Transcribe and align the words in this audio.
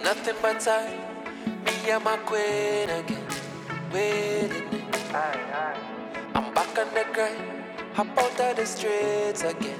Ain't 0.00 0.16
nothing 0.16 0.36
but 0.40 0.58
time. 0.60 0.98
Me 1.66 1.90
and 1.90 2.02
my 2.02 2.16
queen 2.24 2.88
again. 2.88 3.22
Waiting 3.92 4.72
it. 4.72 5.14
I'm 6.34 6.54
back 6.54 6.78
on 6.78 6.88
the 6.94 7.04
grind. 7.12 7.36
Hop 7.92 8.06
out 8.16 8.40
of 8.40 8.56
the 8.56 8.64
streets 8.64 9.42
again. 9.42 9.78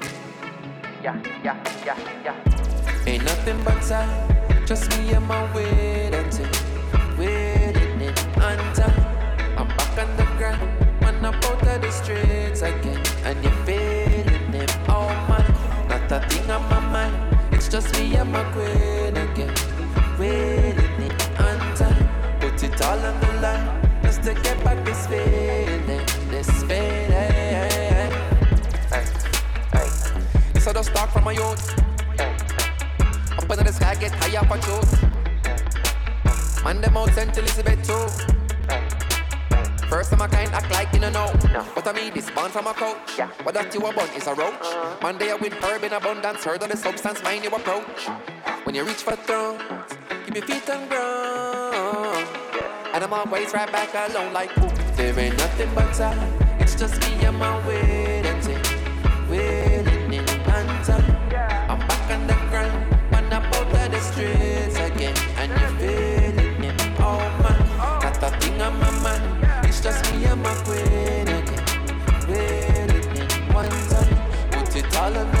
Yeah, 1.01 1.19
yeah, 1.43 1.57
yeah, 1.83 1.97
yeah. 2.23 3.07
Ain't 3.07 3.23
nothing 3.25 3.63
but 3.63 3.81
time. 3.81 4.67
Just 4.67 4.95
me 4.95 5.11
and 5.11 5.25
my 5.25 5.41
waiting. 5.55 6.29
Waiting 7.17 8.01
it 8.01 8.19
on 8.37 8.59
time. 8.75 9.01
I'm 9.57 9.67
back 9.75 9.97
on 9.97 10.17
the 10.17 10.25
grind. 10.37 10.61
When 11.01 11.15
I'm 11.25 11.33
out 11.33 11.67
of 11.67 11.81
the 11.81 11.91
streets 11.91 12.61
again. 12.61 13.01
And 13.25 13.43
you're 13.43 13.65
feeling 13.65 14.53
it. 14.53 14.77
Oh 14.87 15.09
man, 15.27 15.89
not 15.89 16.11
a 16.11 16.19
thing 16.29 16.51
on 16.51 16.61
my 16.69 16.79
mind. 16.79 17.53
It's 17.53 17.67
just 17.67 17.97
me 17.97 18.15
and 18.17 18.31
my 18.31 18.43
queen 18.53 19.17
again. 19.17 19.60
It 20.23 20.77
on 21.39 21.75
time. 21.75 22.07
Put 22.39 22.63
it 22.63 22.81
all 22.81 22.99
on 22.99 23.19
the 23.19 23.27
line. 23.41 23.81
Just 24.03 24.23
to 24.23 24.33
get 24.33 24.63
back 24.63 24.83
this 24.85 25.07
feeling. 25.07 25.85
This 26.29 26.49
feeling. 26.63 27.11
Hey, 27.11 28.09
hey. 28.91 29.05
This 30.53 30.67
I 30.67 30.73
just 30.73 30.89
start 30.91 31.09
from 31.11 31.23
my 31.23 31.31
youth. 31.31 31.73
Up 33.37 33.49
in 33.59 33.65
the 33.65 33.73
sky, 33.73 33.95
get 33.95 34.11
high 34.11 34.37
up 34.37 34.51
and 34.51 34.63
shoot. 34.63 34.85
Man, 36.63 36.81
them 36.81 36.97
out 36.97 37.09
St. 37.09 37.37
Elizabeth 37.37 37.87
too. 37.87 38.07
First 39.87 40.11
of 40.13 40.19
my 40.19 40.27
kind, 40.27 40.51
act 40.53 40.69
like 40.71 40.93
you 40.93 40.99
don't 40.99 41.13
know 41.13 41.33
no. 41.51 41.65
But 41.75 41.87
I 41.87 41.93
mean, 41.93 42.13
this 42.13 42.29
born 42.29 42.51
from 42.51 42.67
a 42.67 42.73
coach. 42.73 43.17
Yeah. 43.17 43.29
What 43.43 43.53
that 43.55 43.73
you 43.73 43.85
a 43.85 43.93
bun 43.93 44.09
is 44.15 44.27
a 44.27 44.33
roach. 44.33 44.53
Uh-huh. 44.61 44.97
Man, 45.03 45.17
they 45.17 45.31
are 45.31 45.37
with 45.37 45.53
herb 45.53 45.83
in 45.83 45.93
abundance. 45.93 46.43
Heard 46.43 46.63
of 46.63 46.69
the 46.69 46.77
substance, 46.77 47.21
mind 47.23 47.43
you 47.43 47.49
approach. 47.49 48.07
When 48.63 48.75
you 48.75 48.83
reach 48.83 49.03
for 49.03 49.15
thrones, 49.15 49.61
keep 50.31 50.47
your 50.47 50.59
feet 50.59 50.69
on 50.69 50.87
ground. 50.87 52.27
And 52.93 53.03
I'm 53.03 53.13
always 53.13 53.53
right 53.53 53.71
back 53.71 53.93
alone, 53.93 54.33
like, 54.33 54.53
there 54.95 55.17
ain't 55.19 55.37
nothing 55.37 55.69
but 55.75 55.93
time. 55.93 56.33
It's 56.59 56.75
just 56.75 56.99
me 57.01 57.25
and 57.25 57.37
my 57.37 57.67
waiting. 57.67 58.61
Waiting 59.29 60.13
in 60.13 60.29
answer. 60.29 61.03
I'm 61.69 61.79
back 61.87 62.11
on 62.11 62.27
the 62.27 62.33
ground. 62.49 63.11
When 63.11 63.25
I'm 63.25 63.43
out 63.43 63.55
of 63.55 63.91
the 63.91 63.99
streets 63.99 64.77
again. 64.77 65.15
And 65.37 65.51
you're 65.59 65.75
feeling 65.79 66.63
it. 66.63 66.81
Oh 66.99 67.19
man, 67.43 67.99
that's 68.01 68.19
the 68.19 68.29
thing 68.39 68.61
on 68.61 68.79
my 68.79 68.91
mind 69.03 69.65
It's 69.65 69.81
just 69.81 70.13
me 70.13 70.25
and 70.25 70.41
my 70.41 70.53
queen 70.63 71.27
again. 71.27 71.65
Waiting 72.27 73.17
in 73.17 73.53
one 73.53 73.69
time, 73.89 74.51
put 74.51 74.75
it 74.75 74.95
all 74.97 75.17
on 75.17 75.40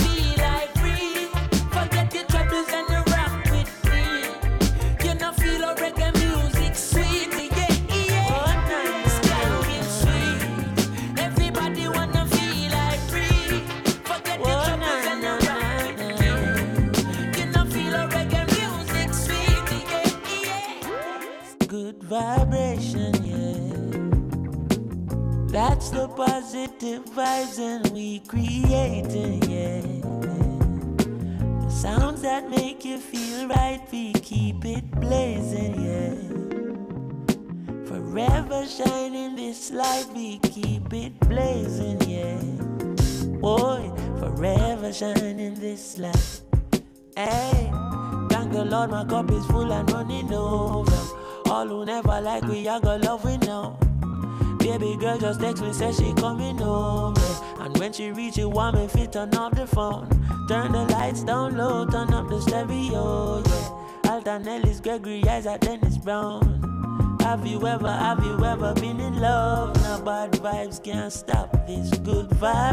vibes 26.81 27.59
and 27.59 27.93
we 27.93 28.19
creep. 28.21 28.60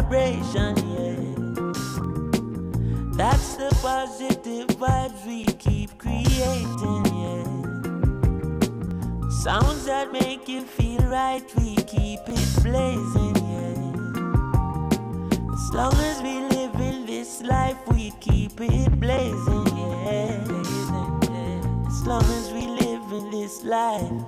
vibration, 0.09 0.77
yeah. 0.77 1.17
That's 3.17 3.57
the 3.57 3.69
positive 3.83 4.69
vibes 4.79 5.27
we 5.27 5.45
keep 5.45 5.99
creating, 5.99 7.05
yeah. 7.05 7.45
Sounds 9.29 9.85
that 9.87 10.12
make 10.12 10.49
you 10.49 10.62
feel 10.62 11.00
right, 11.03 11.43
we 11.57 11.77
keep 11.77 12.21
it 12.27 12.62
blazing, 12.62 13.37
yeah. 13.37 13.93
As 15.53 15.73
long 15.75 15.95
as 15.95 16.23
we 16.23 16.41
live 16.57 16.75
in 16.77 17.07
this 17.07 17.43
life, 17.43 17.77
we 17.88 18.12
keep 18.21 18.61
it 18.61 19.00
blazing, 19.00 19.67
yeah. 19.77 20.41
As 21.87 22.07
long 22.07 22.25
as 22.25 22.50
we 22.53 22.67
live 22.67 23.12
in 23.12 23.31
this 23.31 23.62
life. 23.62 24.27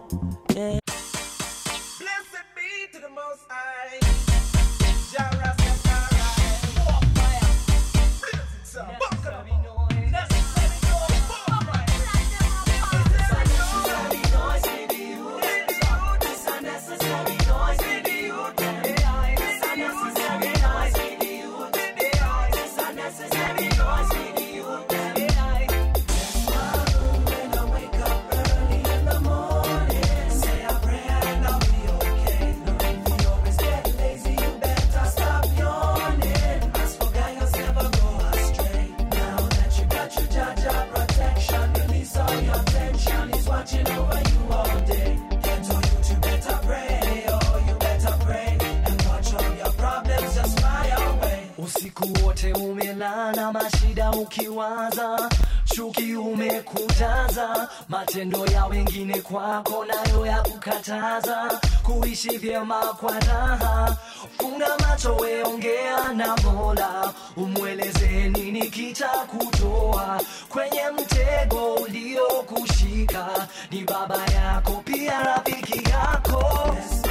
Ukiwaza 54.22 55.30
chuki 55.64 56.14
umekujaza 56.16 57.68
matendo 57.88 58.46
ya 58.46 58.66
wengine 58.66 59.20
kwako 59.20 59.84
nayo 59.84 60.26
ya 60.26 60.42
kukataza 60.42 61.60
kuishi 61.82 62.38
vyema 62.38 62.80
kwa 62.80 63.18
raha. 63.20 63.96
Funga 64.38 64.68
macho 64.78 65.16
weongea 65.16 66.12
na 66.12 66.36
mola. 66.36 67.12
Umweleze 67.36 68.28
nini 68.28 68.70
kita 68.70 69.08
kutoa 69.08 70.20
kwenye 70.48 70.82
mtego 70.98 71.74
uliokushika 71.74 73.26
ni 73.70 73.84
baba 73.84 74.26
yako 74.26 74.72
pia 74.84 75.20
rafiki 75.22 75.90
yako. 75.90 76.42
yes, 76.76 77.02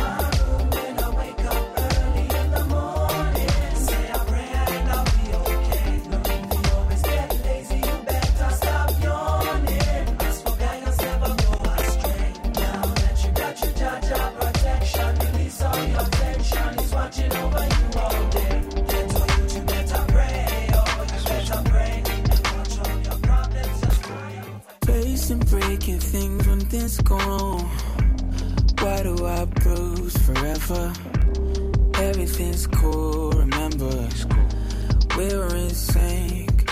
things 26.70 26.80
when 26.82 26.82
things 26.82 27.02
go 27.02 27.18
wrong. 27.18 27.70
Why 28.80 29.04
do 29.04 29.26
I 29.26 29.46
bruise 29.46 30.18
forever? 30.18 30.94
Everything's 31.96 32.68
cool, 32.68 33.32
remember. 33.32 34.08
We 35.18 35.26
were 35.36 35.56
in 35.56 35.70
sync. 35.70 36.66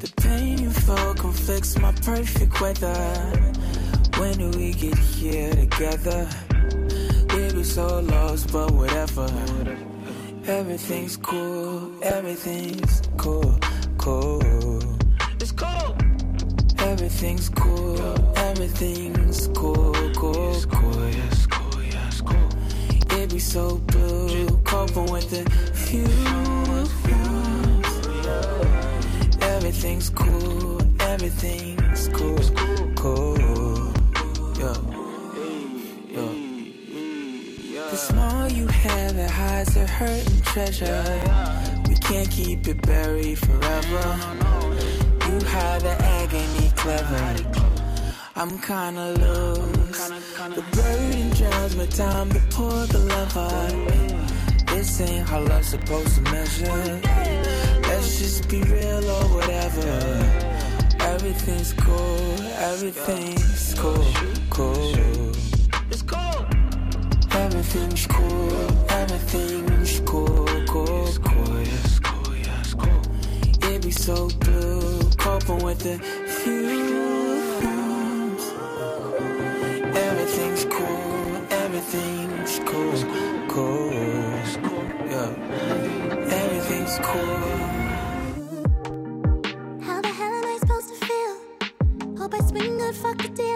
The 0.00 0.12
pain 0.16 0.58
you 0.58 0.70
felt 0.70 1.18
conflicts 1.18 1.78
my 1.78 1.92
perfect 1.92 2.60
weather. 2.60 3.52
When 4.18 4.38
do 4.38 4.50
we 4.58 4.72
get 4.72 4.98
here 4.98 5.52
together? 5.54 6.28
We 7.34 7.52
be 7.52 7.64
so 7.64 8.00
lost, 8.00 8.52
but 8.52 8.70
whatever. 8.72 9.28
Everything's 10.46 11.16
cool, 11.16 11.92
everything's 12.02 13.02
cool, 13.16 13.58
cool. 13.98 14.80
It's 15.40 15.52
cool. 15.52 15.96
Everything's 16.78 17.48
cool, 17.50 18.39
everything's 18.50 19.46
cool, 19.48 19.94
cool, 20.16 20.60
cool. 20.72 21.08
Yes, 21.08 21.46
cool, 21.46 21.82
yes, 21.82 22.20
cool. 22.20 22.48
It 23.16 23.30
be 23.30 23.38
so 23.38 23.76
blue, 23.76 24.58
coping 24.64 25.06
with 25.06 25.30
the 25.30 25.48
fumes. 25.84 26.90
Everything's 29.40 30.10
cool, 30.10 30.82
everything's 31.00 32.08
cool, 32.08 32.38
cool. 32.96 33.38
Yo. 34.58 34.72
The 37.90 37.96
small 37.96 38.48
you 38.48 38.66
have 38.66 39.14
that 39.16 39.30
hides 39.30 39.74
the 39.74 39.86
hurt 39.86 40.26
and 40.26 40.44
treasure. 40.44 41.04
We 41.88 41.94
can't 41.94 42.30
keep 42.30 42.66
it 42.66 42.82
buried 42.82 43.38
forever. 43.38 44.04
You 45.26 45.38
hide 45.46 45.82
the 45.82 45.96
agony 46.18 46.72
clever. 46.74 47.59
I'm 48.40 48.58
kinda 48.60 49.12
loose. 49.20 50.08
The 50.56 50.64
burden 50.72 51.28
drowns 51.36 51.76
my 51.76 51.84
time 51.84 52.30
to 52.30 52.40
pour 52.48 52.86
the 52.86 53.00
love 53.00 53.36
out. 53.36 54.66
This 54.68 54.98
ain't 55.02 55.28
how 55.28 55.40
love's 55.40 55.68
supposed 55.68 56.14
to 56.14 56.22
measure. 56.22 57.00
Let's 57.82 58.18
just 58.18 58.48
be 58.48 58.62
real 58.62 59.04
or 59.10 59.24
whatever. 59.36 59.90
Everything's 61.00 61.74
cool, 61.74 62.40
everything's 62.70 63.74
cool, 63.74 64.06
cool. 64.48 65.32
It's 65.90 66.00
cool. 66.00 66.46
Everything's 67.32 68.06
cool, 68.06 68.70
everything's 68.88 70.00
cool, 70.00 70.46
cool, 70.66 71.12
cool. 71.28 71.58
Yes, 71.60 71.98
cool, 71.98 72.36
yes, 72.36 72.72
cool. 72.72 73.02
It 73.70 73.82
be 73.82 73.90
so 73.90 74.30
blue, 74.40 75.10
coping 75.18 75.62
with 75.62 75.80
the 75.80 75.98
fumes. 76.26 76.79
Everything's 81.92 82.60
cool, 82.60 82.92
cool. 83.48 83.90
Yeah, 85.10 85.30
everything's 86.30 86.98
cool. 86.98 87.36
How 89.82 90.00
the 90.00 90.08
hell 90.08 90.32
am 90.32 90.44
I 90.44 90.58
supposed 90.60 90.88
to 90.88 90.94
feel? 91.06 91.34
Hope 92.16 92.34
I 92.34 92.40
swing 92.46 92.78
good, 92.78 92.94
fuck 92.94 93.18
the 93.18 93.28
deal. 93.28 93.49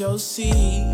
Out 0.00 0.18
seat. 0.18 0.86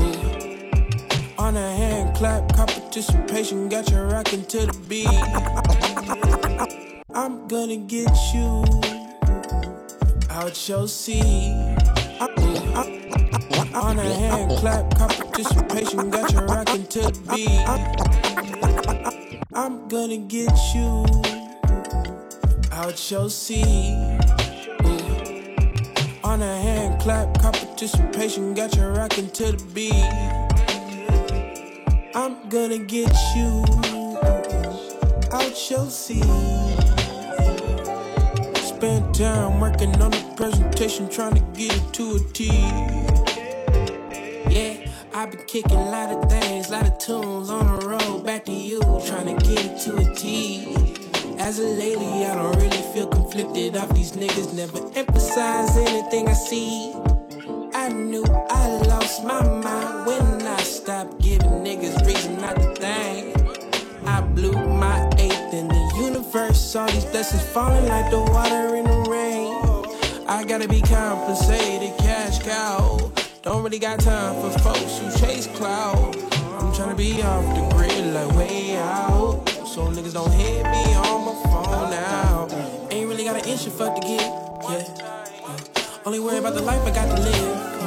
Ooh. 0.00 1.38
On 1.38 1.56
a 1.56 1.70
hand 1.76 2.16
clap, 2.16 2.52
competition, 2.52 3.68
got 3.68 3.88
you 3.90 3.98
rocking 3.98 4.44
to 4.46 4.66
the 4.66 4.72
beat. 4.88 5.06
I'm 7.14 7.46
gonna 7.46 7.76
get 7.76 8.10
you 8.34 8.64
out 10.30 10.68
your 10.68 10.88
seat. 10.88 11.76
On 13.74 13.98
a 13.98 14.02
hand 14.02 14.50
clap 14.58 14.96
competition, 14.96 16.10
got 16.10 16.32
you 16.32 16.40
rocking 16.40 16.86
to 16.86 17.00
the 17.00 17.12
beat. 17.30 17.68
I'm 19.54 19.86
gonna 19.88 20.18
get 20.18 20.52
you 20.74 21.06
out 22.72 23.10
your 23.10 23.30
seat. 23.30 23.77
Competition, 28.28 28.54
got 28.54 28.76
you 28.76 28.84
rocking 28.88 29.30
to 29.30 29.52
the 29.52 29.64
beat. 29.74 29.92
I'm 32.14 32.48
gonna 32.48 32.78
get 32.78 33.12
you 33.34 33.64
out 35.32 35.70
your 35.70 35.88
seat. 35.90 36.24
Spend 38.56 39.14
time 39.14 39.60
working 39.60 39.94
on 40.02 40.10
the 40.10 40.34
presentation, 40.36 41.08
trying 41.08 41.34
to 41.34 41.40
get 41.58 41.74
it 41.74 41.92
to 41.94 42.16
a 42.16 42.20
T. 42.32 42.46
Yeah, 44.50 44.90
I've 45.14 45.30
been 45.30 45.44
kicking 45.46 45.76
a 45.76 45.90
lot 45.90 46.10
of 46.10 46.30
things, 46.30 46.68
a 46.68 46.72
lot 46.72 46.86
of 46.86 46.98
tunes 46.98 47.50
on 47.50 47.78
the 47.78 47.86
road. 47.86 48.24
Back 48.24 48.44
to 48.46 48.52
you, 48.52 48.80
trying 49.06 49.36
to 49.36 49.46
get 49.46 49.64
it 49.64 49.80
to 49.84 49.96
a 49.96 50.14
T. 50.14 50.74
As 51.38 51.58
a 51.60 51.62
lady, 51.62 52.26
I 52.26 52.34
don't 52.34 52.56
really 52.56 52.82
feel 52.92 53.06
conflicted 53.06 53.76
off 53.76 53.88
these 53.94 54.12
niggas. 54.12 54.52
Never 54.54 54.78
emphasize 54.94 55.76
anything 55.76 56.28
I 56.28 56.34
see. 56.34 57.07
I 57.88 57.90
knew 57.90 58.24
I 58.50 58.68
lost 58.86 59.24
my 59.24 59.42
mind 59.42 60.06
when 60.06 60.46
I 60.46 60.58
stopped 60.58 61.22
giving 61.22 61.64
niggas 61.64 62.06
reason 62.06 62.38
not 62.38 62.56
to 62.56 62.74
think. 62.74 63.34
I 64.06 64.20
blew 64.20 64.52
my 64.52 65.08
eighth 65.16 65.54
in 65.54 65.68
the 65.68 65.92
universe. 65.96 66.76
All 66.76 66.86
these 66.90 67.06
blessings 67.06 67.42
falling 67.44 67.88
like 67.88 68.10
the 68.10 68.20
water 68.20 68.76
in 68.76 68.84
the 68.84 69.10
rain. 69.10 70.26
I 70.28 70.44
gotta 70.44 70.68
be 70.68 70.82
compensated, 70.82 71.96
cash 71.96 72.42
cow. 72.42 73.10
Don't 73.40 73.64
really 73.64 73.78
got 73.78 74.00
time 74.00 74.34
for 74.42 74.58
folks 74.58 74.98
who 74.98 75.26
chase 75.26 75.46
cloud. 75.46 76.14
I'm 76.60 76.70
tryna 76.74 76.94
be 76.94 77.22
off 77.22 77.46
the 77.56 77.74
grid 77.74 78.12
like 78.12 78.36
way 78.36 78.76
out. 78.76 79.48
So 79.64 79.88
niggas 79.88 80.12
don't 80.12 80.32
hit 80.32 80.62
me 80.62 80.84
on 81.08 81.24
my 81.24 81.42
phone 81.44 81.90
now. 81.90 82.48
Ain't 82.90 83.08
really 83.08 83.24
got 83.24 83.36
an 83.36 83.48
inch 83.48 83.62
issue, 83.62 83.70
fuck 83.70 83.94
to 83.94 84.00
get. 84.02 84.20
Yeah. 84.20 85.08
Only 86.04 86.20
worry 86.20 86.36
about 86.36 86.54
the 86.54 86.62
life 86.62 86.80
I 86.86 86.90
got 86.90 87.16
to 87.16 87.22
live. 87.22 87.77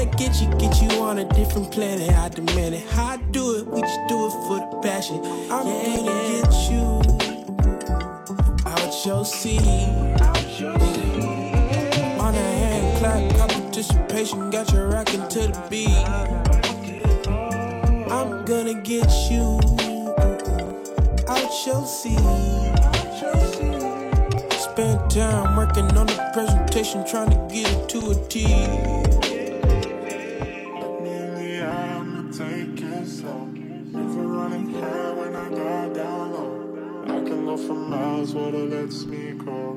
Gotta 0.00 0.16
get 0.16 0.40
you, 0.40 0.48
get 0.56 0.80
you 0.80 0.88
on 1.02 1.18
a 1.18 1.24
different 1.34 1.70
planet. 1.70 2.08
I 2.08 2.30
demand 2.30 2.74
it. 2.74 2.88
How 2.88 3.04
I 3.04 3.16
do 3.18 3.56
it, 3.56 3.66
we 3.66 3.82
just 3.82 4.00
do 4.08 4.28
it 4.28 4.32
for 4.48 4.56
the 4.56 4.80
passion. 4.82 5.16
I'm 5.52 5.66
yeah, 5.66 5.96
gonna 5.96 6.10
yeah. 6.10 6.40
get 6.40 6.70
you 6.70 7.02
out 8.64 9.04
your 9.04 9.24
seat. 9.26 9.60
On 12.18 12.34
a 12.34 12.38
hand 12.40 12.98
clap, 12.98 13.36
competition, 13.36 14.48
got 14.48 14.72
you 14.72 14.80
rocking 14.84 15.28
to 15.28 15.38
the 15.48 15.60
beat. 15.68 15.90
I'm 18.10 18.46
gonna 18.46 18.80
get 18.80 19.10
you 19.30 19.60
out 21.28 21.66
your 21.66 21.84
seat. 21.84 22.18
Spent 24.58 25.10
time 25.10 25.56
working 25.56 25.94
on 25.94 26.06
the 26.06 26.30
presentation, 26.32 27.04
trying 27.04 27.28
to 27.28 27.54
get 27.54 27.70
it 27.70 27.88
to 27.90 28.12
a 28.12 28.14
T. 28.28 29.29
water 38.28 38.66
lets 38.66 39.06
me 39.06 39.32
go. 39.32 39.72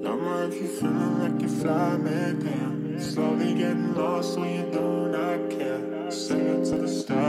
No 0.00 0.16
more 0.16 0.44
if 0.44 0.54
you 0.54 0.68
feeling 0.68 1.18
like 1.18 1.42
you 1.42 1.48
fly 1.48 1.96
me 1.96 2.44
down. 2.44 2.96
Slowly 2.98 3.54
getting 3.54 3.94
lost 3.94 4.38
when 4.38 4.50
you 4.54 4.72
do 4.72 5.08
not 5.08 5.50
care. 5.50 6.10
Singing 6.10 6.64
to 6.64 6.76
the 6.78 6.88
stars 6.88 7.25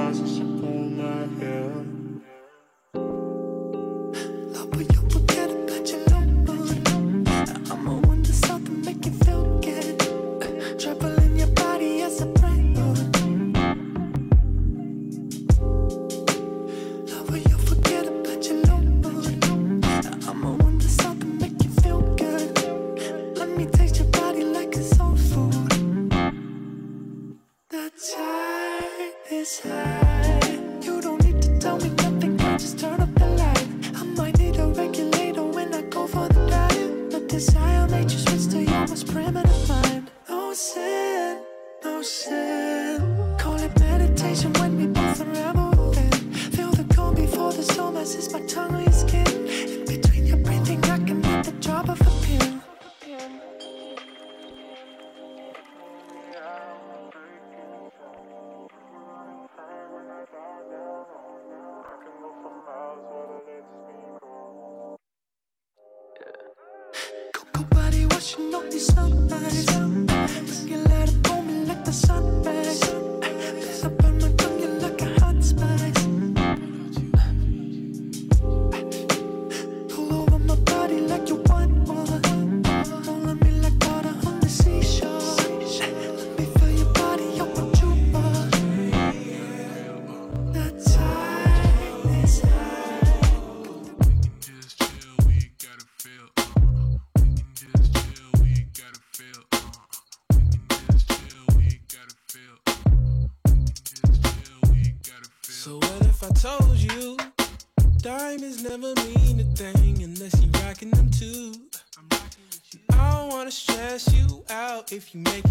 you 115.14 115.22
make 115.22 115.47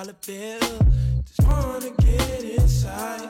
dollar 0.00 0.16
bill. 0.26 0.58
Just 1.24 1.42
wanna 1.46 1.90
get 1.90 2.42
inside. 2.42 3.20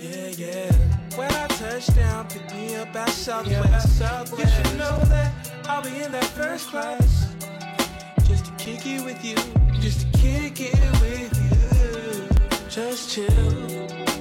Yeah, 0.00 0.28
yeah. 0.28 0.72
When 1.14 1.30
I 1.30 1.46
touch 1.48 1.94
down, 1.94 2.28
pick 2.28 2.50
me 2.54 2.76
up 2.76 2.94
at 2.94 3.10
Southwest. 3.10 4.38
You 4.38 4.46
should 4.46 4.78
know 4.78 4.98
that 5.12 5.32
I'll 5.68 5.82
be 5.82 6.02
in 6.02 6.12
that 6.12 6.24
first 6.24 6.68
class. 6.68 7.34
Just 8.24 8.46
to 8.46 8.52
kick 8.52 8.86
it 8.86 9.04
with 9.04 9.22
you, 9.24 9.36
just 9.80 10.00
to 10.00 10.18
kick 10.18 10.60
it 10.60 10.78
with 11.02 11.34
you. 11.44 12.68
Just 12.70 13.10
chill 13.10 13.50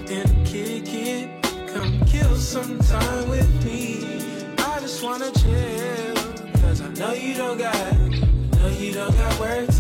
and 0.10 0.46
kick 0.46 0.88
it. 0.88 1.30
Come 1.74 2.02
kill 2.06 2.36
some 2.36 2.78
time 2.80 3.30
with 3.30 3.52
me. 3.64 4.54
I 4.58 4.80
just 4.82 5.02
wanna 5.02 5.32
chill. 5.32 6.16
Cause 6.62 6.82
I 6.82 6.90
know 7.00 7.14
you 7.14 7.36
don't 7.36 7.58
got, 7.58 7.94
know 8.58 8.68
you 8.80 8.92
don't 8.94 9.16
got 9.16 9.40
work 9.40 9.75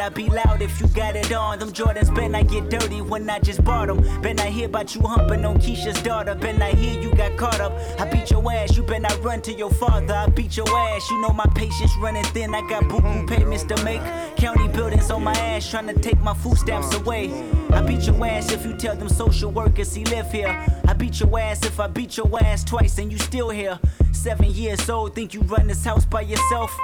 Better 0.00 0.14
be 0.14 0.30
loud 0.30 0.62
if 0.62 0.80
you 0.80 0.88
got 0.88 1.14
it 1.14 1.30
on. 1.30 1.58
Them 1.58 1.72
Jordans 1.72 2.08
better 2.14 2.34
I 2.34 2.42
get 2.42 2.70
dirty 2.70 3.02
when 3.02 3.28
I 3.28 3.38
just 3.38 3.62
bought 3.62 3.88
them. 3.88 4.00
Better 4.22 4.32
not 4.32 4.46
hear 4.46 4.64
about 4.64 4.94
you 4.94 5.02
humping 5.02 5.44
on 5.44 5.58
Keisha's 5.58 6.00
daughter. 6.02 6.34
Better 6.34 6.64
I 6.64 6.70
hear 6.70 6.98
you 7.02 7.14
got 7.14 7.36
caught 7.36 7.60
up. 7.60 7.74
I 8.00 8.08
beat 8.10 8.30
your 8.30 8.50
ass, 8.50 8.78
you 8.78 8.82
better 8.82 9.00
not 9.00 9.22
run 9.22 9.42
to 9.42 9.52
your 9.52 9.68
father. 9.68 10.14
I 10.14 10.28
beat 10.28 10.56
your 10.56 10.70
ass, 10.70 11.10
you 11.10 11.20
know 11.20 11.34
my 11.34 11.44
patience 11.54 11.92
running 11.98 12.24
thin. 12.24 12.54
I 12.54 12.66
got 12.66 12.88
boo 12.88 13.02
boo 13.02 13.26
payments 13.26 13.64
to 13.64 13.84
make. 13.84 14.00
County 14.38 14.68
buildings 14.68 15.10
on 15.10 15.22
my 15.22 15.34
ass, 15.34 15.68
trying 15.68 15.88
to 15.88 16.00
take 16.00 16.18
my 16.20 16.32
food 16.32 16.56
stamps 16.56 16.94
away. 16.94 17.30
I 17.70 17.82
beat 17.82 18.06
your 18.06 18.24
ass 18.24 18.52
if 18.52 18.64
you 18.64 18.74
tell 18.78 18.96
them 18.96 19.10
social 19.10 19.50
workers 19.50 19.94
he 19.94 20.06
live 20.06 20.32
here. 20.32 20.64
I 20.88 20.94
beat 20.94 21.20
your 21.20 21.38
ass 21.38 21.62
if 21.66 21.78
I 21.78 21.88
beat 21.88 22.16
your 22.16 22.42
ass 22.42 22.64
twice 22.64 22.96
and 22.96 23.12
you 23.12 23.18
still 23.18 23.50
here. 23.50 23.78
Seven 24.12 24.50
years 24.50 24.88
old, 24.88 25.14
think 25.14 25.34
you 25.34 25.42
run 25.42 25.66
this 25.66 25.84
house 25.84 26.06
by 26.06 26.22
yourself? 26.22 26.79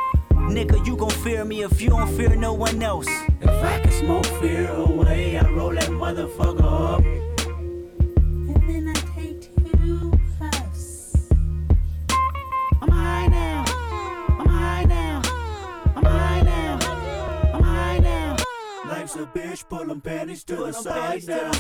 Nigga, 0.57 0.87
you 0.87 0.97
gon' 0.97 1.11
fear 1.11 1.45
me 1.45 1.65
if 1.65 1.83
you 1.83 1.91
don't 1.91 2.09
fear 2.17 2.35
no 2.35 2.55
one 2.55 2.83
else. 2.83 3.09
If 3.43 3.51
I 3.51 3.79
can 3.79 3.93
smoke 3.93 4.25
fear 4.41 4.67
away, 4.71 5.37
I 5.37 5.47
roll 5.51 5.75
that 5.75 5.91
motherfucker 5.91 6.95
up. 6.95 7.05
And 7.05 8.67
then 8.67 8.89
I 8.89 8.95
take 9.15 9.55
two 9.55 10.19
puffs. 10.39 11.29
I'm 12.81 12.89
high 12.89 13.27
now. 13.27 13.65
I'm 14.39 14.47
high 14.47 14.85
now. 14.85 15.21
I'm 15.95 16.05
high 16.05 16.41
now. 16.41 16.79
I'm 17.53 17.63
high 17.63 17.99
now. 17.99 18.37
Life's 18.87 19.17
a 19.17 19.27
bitch, 19.27 19.69
pull 19.69 19.85
them 19.85 20.01
panties 20.01 20.43
to 20.45 20.57
the 20.57 20.73
side 20.73 21.27
now. 21.29 21.53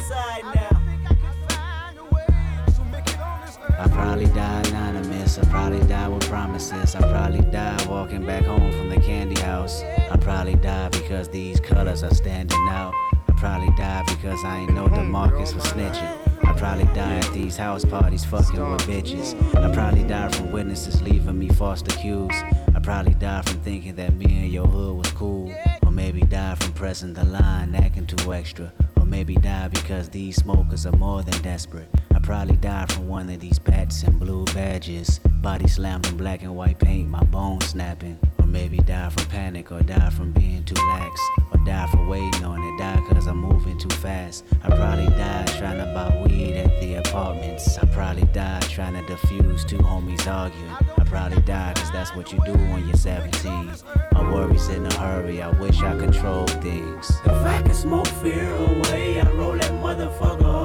These 17.46 17.56
house 17.56 17.84
parties 17.84 18.24
fucking 18.24 18.72
with 18.72 18.80
bitches. 18.88 19.36
I 19.54 19.72
probably 19.72 20.02
die 20.02 20.28
from 20.32 20.50
witnesses 20.50 21.00
leaving 21.00 21.38
me 21.38 21.48
false 21.48 21.80
accused. 21.80 22.42
I 22.74 22.80
probably 22.82 23.14
die 23.14 23.42
from 23.42 23.60
thinking 23.60 23.94
that 23.94 24.14
me 24.14 24.24
and 24.24 24.50
your 24.50 24.66
hood 24.66 24.96
was 24.96 25.12
cool. 25.12 25.54
Or 25.84 25.92
maybe 25.92 26.22
die 26.22 26.56
from 26.56 26.72
pressing 26.72 27.12
the 27.12 27.22
line, 27.22 27.72
acting 27.76 28.08
too 28.08 28.32
extra. 28.32 28.72
Or 28.96 29.06
maybe 29.06 29.36
die 29.36 29.68
because 29.68 30.08
these 30.08 30.34
smokers 30.34 30.86
are 30.86 30.96
more 30.96 31.22
than 31.22 31.40
desperate. 31.42 31.88
I 32.12 32.18
probably 32.18 32.56
die 32.56 32.86
from 32.86 33.06
one 33.06 33.30
of 33.30 33.38
these 33.38 33.60
pats 33.60 34.02
and 34.02 34.18
blue 34.18 34.44
badges. 34.46 35.20
Body 35.40 35.68
slammed 35.68 36.08
in 36.08 36.16
black 36.16 36.42
and 36.42 36.56
white 36.56 36.80
paint, 36.80 37.08
my 37.08 37.22
bones 37.22 37.66
snapping. 37.66 38.18
Or 38.40 38.46
maybe 38.46 38.78
die 38.78 39.10
from 39.10 39.26
panic, 39.26 39.70
or 39.70 39.82
die 39.82 40.10
from 40.10 40.32
being 40.32 40.64
too 40.64 40.82
lax. 40.88 41.20
Die 41.66 41.86
for 41.88 42.06
waiting 42.06 42.44
on 42.44 42.62
it, 42.62 42.78
die 42.78 43.02
cause 43.08 43.26
I'm 43.26 43.38
moving 43.38 43.76
too 43.76 43.94
fast. 43.96 44.44
I 44.62 44.68
probably 44.68 45.08
died 45.16 45.48
trying 45.48 45.78
to 45.78 45.86
buy 45.92 46.16
weed 46.22 46.54
at 46.54 46.80
the 46.80 46.94
apartments. 46.94 47.76
I 47.78 47.86
probably 47.86 48.22
died 48.26 48.62
trying 48.62 48.94
to 48.94 49.02
defuse 49.12 49.66
two 49.68 49.78
homies 49.78 50.26
arguing. 50.32 50.70
I 50.96 51.02
probably 51.04 51.42
died 51.42 51.74
cause 51.74 51.90
that's 51.90 52.14
what 52.14 52.32
you 52.32 52.38
do 52.46 52.52
when 52.52 52.86
you're 52.86 52.96
17. 52.96 53.72
My 54.12 54.32
worries 54.32 54.68
in 54.68 54.86
a 54.86 54.94
hurry, 54.94 55.42
I 55.42 55.50
wish 55.58 55.82
I 55.82 55.98
controlled 55.98 56.50
things. 56.62 57.10
If 57.24 57.32
I 57.32 57.60
could 57.62 57.74
smoke 57.74 58.06
fear 58.06 58.54
away, 58.54 59.20
I 59.20 59.28
roll 59.32 59.56
that 59.56 59.72
motherfucker 59.72 60.55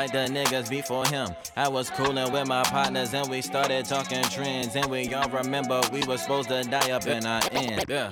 Like 0.00 0.12
the 0.12 0.32
niggas 0.32 0.70
before 0.70 1.06
him. 1.06 1.28
I 1.58 1.68
was 1.68 1.90
coolin' 1.90 2.32
with 2.32 2.48
my 2.48 2.62
partners 2.62 3.12
and 3.12 3.28
we 3.28 3.42
started 3.42 3.84
talking 3.84 4.22
trends. 4.22 4.74
And 4.74 4.86
we 4.86 5.12
all 5.12 5.28
remember 5.28 5.78
we 5.92 6.02
was 6.04 6.22
supposed 6.22 6.48
to 6.48 6.62
die 6.64 6.90
up 6.90 7.06
in 7.06 7.26
our 7.26 7.42
end. 7.52 7.84
Yeah. 7.86 8.08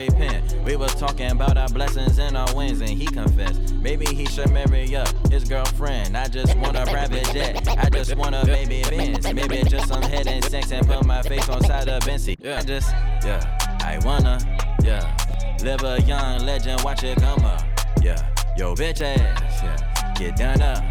We 0.67 0.77
was 0.77 0.95
talking 0.97 1.31
about 1.31 1.57
our 1.57 1.71
blessings 1.71 2.19
and 2.19 2.37
our 2.37 2.55
wins. 2.55 2.83
And 2.83 2.91
he 2.91 3.07
confessed. 3.07 3.73
Maybe 3.77 4.05
he 4.05 4.27
should 4.27 4.51
marry 4.51 4.95
up 4.97 5.09
his 5.33 5.49
girlfriend. 5.49 6.15
I 6.15 6.29
just 6.29 6.55
want 6.59 6.77
a 6.77 6.85
private 6.85 7.25
jet. 7.33 7.67
I 7.79 7.89
just 7.89 8.15
want 8.17 8.35
a 8.35 8.45
baby 8.45 8.83
Benz. 8.83 9.25
Maybe 9.33 9.63
just 9.63 9.89
some 9.89 10.03
head 10.03 10.27
and 10.27 10.45
sex 10.45 10.71
and 10.73 10.87
put 10.87 11.07
my 11.07 11.23
face 11.23 11.49
on 11.49 11.65
side 11.65 11.89
of 11.89 12.03
Benzie. 12.03 12.37
Yeah. 12.39 12.59
I 12.59 12.65
just, 12.65 12.91
yeah. 13.25 13.79
I 13.81 13.99
wanna, 14.05 14.39
yeah. 14.85 15.17
Live 15.63 15.83
a 15.85 16.03
young 16.03 16.45
legend, 16.45 16.83
watch 16.83 17.03
it 17.03 17.17
come 17.19 17.47
up. 17.47 17.63
Yeah, 18.03 18.29
yo, 18.59 18.75
bitch 18.75 19.01
ass. 19.01 19.63
Yeah, 19.63 20.15
get 20.15 20.37
done 20.37 20.61
up. 20.61 20.85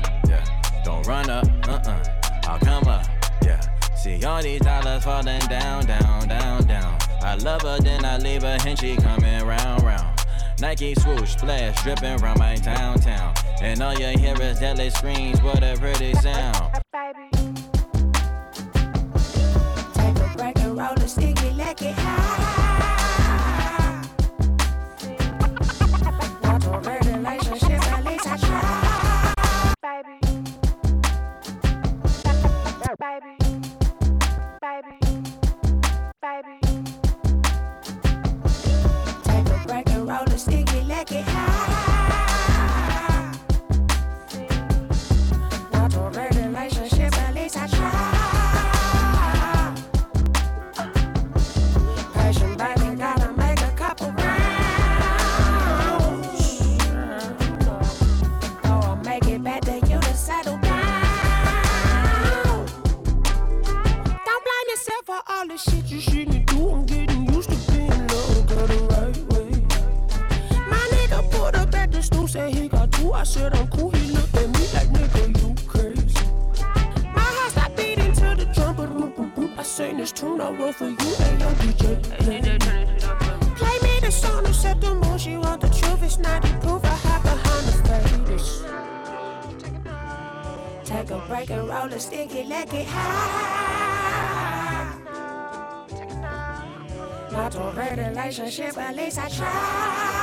Run 1.07 1.29
up. 1.29 1.47
Uh 1.65 1.79
uh. 1.85 2.03
I'll 2.43 2.59
come 2.59 2.83
up. 2.85 3.05
Yeah, 3.41 3.61
see 3.95 4.21
all 4.25 4.41
these 4.41 4.59
dollars 4.59 5.05
falling 5.05 5.39
down, 5.47 5.85
down, 5.85 6.27
down, 6.27 6.67
down. 6.67 6.97
I 7.21 7.35
love 7.35 7.61
her, 7.61 7.79
then 7.79 8.03
I 8.03 8.17
leave 8.17 8.41
her, 8.41 8.57
and 8.65 8.77
she 8.77 8.97
coming 8.97 9.45
round, 9.45 9.83
round. 9.83 10.19
Nike 10.59 10.95
swoosh, 10.95 11.31
splash, 11.37 11.81
dripping 11.83 12.17
round 12.17 12.39
my 12.39 12.55
town, 12.55 12.99
town. 12.99 13.33
And 13.61 13.81
all 13.81 13.93
you 13.93 14.17
hear 14.17 14.35
is 14.41 14.59
deadly 14.59 14.89
screams, 14.89 15.41
what 15.41 15.63
a 15.63 15.77
pretty 15.79 16.13
sound. 16.15 16.73
Baby. 16.91 17.29
Take 19.93 20.17
a 20.17 20.33
break 20.35 20.59
and 20.59 20.77
roll 20.77 20.91
a 20.91 21.07
sticky, 21.07 21.51
let 21.51 21.81
it 21.81 21.93
high. 21.93 22.46
A 40.37 40.39
sticky, 40.39 40.81
let 40.83 41.11
it 41.11 41.23
high. 41.25 41.76
Said 73.27 73.53
I'm 73.55 73.67
cool. 73.67 73.91
He 73.91 74.11
looked 74.11 74.35
at 74.35 74.47
me 74.47 74.63
like 74.73 74.89
nigga, 74.95 75.23
you 75.39 75.49
crazy. 75.67 76.25
My 77.13 77.27
heart 77.37 77.51
stopped 77.51 77.75
beating 77.75 78.13
to 78.13 78.35
the 78.39 78.45
drum, 78.53 78.75
but 78.77 78.87
boom, 78.87 79.11
boom, 79.11 79.29
boom. 79.35 79.53
I 79.57 79.63
sang 79.63 79.97
this 79.97 80.11
tune, 80.13 80.39
I 80.39 80.51
wrote 80.51 80.75
for 80.75 80.89
you, 80.89 81.09
hey 81.21 81.33
yo 81.41 81.49
DJ. 81.61 81.83
Play 83.57 83.77
me 83.85 83.99
the 83.99 84.11
song 84.11 84.45
and 84.45 84.55
set 84.55 84.79
the 84.79 84.95
mood. 84.95 85.19
She 85.19 85.37
want 85.37 85.61
the 85.61 85.69
truth, 85.69 86.03
it's 86.03 86.19
not 86.19 86.41
the 86.41 86.49
proof. 86.61 86.85
I 86.85 86.95
hide 87.05 87.23
behind 87.23 87.65
the 87.67 87.73
face. 87.89 88.63
Take 90.89 91.11
a 91.11 91.19
break 91.27 91.49
and 91.49 91.67
roll 91.67 91.93
a 91.93 91.99
sticky, 91.99 92.43
let 92.45 92.73
it 92.73 92.87
high. 92.87 94.07
Not 97.31 97.55
a 97.55 97.59
real 97.77 98.07
relationship, 98.07 98.77
at 98.77 98.95
least 98.95 99.19
I 99.19 99.27
try. 99.29 100.16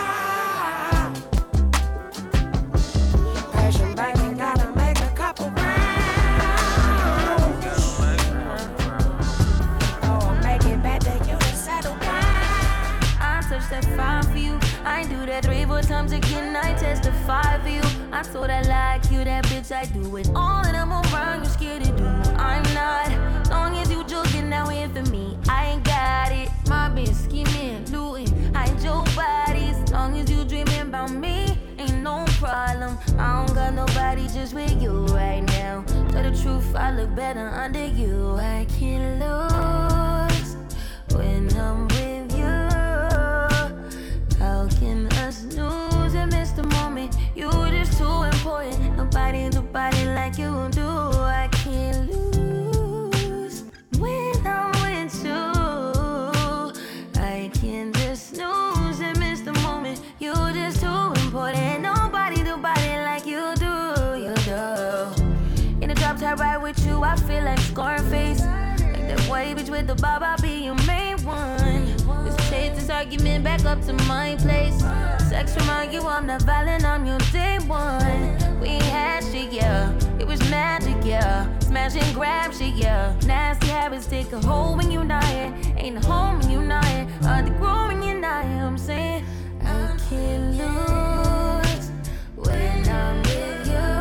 Remind 75.57 75.93
you 75.93 76.03
I'm 76.03 76.27
not 76.27 76.43
violent, 76.43 76.85
I'm 76.85 77.07
your 77.07 77.19
day 77.33 77.59
one. 77.67 78.61
We 78.61 78.69
had 78.90 79.23
shit, 79.25 79.53
yeah. 79.53 79.93
It 80.19 80.27
was 80.27 80.40
magic, 80.51 80.97
yeah. 81.05 81.47
Smash 81.61 81.97
and 81.97 82.14
grab 82.14 82.53
shit, 82.53 82.75
yeah. 82.75 83.14
Nasty 83.27 83.69
habits 83.69 84.07
take 84.07 84.33
a 84.33 84.40
hold 84.40 84.79
when 84.79 84.90
you're 84.90 85.05
not 85.05 85.25
here. 85.25 85.55
Ain't 85.77 85.97
a 86.03 86.07
home 86.07 86.38
when 86.38 86.51
you're 86.51 86.62
not 86.62 86.85
here. 86.87 87.07
Hard 87.23 87.47
to 87.47 87.53
grow 87.53 87.87
when 87.88 88.03
you're 88.03 88.19
not 88.19 88.45
here. 88.45 88.64
I'm 88.64 88.79
saying 88.79 89.25
I 89.62 89.97
can't 90.09 90.57
lose 90.59 91.90
when 92.37 92.88
I'm 92.88 93.23
with 93.23 93.67
you. 93.69 93.95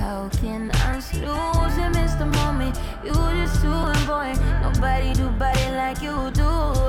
How 0.00 0.28
can 0.40 0.70
I 0.70 1.00
snooze 1.00 1.78
and 1.78 1.94
miss 1.94 2.14
the 2.14 2.26
moment? 2.26 2.78
You 3.04 3.12
just 3.12 3.60
too 3.62 3.72
important. 3.72 4.40
Nobody 4.62 5.12
do 5.14 5.28
body 5.30 5.70
like 5.72 6.02
you 6.02 6.30
do. 6.32 6.81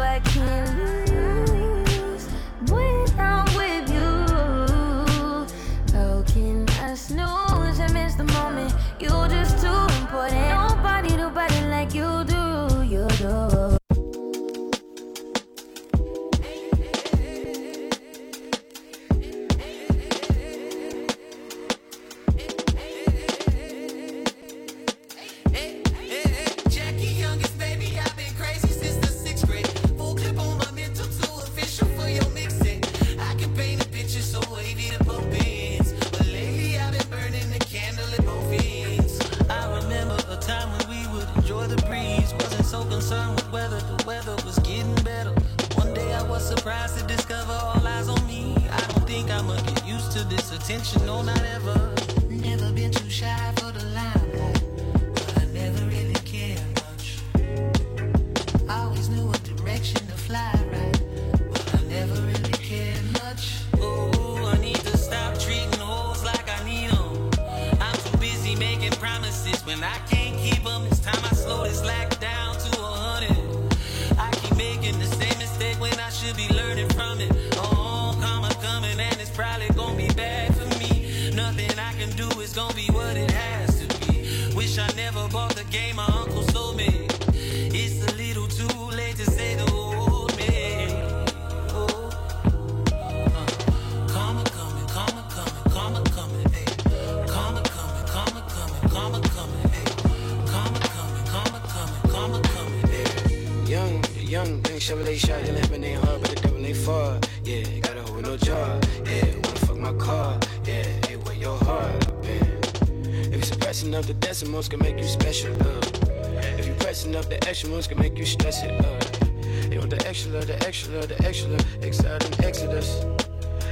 Extra 117.63 117.75
moves 117.75 117.87
can 117.87 117.97
make 117.97 118.17
you 118.17 118.25
stress 118.25 118.61
it 118.61 118.71
uh. 118.71 118.89
up. 118.89 119.71
You 119.71 119.79
want 119.79 119.89
the 119.89 120.05
extra, 120.05 120.43
the 120.43 120.61
extra, 120.67 121.07
the 121.07 121.15
extra, 121.25 121.55
exciting 121.81 122.45
exodus. 122.45 123.05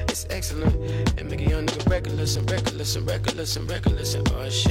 It's 0.07 0.25
excellent. 0.29 0.73
And 1.19 1.29
make 1.29 1.41
a 1.41 1.49
young 1.49 1.65
nigga 1.65 1.89
reckless 1.89 2.37
and 2.37 2.49
reckless 2.49 2.95
and 2.95 3.05
reckless 3.05 3.57
and 3.57 3.69
reckless 3.69 4.13
and 4.13 4.31
oh 4.31 4.49
shit. 4.49 4.70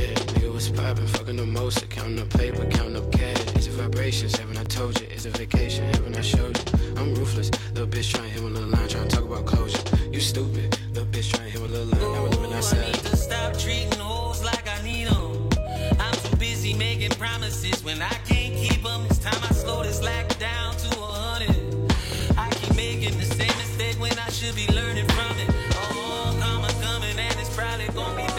It's 18.83 19.19
time 19.19 19.39
I 19.43 19.53
slow 19.53 19.83
this 19.83 20.01
down 20.39 20.75
to 20.75 20.99
100. 20.99 21.93
I 22.39 22.49
keep 22.49 22.75
making 22.75 23.19
the 23.19 23.27
same 23.27 23.55
mistake 23.59 24.01
when 24.01 24.19
I 24.19 24.31
should 24.31 24.55
be 24.55 24.67
learning 24.73 25.07
from 25.09 25.37
it. 25.39 25.51
Oh, 25.75 26.35
karma's 26.41 26.73
coming 26.81 27.19
and 27.19 27.41
it's 27.41 27.55
probably 27.55 27.89
gonna 27.89 28.17
be 28.17 28.30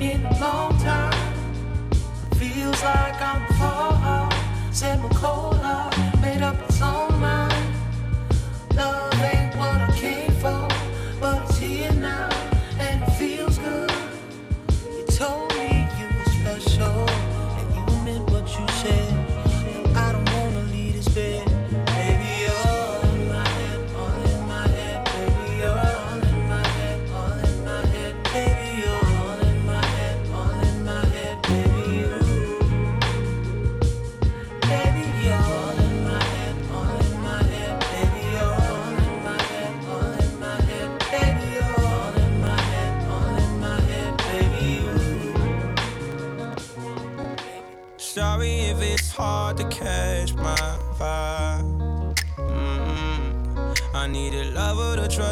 in 0.00 0.24
a 0.24 0.40
long 0.40 0.78
time. 0.78 1.34
Feels 2.36 2.82
like 2.82 3.20
I'm 3.20 3.46
falling, 3.58 4.72
semi. 4.72 5.63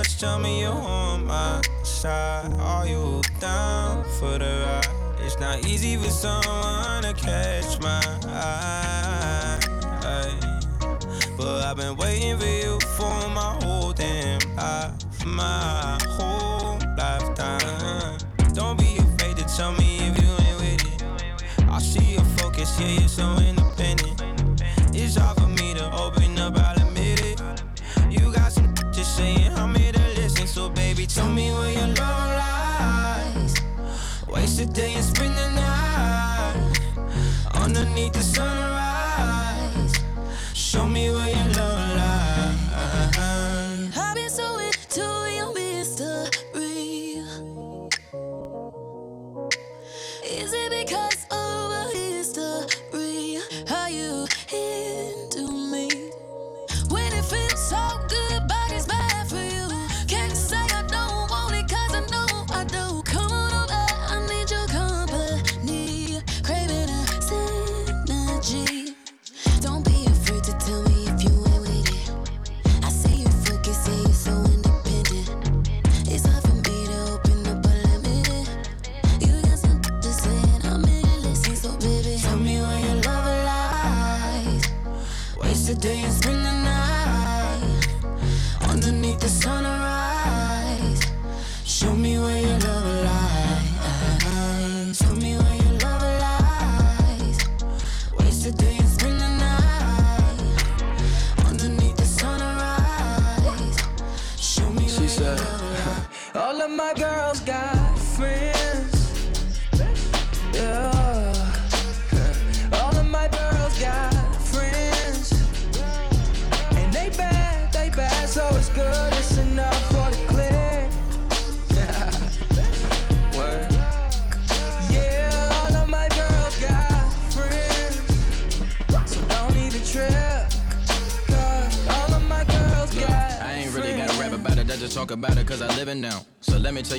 much, 0.03 0.19
tell 0.19 0.39
me 0.39 0.63
you're 0.63 0.73
on 0.73 1.25
my 1.27 1.61
side. 1.85 2.53
Are 2.59 2.87
you 2.87 3.23
down 3.39 4.03
for 4.19 4.37
the 4.39 4.65
ride? 4.67 5.21
It's 5.25 5.39
not 5.39 5.65
easy 5.65 5.97
for 5.97 6.11
someone 6.11 7.03
to 7.03 7.13
catch 7.15 7.81
my 7.81 8.03
eye. 8.27 9.61
But 11.37 11.65
I've 11.65 11.77
been 11.77 11.97
waiting 11.97 12.37
for 12.39 12.47
you 12.47 12.81
for 12.97 13.29
my 13.31 13.57
whole 13.63 13.93
damn 13.93 14.41
life, 14.57 15.25
my 15.25 15.99
whole 16.17 16.79
lifetime. 16.99 18.19
Don't 18.55 18.79
be 18.79 18.97
afraid 18.99 19.37
to 19.37 19.45
tell 19.57 19.73
me 19.73 19.99
if 20.09 20.15
you 20.21 20.31
ain't 20.47 20.59
with 20.63 20.95
it. 20.95 21.69
I 21.69 21.79
see 21.79 22.15
your 22.15 22.25
focus, 22.39 22.79
yeah, 22.81 22.99
you're 22.99 23.09
so 23.09 23.37
independent. 23.39 24.21
It's 24.95 25.17
all. 25.17 25.42
beneath 38.03 38.15
the 38.15 38.23
sun. 38.23 38.72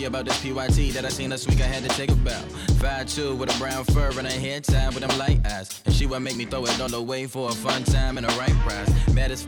You 0.04 0.10
about 0.10 0.26
this 0.26 0.42
PYT 0.42 0.94
that 0.96 1.06
I 1.06 1.08
seen 1.08 1.30
last 1.30 1.50
week 1.50 1.62
I 1.62 1.66
had 1.66 1.82
to 1.84 1.88
take 1.96 2.12
a 2.12 2.16
bow. 2.16 2.44
5'2 2.84 3.38
with 3.38 3.56
a 3.56 3.58
brown 3.58 3.86
fur 3.86 4.10
and 4.20 4.28
a 4.28 4.32
hair 4.32 4.60
tie 4.60 4.90
with 4.90 5.00
them 5.00 5.18
light 5.18 5.40
eyes. 5.48 5.82
And 5.86 5.96
she 5.96 6.06
would 6.08 6.20
make 6.20 6.36
me 6.36 6.44
throw 6.44 6.66
it 6.66 6.82
all 6.82 6.94
away 6.94 7.26
for 7.26 7.50
a 7.50 7.54
fun 7.54 7.86
time 7.86 8.18
and 8.18 8.26
a 8.26 8.30
right 8.36 8.52
prize. 8.68 8.90
Mad 9.16 9.32
as 9.32 9.48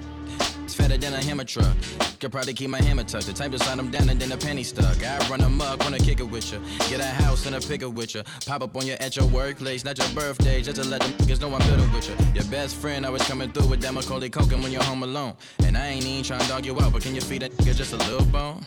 it's 0.64 0.74
fatter 0.74 0.98
than 0.98 1.14
a 1.14 1.22
Hummer 1.22 1.44
truck. 1.44 1.76
Could 2.22 2.32
probably 2.32 2.54
keep 2.54 2.70
my 2.70 2.82
hammer 2.82 3.04
tucked. 3.04 3.26
The 3.26 3.34
type 3.34 3.52
to 3.52 3.60
slide 3.60 3.78
them 3.78 3.92
down 3.92 4.08
and 4.08 4.18
then 4.18 4.32
a 4.32 4.38
penny 4.38 4.64
stuck. 4.64 5.04
I 5.04 5.18
run 5.28 5.42
them 5.42 5.60
up, 5.60 5.84
wanna 5.84 6.00
kick 6.00 6.22
it 6.22 6.30
with 6.30 6.50
you. 6.54 6.62
Get 6.88 7.02
a 7.02 7.06
house 7.24 7.46
and 7.46 7.58
a 7.58 7.60
picker 7.60 7.90
with 7.90 8.16
you. 8.16 8.24
Pop 8.46 8.62
up 8.62 8.78
on 8.78 8.88
you 8.88 8.94
at 8.94 9.18
your 9.18 9.28
workplace, 9.28 9.84
not 9.84 9.98
your 9.98 10.08
birthday, 10.16 10.62
just 10.62 10.82
to 10.82 10.88
let 10.88 11.02
them 11.02 11.12
niggas 11.18 11.42
know 11.42 11.54
I'm 11.54 11.68
building 11.68 11.92
with 11.92 12.08
you. 12.08 12.16
Your 12.34 12.46
best 12.46 12.78
friend 12.78 13.06
always 13.06 13.24
coming 13.24 13.52
through 13.52 13.68
with 13.68 13.82
that 13.82 13.94
Macaulay 13.94 14.30
Culkin 14.30 14.64
when 14.64 14.72
you're 14.72 14.84
home 14.84 15.04
alone. 15.04 15.34
And 15.66 15.78
I 15.78 15.88
ain't 15.88 16.06
even 16.06 16.24
trying 16.24 16.40
to 16.40 16.48
dog 16.48 16.66
you 16.66 16.80
out, 16.80 16.94
but 16.94 17.02
can 17.02 17.14
you 17.14 17.20
feed 17.20 17.42
that 17.42 17.52
nigga 17.58 17.76
just 17.76 17.92
a 17.92 17.98
little 17.98 18.26
bone? 18.28 18.66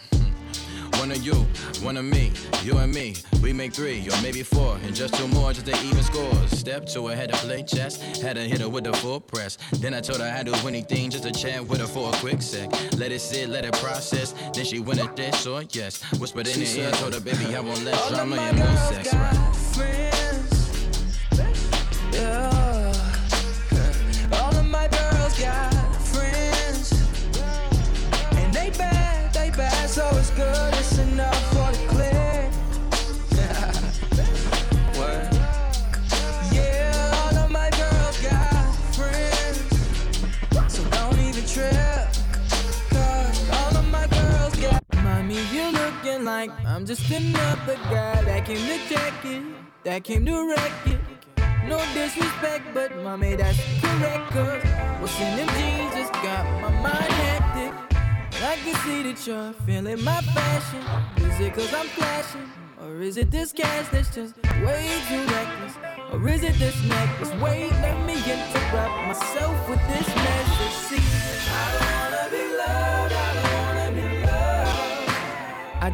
One 1.08 1.16
of 1.16 1.24
you, 1.24 1.46
one 1.86 1.96
of 1.96 2.04
me, 2.04 2.32
you 2.62 2.76
and 2.76 2.92
me. 2.92 3.14
We 3.42 3.54
make 3.54 3.72
three 3.72 4.06
or 4.10 4.20
maybe 4.22 4.42
four, 4.42 4.76
and 4.84 4.94
just 4.94 5.14
two 5.14 5.26
more 5.28 5.54
just 5.54 5.64
to 5.64 5.72
even 5.86 6.02
scores. 6.02 6.50
Step 6.50 6.84
two, 6.84 7.06
I 7.06 7.14
had 7.14 7.32
to 7.32 7.36
play 7.38 7.62
chess, 7.62 7.96
had 8.20 8.36
to 8.36 8.42
hit 8.42 8.60
her 8.60 8.68
with 8.68 8.84
the 8.84 8.92
full 8.92 9.18
press. 9.18 9.56
Then 9.72 9.94
I 9.94 10.02
told 10.02 10.20
her 10.20 10.26
I'd 10.26 10.44
do 10.44 10.52
anything 10.68 11.08
just 11.08 11.24
to 11.24 11.30
chat 11.32 11.66
with 11.66 11.80
her 11.80 11.86
for 11.86 12.10
a 12.10 12.12
quick 12.18 12.42
sec. 12.42 12.70
Let 12.98 13.10
it 13.10 13.20
sit, 13.22 13.48
let 13.48 13.64
it 13.64 13.72
process. 13.78 14.34
Then 14.52 14.66
she 14.66 14.80
went 14.80 15.00
at 15.00 15.16
this 15.16 15.46
or 15.46 15.62
yes. 15.70 16.02
Whispered 16.20 16.46
in 16.46 16.52
She 16.52 16.60
the 16.64 16.80
ear, 16.82 16.92
said- 16.92 16.94
told 17.00 17.14
her 17.14 17.20
baby 17.20 17.56
I 17.56 17.60
want 17.60 17.82
less 17.84 18.10
let 18.10 18.14
drama 18.18 18.36
and 18.36 18.58
no 18.58 18.66
sex. 18.92 19.14
Right? 19.14 20.17
Like 46.38 46.52
I'm 46.64 46.86
just 46.86 47.10
another 47.10 47.74
guy 47.90 48.22
that 48.22 48.44
came 48.46 48.64
to 48.72 48.78
check 48.88 49.12
it, 49.24 49.42
that 49.82 50.04
came 50.04 50.24
to 50.26 50.36
wreck 50.48 50.72
it. 50.86 51.00
No 51.66 51.78
disrespect, 51.94 52.64
but 52.72 52.96
mommy, 53.02 53.34
that's 53.34 53.58
correct. 53.82 54.30
Cause 54.30 54.62
what's 55.00 55.20
in 55.20 55.36
them 55.38 55.48
jeans 55.56 55.94
just 55.98 56.12
got 56.12 56.44
my 56.62 56.70
mind 56.86 57.12
hectic. 57.24 57.72
I 58.50 58.54
can 58.62 58.74
see 58.84 59.02
that 59.06 59.18
you're 59.26 59.52
feeling 59.66 60.00
my 60.04 60.20
passion. 60.38 60.82
Is 61.26 61.40
it 61.40 61.54
cause 61.54 61.74
I'm 61.74 61.88
flashing? 61.98 62.48
Or 62.82 63.02
is 63.02 63.16
it 63.16 63.32
this 63.32 63.50
cash 63.52 63.88
that's 63.90 64.14
just 64.14 64.36
way 64.64 64.86
too 65.08 65.22
reckless? 65.34 65.74
Or 66.12 66.28
is 66.28 66.44
it 66.44 66.56
this 66.62 66.76
necklace? 66.84 67.32
Wait, 67.42 67.72
let 67.82 67.98
me 68.06 68.14
interrupt 68.14 68.57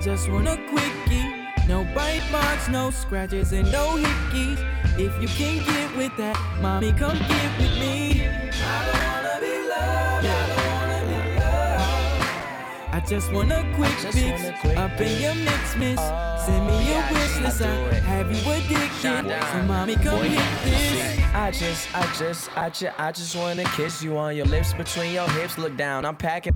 just 0.05 0.31
want 0.31 0.47
a 0.47 0.59
quickie. 0.69 1.25
No 1.67 1.83
bite 1.95 2.23
marks, 2.31 2.69
no 2.69 2.91
scratches, 2.91 3.53
and 3.53 3.73
no 3.73 3.97
hickeys. 3.97 4.59
If 4.99 5.23
you 5.23 5.29
can 5.29 5.65
get 5.65 5.97
with 5.97 6.15
that, 6.19 6.39
mommy, 6.61 6.93
come 6.93 7.17
get 7.17 7.59
with 7.59 7.73
me. 7.81 8.27
I 8.27 8.85
don't 8.85 9.01
wanna 9.03 9.41
be 9.41 9.57
loved, 9.67 10.27
I 10.27 10.47
don't 10.51 10.67
wanna 10.77 11.01
be 11.09 11.41
loved. 11.41 12.93
I 12.93 13.03
just 13.09 13.33
want 13.33 13.51
a 13.51 13.65
quick 13.77 13.97
fix 14.13 14.45
up 14.77 15.01
in 15.01 15.23
your 15.23 15.35
mix, 15.37 15.77
miss. 15.77 15.99
Oh, 15.99 16.45
Send 16.45 16.67
me 16.67 16.87
your 16.87 17.03
wish 17.11 17.41
list, 17.41 17.63
I 17.63 17.95
have 18.01 18.31
you 18.31 18.53
addicted. 18.53 19.01
So, 19.03 19.63
mommy, 19.63 19.97
come 19.97 20.21
hit 20.21 20.65
this. 20.65 21.35
I 21.35 21.51
just, 21.51 21.95
I 21.97 22.15
just, 22.19 22.59
I 22.59 22.69
just, 22.69 23.01
I 23.01 23.11
just 23.11 23.35
wanna 23.35 23.65
kiss 23.65 24.03
you 24.03 24.19
on 24.19 24.37
your 24.37 24.47
lips 24.47 24.75
between 24.75 25.15
your 25.15 25.29
hips. 25.31 25.57
Look 25.57 25.79
down, 25.79 26.05
I'm 26.05 26.17
packing 26.17 26.53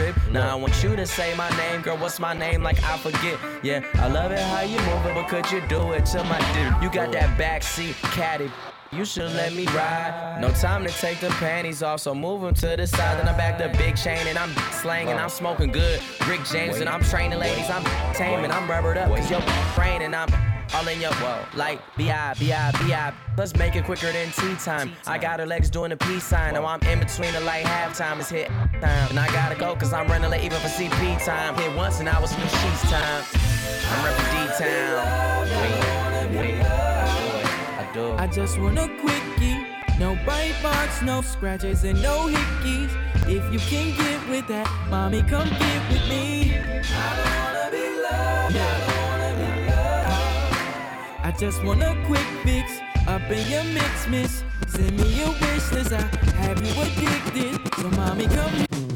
trip. 0.00 0.16
Now 0.30 0.50
I 0.50 0.54
want 0.54 0.82
you 0.82 0.96
to 0.96 1.06
say 1.06 1.34
my 1.34 1.50
name, 1.56 1.82
girl. 1.82 1.96
What's 1.96 2.18
my 2.18 2.32
name? 2.32 2.62
Like 2.62 2.82
I 2.84 2.96
forget. 2.98 3.38
Yeah, 3.62 3.84
I 3.94 4.08
love 4.08 4.32
it 4.32 4.38
how 4.38 4.62
you 4.62 4.78
move 4.78 5.06
it, 5.06 5.14
but 5.14 5.28
could 5.28 5.50
you 5.50 5.60
do 5.68 5.92
it 5.92 6.06
to 6.06 6.24
my 6.24 6.38
dude? 6.54 6.82
You 6.82 6.90
got 6.90 7.12
that 7.12 7.38
backseat 7.38 7.94
caddy. 8.12 8.50
You 8.92 9.04
should 9.04 9.30
let 9.32 9.52
me 9.52 9.66
ride. 9.66 10.38
No 10.40 10.50
time 10.50 10.84
to 10.84 10.90
take 10.90 11.20
the 11.20 11.28
panties 11.38 11.82
off, 11.82 12.00
so 12.00 12.12
move 12.12 12.42
'em 12.42 12.54
to 12.54 12.76
the 12.76 12.86
side. 12.86 13.18
Then 13.18 13.28
I'm 13.28 13.36
back 13.36 13.58
to 13.58 13.68
big 13.78 13.96
chain 13.96 14.26
and 14.26 14.36
I'm 14.36 14.52
slanging, 14.82 15.14
I'm 15.14 15.28
smoking 15.28 15.70
good. 15.70 16.00
Rick 16.26 16.44
James 16.44 16.78
and 16.78 16.88
I'm 16.88 17.02
training 17.02 17.38
ladies, 17.38 17.70
I'm 17.70 17.84
taming, 18.14 18.50
I'm 18.50 18.68
rubbered 18.68 18.98
up, 18.98 19.14
cause 19.14 19.30
you're 19.30 19.42
brain 19.76 20.02
and 20.02 20.16
I'm 20.16 20.49
all 20.74 20.86
in 20.88 21.00
your 21.00 21.12
whoa. 21.14 21.44
Like 21.56 21.80
B.I. 21.96 22.34
B.I. 22.34 22.72
B.I. 22.72 23.12
Let's 23.36 23.54
make 23.56 23.76
it 23.76 23.84
quicker 23.84 24.12
than 24.12 24.30
tea 24.32 24.54
time. 24.56 24.92
I 25.06 25.18
got 25.18 25.40
her 25.40 25.46
legs 25.46 25.70
doing 25.70 25.90
the 25.90 25.96
peace 25.96 26.24
sign. 26.24 26.54
Now 26.54 26.66
I'm 26.66 26.80
in 26.82 26.98
between 26.98 27.32
the 27.32 27.40
light 27.40 27.64
halftime. 27.64 28.18
It's 28.20 28.30
hit 28.30 28.48
time. 28.48 29.10
And 29.10 29.18
I 29.18 29.26
gotta 29.32 29.56
go 29.58 29.74
cause 29.76 29.92
I'm 29.92 30.08
running 30.08 30.30
late 30.30 30.44
even 30.44 30.58
for 30.58 30.68
CP 30.68 31.24
time. 31.24 31.54
Hit 31.56 31.74
once 31.76 32.00
and 32.00 32.08
I 32.08 32.20
was 32.20 32.36
new 32.36 32.44
sheets 32.44 32.90
time. 32.90 33.24
I'm 33.92 34.04
reppin' 34.04 34.58
D-Town. 34.58 35.46
Wait, 36.30 36.38
wait. 36.38 36.62
I 36.62 37.90
do 37.92 38.12
it. 38.12 38.20
I 38.20 38.26
just 38.26 38.58
want 38.58 38.78
a 38.78 38.88
quickie. 39.00 39.66
No 39.98 40.14
bite 40.24 40.54
marks, 40.62 41.02
no 41.02 41.20
scratches, 41.20 41.84
and 41.84 42.00
no 42.02 42.28
hickeys. 42.28 42.90
If 43.28 43.52
you 43.52 43.58
can 43.58 43.96
get 43.96 44.28
with 44.30 44.48
that, 44.48 44.66
mommy, 44.88 45.22
come 45.22 45.48
get 45.48 45.90
with 45.90 46.08
me. 46.08 46.56
I 46.56 47.16
don't 47.16 47.34
wanna 47.36 47.70
be 47.70 48.02
loved. 48.02 48.56
I 48.56 48.89
I 51.30 51.32
just 51.34 51.62
want 51.62 51.80
a 51.80 51.96
quick 52.06 52.26
fix 52.42 52.80
up 53.06 53.22
in 53.30 53.48
your 53.48 53.62
mix, 53.62 54.08
miss. 54.08 54.42
Send 54.66 54.96
me 54.96 55.14
your 55.14 55.28
wish 55.28 55.70
list. 55.70 55.92
I 55.92 56.00
have 56.42 56.60
you 56.60 56.72
addicted. 56.82 57.72
So, 57.76 57.88
mommy, 57.90 58.26
come. 58.26 58.89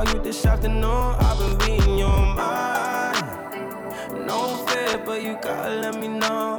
call 0.00 0.14
you 0.14 0.22
this 0.22 0.46
afternoon. 0.46 1.14
I've 1.18 1.38
been 1.38 1.58
reading 1.58 1.98
your 1.98 2.20
mind. 2.34 3.26
No 4.26 4.64
fear, 4.66 4.96
but 5.04 5.22
you 5.22 5.36
gotta 5.42 5.74
let 5.74 6.00
me 6.00 6.08
know. 6.08 6.58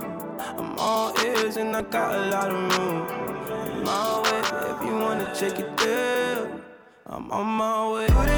I'm 0.60 0.78
all 0.78 1.12
ears 1.26 1.58
and 1.58 1.76
I 1.76 1.82
got 1.82 2.14
a 2.14 2.30
lot 2.30 2.50
of 2.52 2.78
room. 2.78 3.84
My 3.84 4.22
way, 4.22 4.42
if 4.74 4.86
you 4.86 4.96
wanna 5.06 5.34
take 5.34 5.58
it 5.58 5.76
there, 5.78 6.48
I'm 7.08 7.32
on 7.32 7.48
my 7.48 7.92
way. 7.94 8.31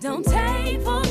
Don't 0.00 0.24
take 0.24 0.80
for 0.82 1.07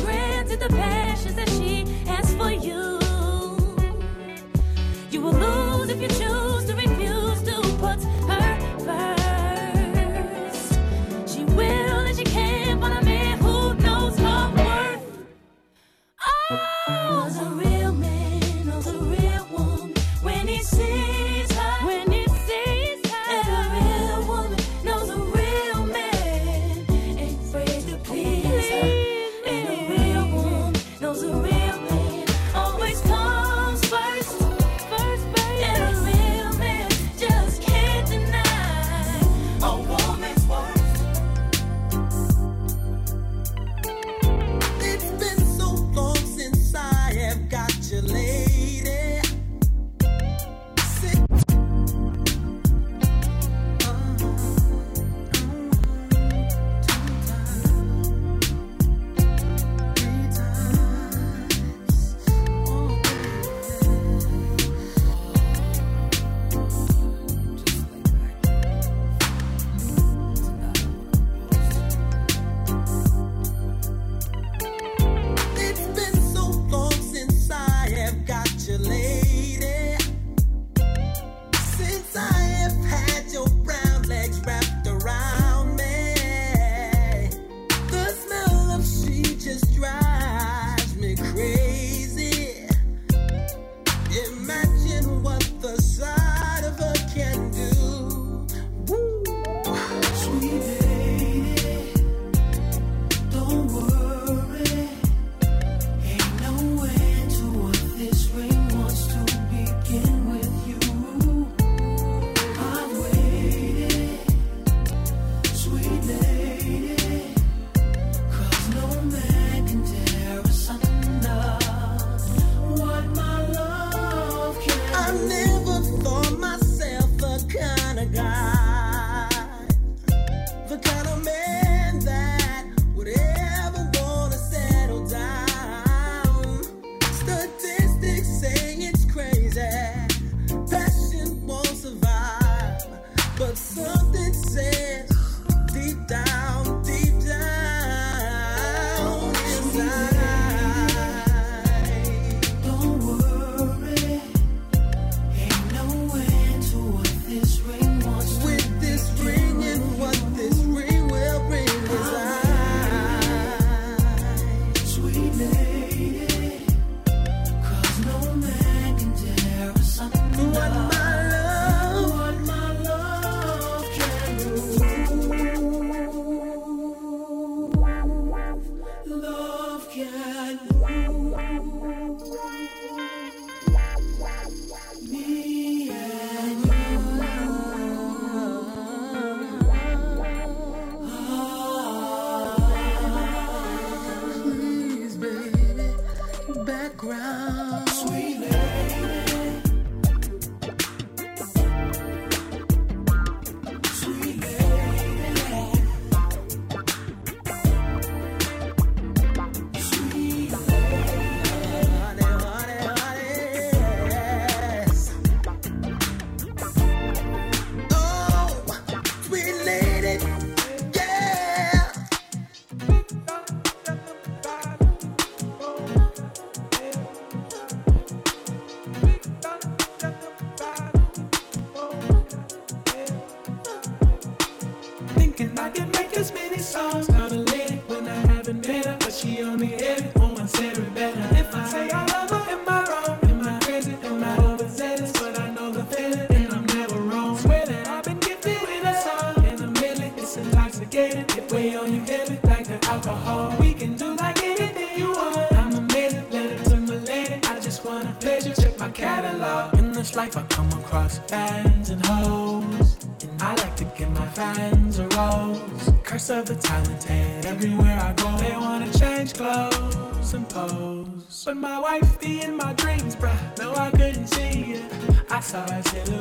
I 275.77 275.81
life. 275.81 276.16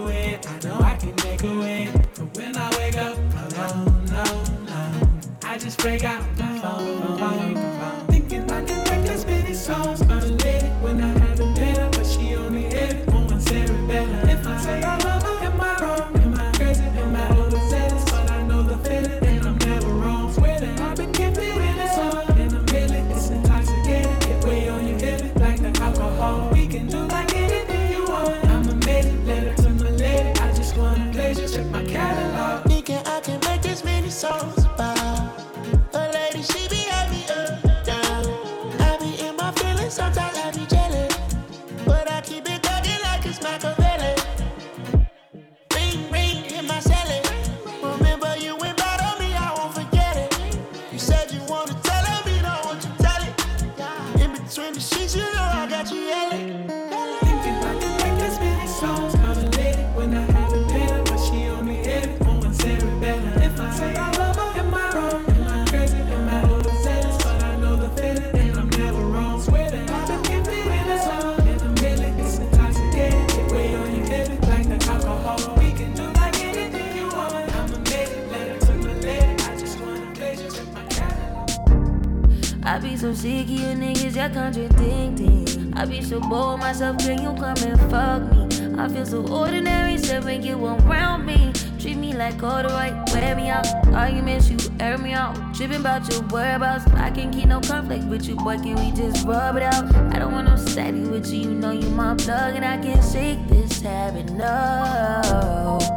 so 86.06 86.20
bold 86.20 86.60
myself, 86.60 86.98
can 86.98 87.20
you 87.20 87.32
come 87.34 87.56
and 87.66 87.80
fuck 87.90 88.22
me? 88.30 88.78
I 88.78 88.88
feel 88.88 89.04
so 89.04 89.26
ordinary, 89.26 89.98
said 89.98 90.24
when 90.24 90.42
you 90.42 90.54
around 90.64 91.26
me. 91.26 91.52
Treat 91.80 91.96
me 91.96 92.12
like 92.14 92.40
all 92.42 92.62
the 92.62 92.68
right, 92.68 92.94
wear 93.12 93.34
me 93.34 93.48
out. 93.48 93.66
Arguments, 93.88 94.48
you 94.48 94.56
air 94.78 94.98
me 94.98 95.12
out. 95.12 95.34
Tripping 95.54 95.80
about 95.80 96.08
your 96.10 96.22
whereabouts. 96.22 96.86
I 96.92 97.10
can't 97.10 97.34
keep 97.34 97.46
no 97.48 97.60
conflict 97.60 98.04
with 98.04 98.28
you, 98.28 98.36
boy. 98.36 98.58
Can 98.58 98.76
we 98.76 98.92
just 98.92 99.26
rub 99.26 99.56
it 99.56 99.64
out? 99.64 99.92
I 100.14 100.20
don't 100.20 100.32
want 100.32 100.48
no 100.48 100.56
savvy 100.56 101.00
with 101.00 101.26
you, 101.32 101.40
you 101.40 101.54
know 101.54 101.72
you 101.72 101.88
my 101.90 102.14
plug, 102.14 102.54
and 102.54 102.64
I 102.64 102.78
can't 102.78 103.04
shake 103.04 103.44
this 103.48 103.80
habit, 103.80 104.30
no. 104.30 105.95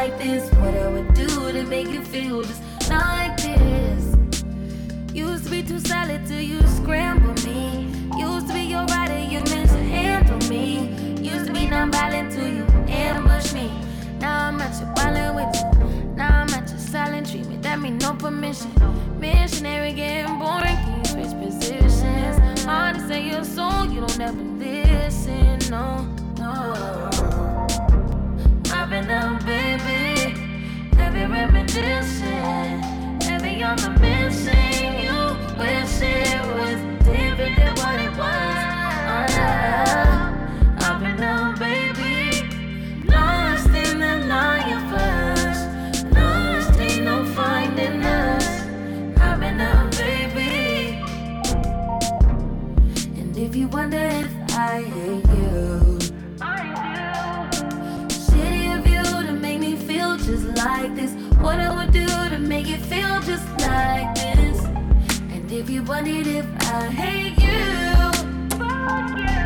like 0.00 0.16
this. 0.16 0.50
What 0.54 0.74
I 0.74 0.88
would 0.88 1.12
do 1.12 1.28
to 1.52 1.62
make 1.64 1.88
you 1.88 2.02
feel 2.02 2.42
just 2.42 2.62
like 2.88 3.36
this. 3.36 4.16
Used 5.12 5.44
to 5.44 5.50
be 5.50 5.62
too 5.62 5.78
solid 5.78 6.26
till 6.26 6.40
you 6.40 6.60
scramble 6.68 7.34
me. 7.44 7.92
Used 8.16 8.46
to 8.48 8.54
be 8.54 8.62
your 8.62 8.86
rider, 8.86 9.18
you 9.18 9.40
meant 9.52 9.68
to 9.68 9.82
handle 9.96 10.40
me. 10.48 10.88
Used 11.20 11.48
to 11.48 11.52
be 11.52 11.66
non-violent 11.66 12.32
till 12.32 12.48
you 12.48 12.64
ambush 12.88 13.52
me. 13.52 13.70
Now 14.20 14.48
I'm 14.48 14.58
at 14.62 14.80
your 14.80 14.90
violent 14.94 15.34
with 15.38 15.54
you. 15.58 16.14
Now 16.14 16.40
I'm 16.40 16.48
at 16.48 16.70
your 16.70 16.78
silent 16.78 17.30
treatment. 17.30 17.62
That 17.62 17.78
mean 17.78 17.98
no 17.98 18.14
permission. 18.14 18.72
Missionary 19.20 19.92
getting 19.92 20.38
boring. 20.38 20.78
Can 20.84 20.96
you 20.98 21.04
switch 21.12 21.34
positions? 21.44 22.64
Hard 22.64 22.96
to 22.96 23.06
say 23.06 23.28
your 23.28 23.44
soul, 23.44 23.84
you 23.84 24.00
don't 24.00 24.20
ever 24.20 24.42
listen. 24.64 25.58
No. 25.68 26.09
Missing. 33.88 35.00
You 35.04 35.36
wish 35.58 36.29
And 65.80 65.88
if 65.88 65.88
you 65.88 65.94
wondered 65.94 66.26
if 66.26 66.46
I 66.72 66.86
hate 66.88 67.38
you, 67.38 68.12
fuck 68.58 69.10
you. 69.18 69.40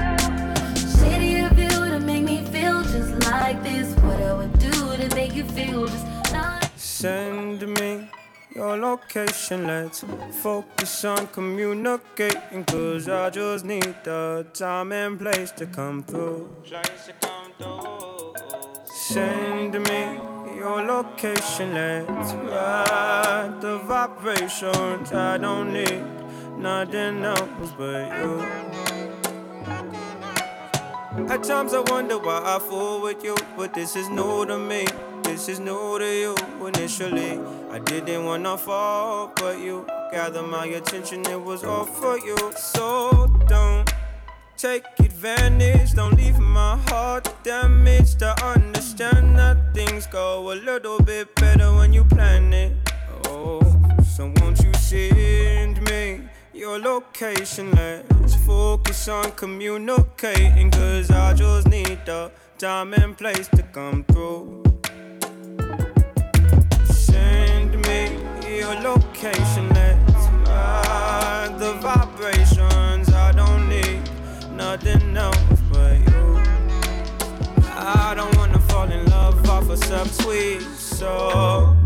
Shitty 0.97 1.51
of 1.51 1.59
you 1.59 1.69
to 1.69 2.01
make 2.01 2.25
me 2.25 2.45
feel 2.47 2.83
just 2.83 3.31
like 3.31 3.63
this. 3.63 3.95
What 4.03 4.21
I 4.21 4.33
would 4.35 4.59
do 4.59 4.71
to 4.97 5.15
make 5.15 5.35
you 5.35 5.45
feel 5.45 5.87
just 5.87 6.33
like 6.33 6.71
Send 6.77 7.63
me 7.79 8.11
your 8.55 8.77
location. 8.77 9.67
Let's 9.67 10.05
focus 10.43 11.05
on 11.05 11.29
communicating. 11.29 12.65
Cause 12.65 13.09
I 13.09 13.31
just 13.31 13.65
need 13.65 13.95
the 14.03 14.47
time 14.53 14.93
and 14.93 15.19
place 15.19 15.53
to 15.53 15.67
come 15.67 16.03
through. 16.03 16.51
Send 18.87 19.73
me 19.85 20.34
your 20.65 20.83
location. 20.83 21.75
Let's 21.75 22.33
ride 22.33 23.61
the 23.61 23.79
vibrations. 23.81 25.13
I 25.13 25.37
don't 25.37 25.75
need 25.75 26.03
nothing 26.57 27.23
else 27.23 27.73
but 27.77 28.09
you. 28.19 28.33
At 31.29 31.43
times 31.45 31.75
I 31.75 31.81
wonder 31.93 32.19
why 32.19 32.41
I 32.43 32.59
fool 32.59 33.03
with 33.03 33.23
you, 33.23 33.37
but 33.59 33.75
this 33.75 33.95
is 33.95 34.09
new 34.09 34.47
to 34.47 34.59
me. 34.59 34.87
This 35.25 35.51
is 35.51 35.61
new 35.61 35.99
to 35.99 36.11
you. 36.23 36.35
Initially, 36.67 37.39
I 37.71 37.79
didn't 37.79 38.25
wanna 38.25 38.57
fall, 38.57 39.33
but 39.37 39.59
you 39.59 39.87
gathered 40.13 40.47
my 40.47 40.65
attention. 40.65 41.27
It 41.27 41.43
was 41.43 41.63
all 41.63 41.85
for 41.85 42.19
you. 42.19 42.39
So 42.57 43.27
don't 43.49 43.94
take 44.65 44.87
advantage. 44.99 45.93
Don't 45.93 46.17
leave 46.17 46.39
my 46.39 46.79
heart 46.89 47.29
damaged. 47.43 48.23
I 48.23 48.33
understand 48.55 49.37
that 49.37 49.59
things 49.75 50.07
go 50.07 50.53
a 50.53 50.57
little 50.57 50.99
bit 51.03 51.35
better 51.35 51.71
when 51.75 51.93
you 51.93 52.03
plan 52.05 52.51
it. 52.55 52.73
Oh, 53.29 53.61
so 54.03 54.33
won't 54.37 54.59
you 54.65 54.73
send 54.73 55.83
me 55.91 56.23
your 56.55 56.79
location? 56.79 57.73
Let's 57.73 58.37
focus 58.37 59.07
on 59.09 59.33
communicating. 59.33 60.71
Cause 60.71 61.11
I 61.11 61.35
just 61.35 61.69
need 61.69 61.99
the 62.07 62.31
time 62.57 62.95
and 62.95 63.15
place 63.19 63.49
to 63.49 63.63
come 63.65 64.03
through. 64.05 64.65
Send 66.87 67.71
me 67.87 68.01
your 68.57 68.75
location. 68.81 69.69
Let's 69.75 70.25
ride 70.49 71.55
the 71.59 71.75
vibrations. 71.83 72.44
Nothing 74.75 75.17
else 75.17 75.61
but 75.73 75.99
you. 76.01 76.43
I 77.77 78.13
don't 78.17 78.37
wanna 78.37 78.59
fall 78.59 78.91
in 78.91 79.07
love 79.07 79.49
off 79.49 79.71
a 79.71 79.77
subtweet, 79.77 80.63
so 80.75 81.77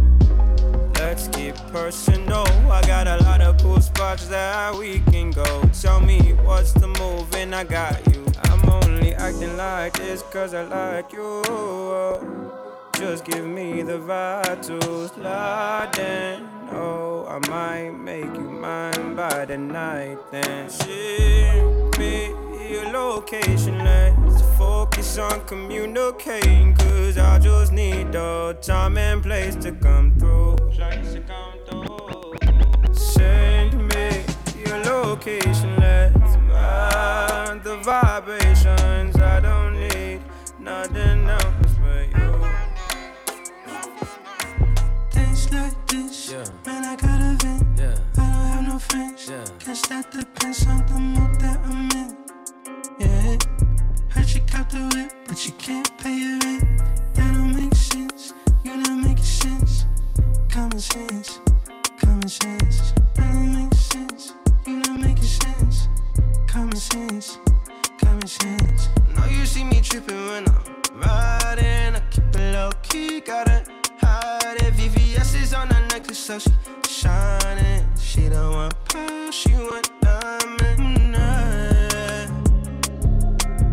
let's 0.95 1.29
keep 1.29 1.55
personal. 1.71 2.47
I 2.73 2.81
got 2.87 3.07
a 3.07 3.23
lot 3.25 3.43
of 3.43 3.59
cool 3.59 3.83
spots 3.83 4.29
that 4.29 4.75
we 4.75 5.01
can 5.01 5.33
go. 5.33 5.69
Tell 5.79 6.01
me 6.01 6.33
what's 6.45 6.73
the 6.73 6.89
move, 6.89 7.35
and 7.35 7.55
I 7.55 7.65
got 7.65 8.07
you. 8.07 8.25
I'm 8.45 8.67
only 8.71 9.13
acting 9.13 9.59
like 9.59 9.93
this 9.99 10.23
cause 10.23 10.55
I 10.55 10.63
like 10.63 11.13
you. 11.13 12.58
Just 12.99 13.27
give 13.27 13.47
me 13.47 13.83
the 13.83 14.01
slide 15.15 15.99
in. 16.01 16.49
Oh, 16.73 17.27
I 17.29 17.39
might 17.49 17.91
make 17.91 18.25
you 18.25 18.51
mine 18.51 19.15
by 19.15 19.45
the 19.45 19.57
night 19.57 20.19
then. 20.33 20.69
Ship 20.69 21.97
me 21.97 22.35
your 22.69 22.91
location. 22.91 23.79
Let's 23.85 24.43
focus 24.59 25.17
on 25.17 25.47
communicating. 25.47 26.75
Cause 26.75 27.19
I 27.19 27.39
just 27.39 27.71
need 27.71 28.11
the 28.11 28.59
time 28.63 28.99
and 28.99 29.23
place 29.23 29.55
to 29.63 29.71
come 29.71 30.19
through. 30.19 30.57
Send 32.93 33.87
me 33.95 34.25
your 34.67 34.79
location. 34.83 35.77
Let's 35.77 36.37
ride 36.51 37.61
the 37.63 37.77
vibrations. 37.77 39.15
I 39.17 39.39
don't 39.39 39.75
need 39.89 40.21
nothing 40.59 41.29
else 41.29 41.68
Things 45.49 45.63
like 45.63 45.87
this, 45.87 46.35
man, 46.67 46.85
I 46.85 46.97
got 46.97 47.21
a 47.21 47.37
vent. 47.41 47.79
Yeah. 47.79 47.99
I 48.17 48.33
don't 48.33 48.47
have 48.53 48.69
no 48.69 48.79
friends. 48.79 49.31
Yeah. 49.31 49.45
Guess 49.65 49.89
that 49.89 50.11
depends 50.11 50.67
on 50.67 50.85
the 50.87 50.95
mood 50.95 51.41
that 51.41 51.59
I'm 51.65 51.91
in. 51.93 52.17
Yeah, 52.99 53.39
heard 54.11 54.29
you 54.29 54.41
caught 54.43 54.69
the 54.69 54.81
whip, 54.95 55.13
but 55.27 55.47
you 55.47 55.53
can't 55.53 55.91
pay 55.97 56.19
your 56.19 56.39
rent. 56.41 56.65
That 57.15 57.33
don't 57.33 57.55
make 57.55 57.75
sense. 57.75 58.35
You 58.63 58.77
not 58.77 58.99
making 58.99 59.25
sense. 59.25 59.87
Common 60.51 60.81
sense, 60.81 61.41
common 61.99 62.29
sense. 62.29 62.93
That 63.15 63.33
don't 63.33 63.53
make 63.55 63.75
sense. 63.75 64.35
You 64.67 64.77
not 64.81 65.01
making 65.01 65.25
sense. 65.25 65.89
Common 66.47 66.77
sense, 66.77 67.39
common 67.99 68.27
sense. 68.27 68.89
Know 69.17 69.25
you 69.25 69.47
see 69.47 69.65
me 69.65 69.81
tripping 69.81 70.27
when 70.27 70.45
I'm 70.47 71.01
riding. 71.01 71.97
I 71.97 72.03
keep 72.11 72.37
it 72.37 72.53
low 72.53 72.71
key, 72.83 73.21
gotta 73.21 73.51
hide 73.51 73.88
it. 74.03 74.75
VVS 74.75 75.43
is 75.43 75.55
on 75.55 75.69
her 75.69 75.87
necklace, 75.89 76.19
so 76.19 76.39
she 76.39 76.51
shining. 76.89 77.85
She 78.01 78.29
don't 78.29 78.53
want 78.53 78.75
pearl, 78.89 79.31
she 79.31 79.53
want 79.53 79.91
diamond. 80.01 81.15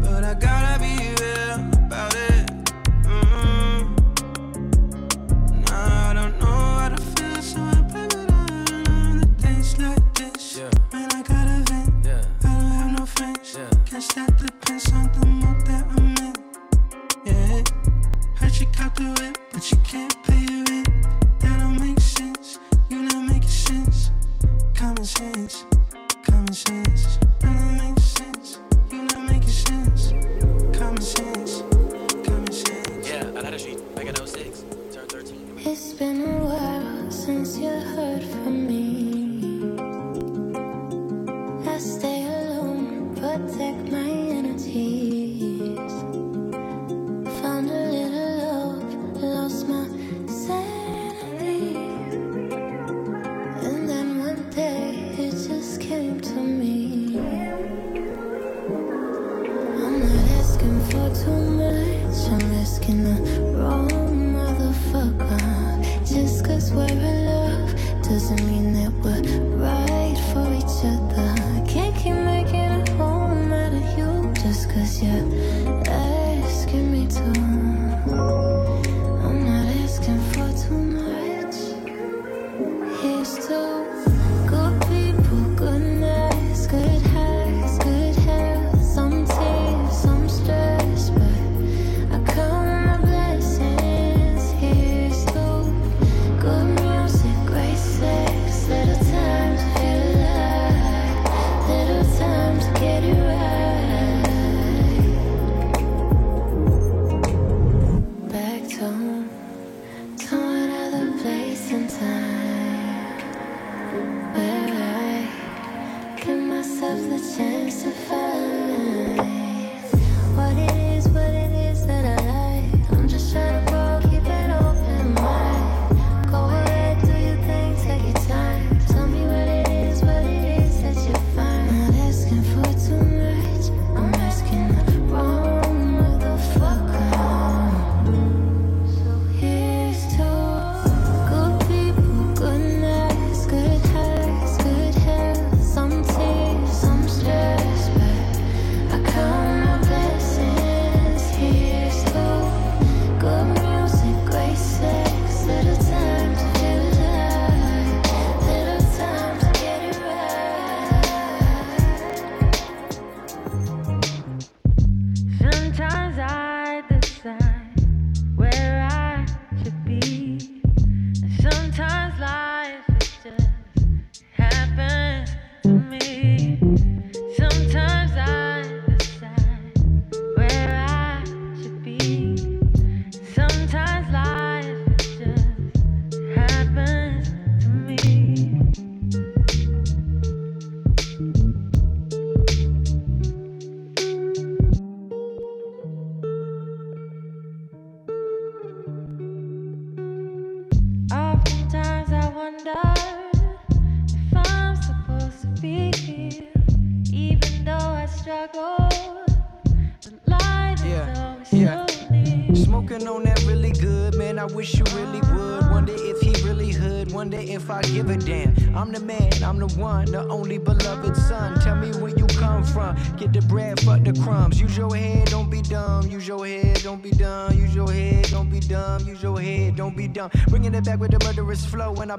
But 0.02 0.24
I 0.24 0.34
gotta 0.34 0.80
be 0.80 0.95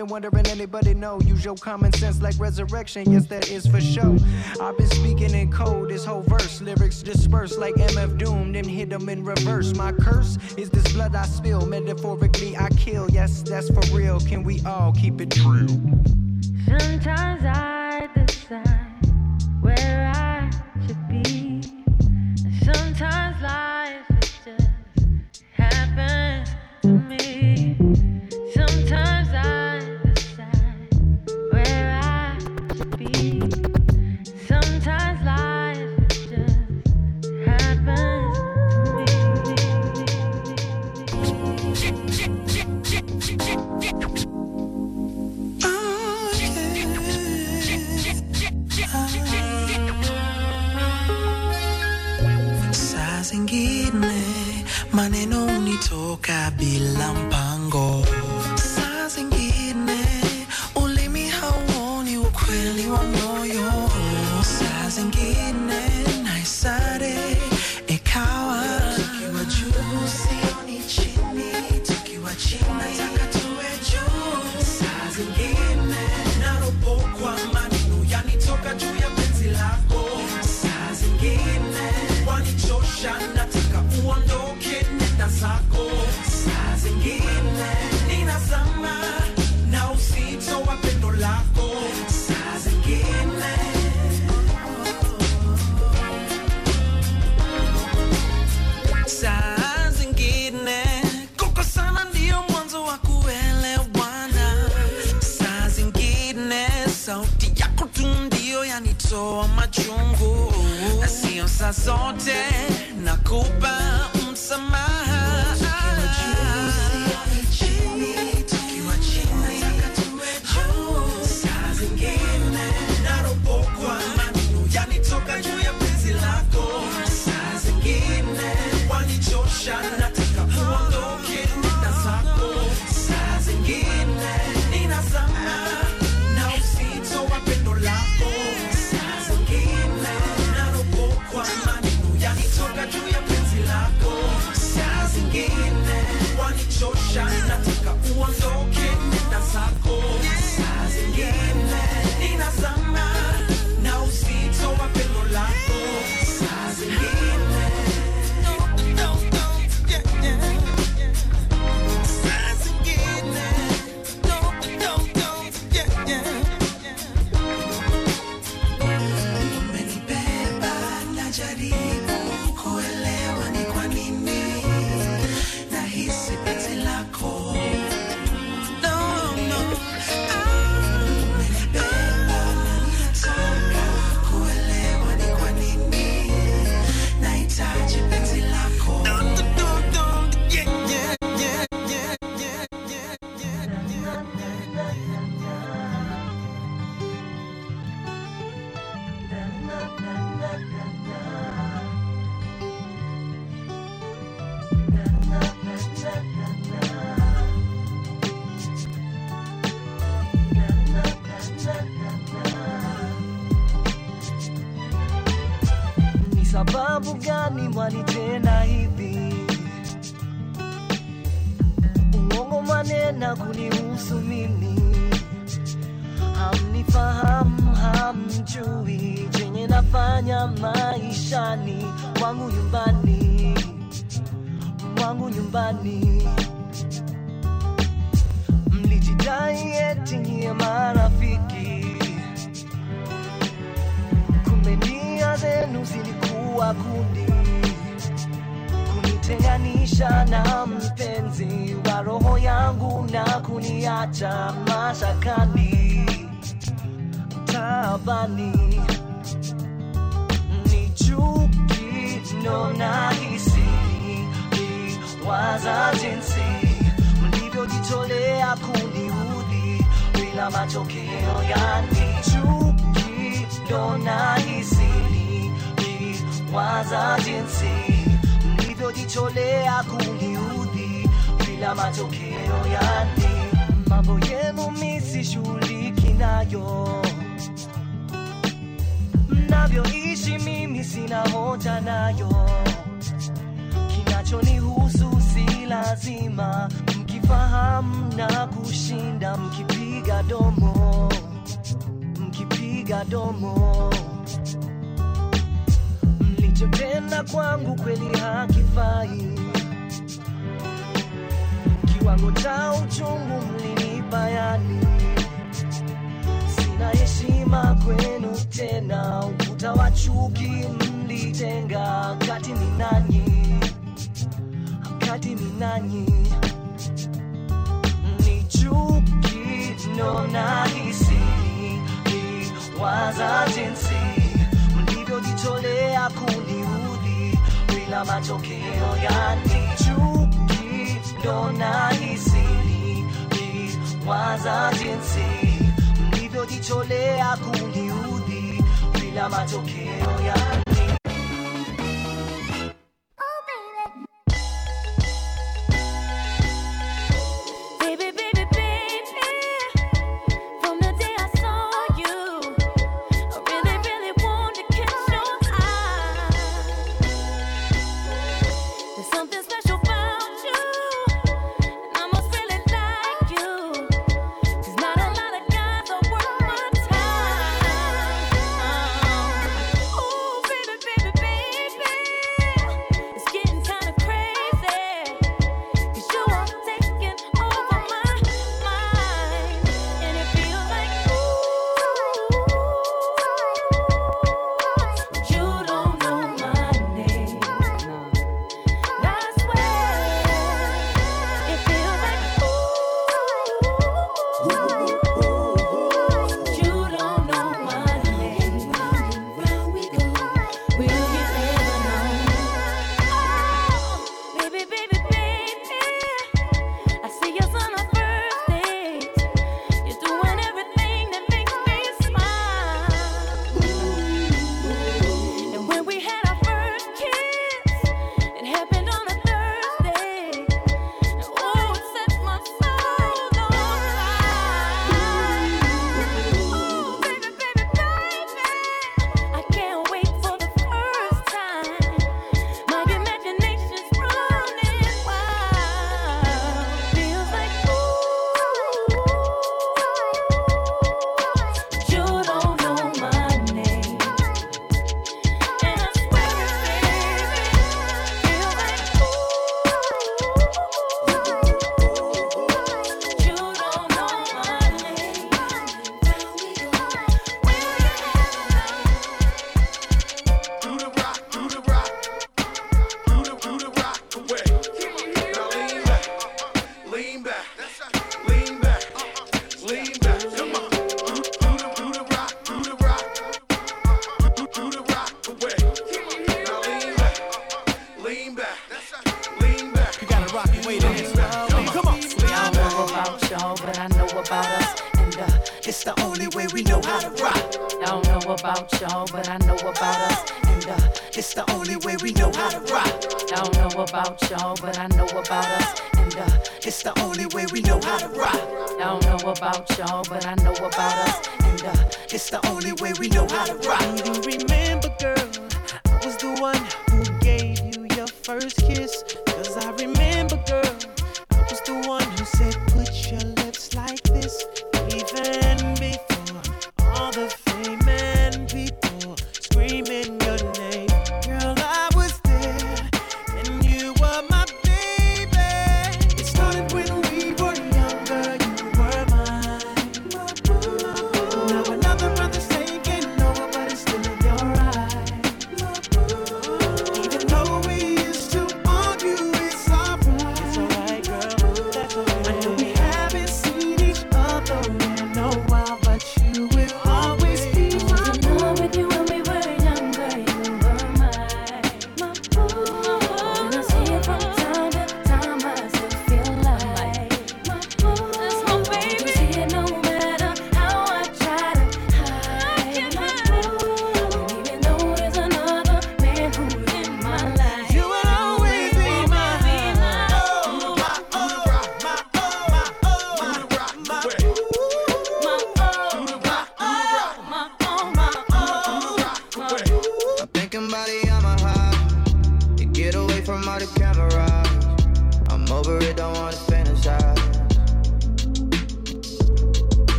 been 0.00 0.08
wondering 0.08 0.46
anybody 0.46 0.94
know. 0.94 1.20
Use 1.20 1.44
your 1.44 1.56
common 1.56 1.92
sense 1.92 2.22
like 2.22 2.34
resurrection. 2.38 3.10
Yes, 3.12 3.26
that 3.26 3.50
is 3.50 3.66
for 3.66 3.80
sure. 3.82 4.16
I've 4.58 4.76
been 4.78 4.88
speaking 4.88 5.34
in 5.34 5.52
code 5.52 5.90
this 5.90 6.06
whole 6.06 6.22
verse. 6.22 6.62
Lyrics 6.62 7.02
dispersed 7.02 7.58
like 7.58 7.74
MF 7.74 8.16
Doom, 8.16 8.52
then 8.52 8.64
hit 8.64 8.88
them 8.88 9.10
in 9.10 9.22
reverse. 9.22 9.74
My 9.74 9.92
curse 9.92 10.38
is 10.56 10.70
this 10.70 10.90
blood 10.94 11.14
I 11.14 11.26
spill. 11.26 11.66
Metaphorically, 11.66 12.56
I 12.56 12.70
kill. 12.70 13.10
Yes, 13.10 13.42
that's 13.42 13.68
for 13.68 13.82
real. 13.94 14.20
Can 14.20 14.42
we 14.42 14.62
all 14.64 14.92
keep 14.92 15.20
it 15.20 15.32
true? 15.32 15.49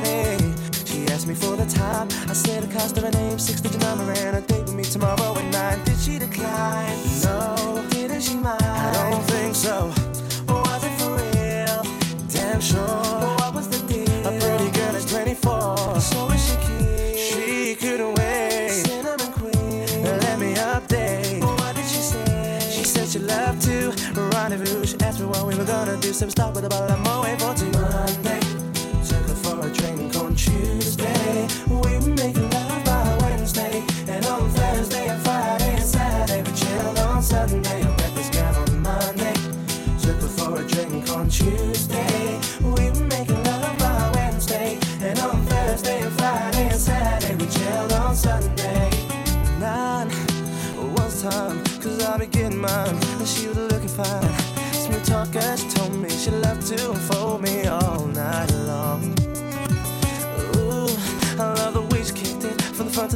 Friday. 0.00 0.54
She 0.84 1.06
asked 1.08 1.26
me 1.26 1.34
for 1.34 1.56
the 1.56 1.66
time. 1.66 2.08
I 2.28 2.32
said 2.32 2.62
the 2.62 2.72
cost 2.72 2.96
of 2.96 3.04
her 3.04 3.10
name, 3.10 3.38
six 3.38 3.60
digit 3.60 3.80
number, 3.80 4.12
and 4.12 4.36
a 4.36 4.40
date 4.40 4.62
with 4.62 4.74
me 4.74 4.84
tomorrow 4.84 5.36
at 5.38 5.44
nine. 5.52 5.84
Did 5.84 5.98
she 5.98 6.18
decline? 6.18 6.98
No. 7.22 7.84
Didn't 7.90 8.22
she 8.22 8.34
mind? 8.34 8.62
I 8.62 9.10
don't 9.10 9.22
think 9.24 9.54
so. 9.54 9.92
But 10.46 10.66
was 10.66 10.84
it 10.84 10.94
for 11.00 11.12
real? 11.16 11.82
Damn 12.28 12.60
sure. 12.60 12.86
But 12.86 13.40
what 13.40 13.54
was 13.54 13.68
the 13.68 13.80
deal? 13.92 14.26
A 14.26 14.38
pretty 14.40 14.70
girl 14.70 14.94
is 14.94 15.04
24. 15.06 16.00
So 16.00 16.30
is 16.30 16.46
she 16.46 16.56
cute? 16.66 17.18
She 17.18 17.74
couldn't 17.74 18.14
wait. 18.14 18.70
Cinnamon 18.70 19.32
queen. 19.32 19.86
Let 20.04 20.38
me 20.38 20.54
update. 20.54 21.40
But 21.40 21.58
what 21.60 21.76
did 21.76 21.84
she 21.84 22.02
say? 22.12 22.70
She 22.70 22.84
said 22.84 23.08
she 23.08 23.18
loved 23.18 23.62
to 23.62 23.92
rendezvous. 24.32 24.84
She 24.84 25.00
asked 25.00 25.20
me 25.20 25.26
what 25.26 25.46
we 25.46 25.54
were 25.56 25.64
gonna 25.64 25.96
do. 25.98 26.12
Some 26.12 26.30
stuff 26.30 26.54
with 26.54 26.64
a 26.64 26.68
bottle 26.68 26.90
of 26.90 27.00
Moet 27.00 27.40
for 27.40 27.54
two. 27.54 27.69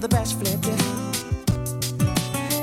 the 0.04 0.16
best 0.16 0.38
flip, 0.38 0.60
it. 0.60 0.80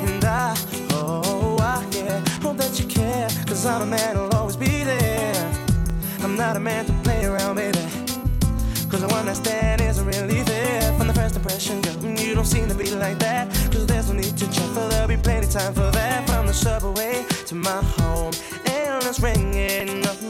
And 0.06 0.24
I, 0.24 0.56
oh, 0.92 1.58
I, 1.60 1.84
yeah, 1.92 2.20
hope 2.40 2.58
that 2.58 2.80
you 2.80 2.86
care, 2.86 3.28
cause 3.48 3.66
I'm 3.66 3.82
a 3.82 3.86
man 3.88 4.16
who'll 4.16 4.36
always 4.36 4.56
be 4.56 4.84
there. 4.84 5.52
I'm 6.20 6.36
not 6.36 6.56
a 6.56 6.60
man 6.60 6.86
to 6.86 6.94
play 7.02 7.26
around, 7.26 7.56
baby. 7.56 7.80
Cause 8.90 9.02
the 9.02 9.08
one 9.08 9.28
I 9.28 9.34
stand 9.34 9.82
isn't 9.82 10.06
really 10.06 10.44
there. 10.44 10.94
From 11.00 11.08
the 11.08 11.16
first 11.16 11.36
impression, 11.36 11.82
girl, 11.82 11.96
mm, 11.96 12.24
you 12.24 12.36
don't 12.36 12.46
seem 12.46 12.68
to 12.68 12.76
be 12.76 12.92
like 12.92 13.18
that. 13.20 13.50
Cause 13.72 13.88
there's 13.88 14.08
no 14.10 14.18
need 14.18 14.38
to 14.38 14.46
check, 14.52 14.70
for 14.76 14.88
there'll 14.90 15.08
be 15.08 15.18
plenty 15.18 15.48
time 15.48 15.74
for 15.74 15.90
that. 15.90 16.30
From 16.30 16.46
the 16.46 16.54
subway 16.54 17.26
to 17.48 17.56
my 17.56 17.82
home, 17.98 18.34
and 18.68 19.04
it's 19.04 19.20
ringing 19.20 20.06
up 20.06 20.22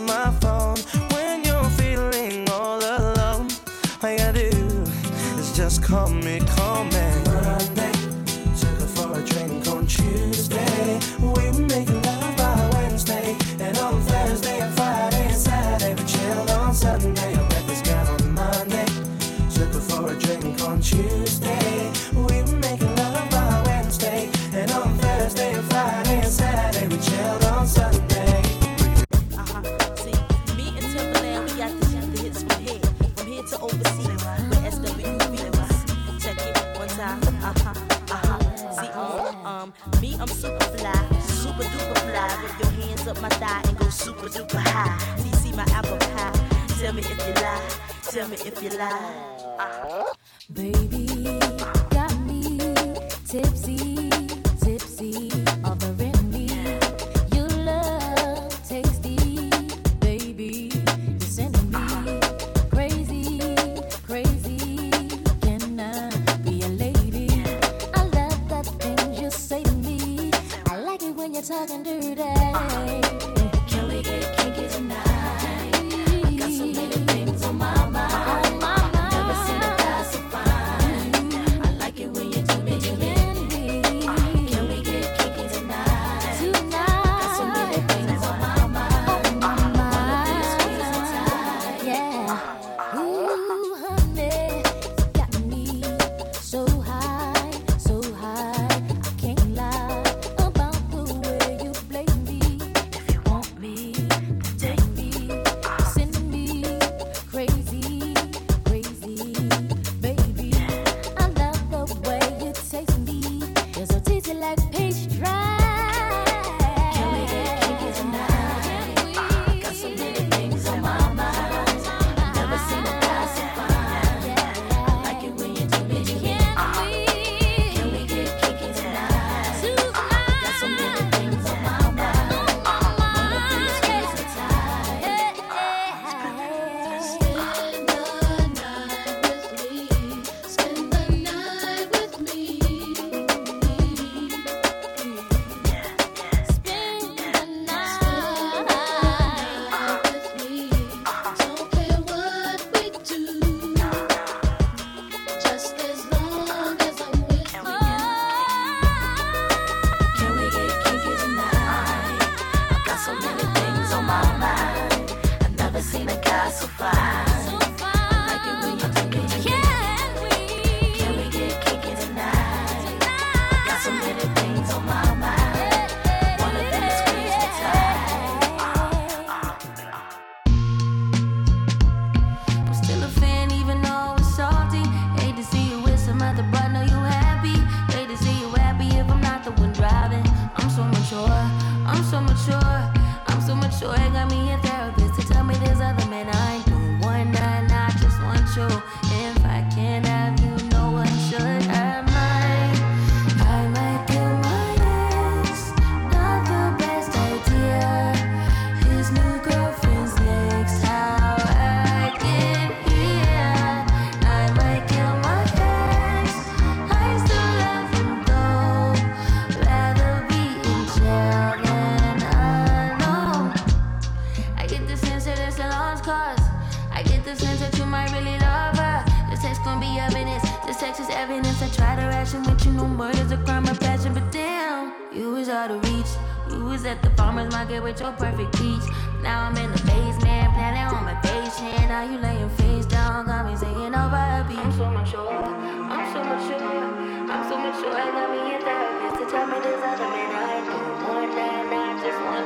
Tell 48.11 48.27
me 48.27 48.35
if 48.45 48.61
you 48.61 48.69
lie. 48.71 49.55
Uh-huh. 49.57 50.13
Baby. 50.51 50.80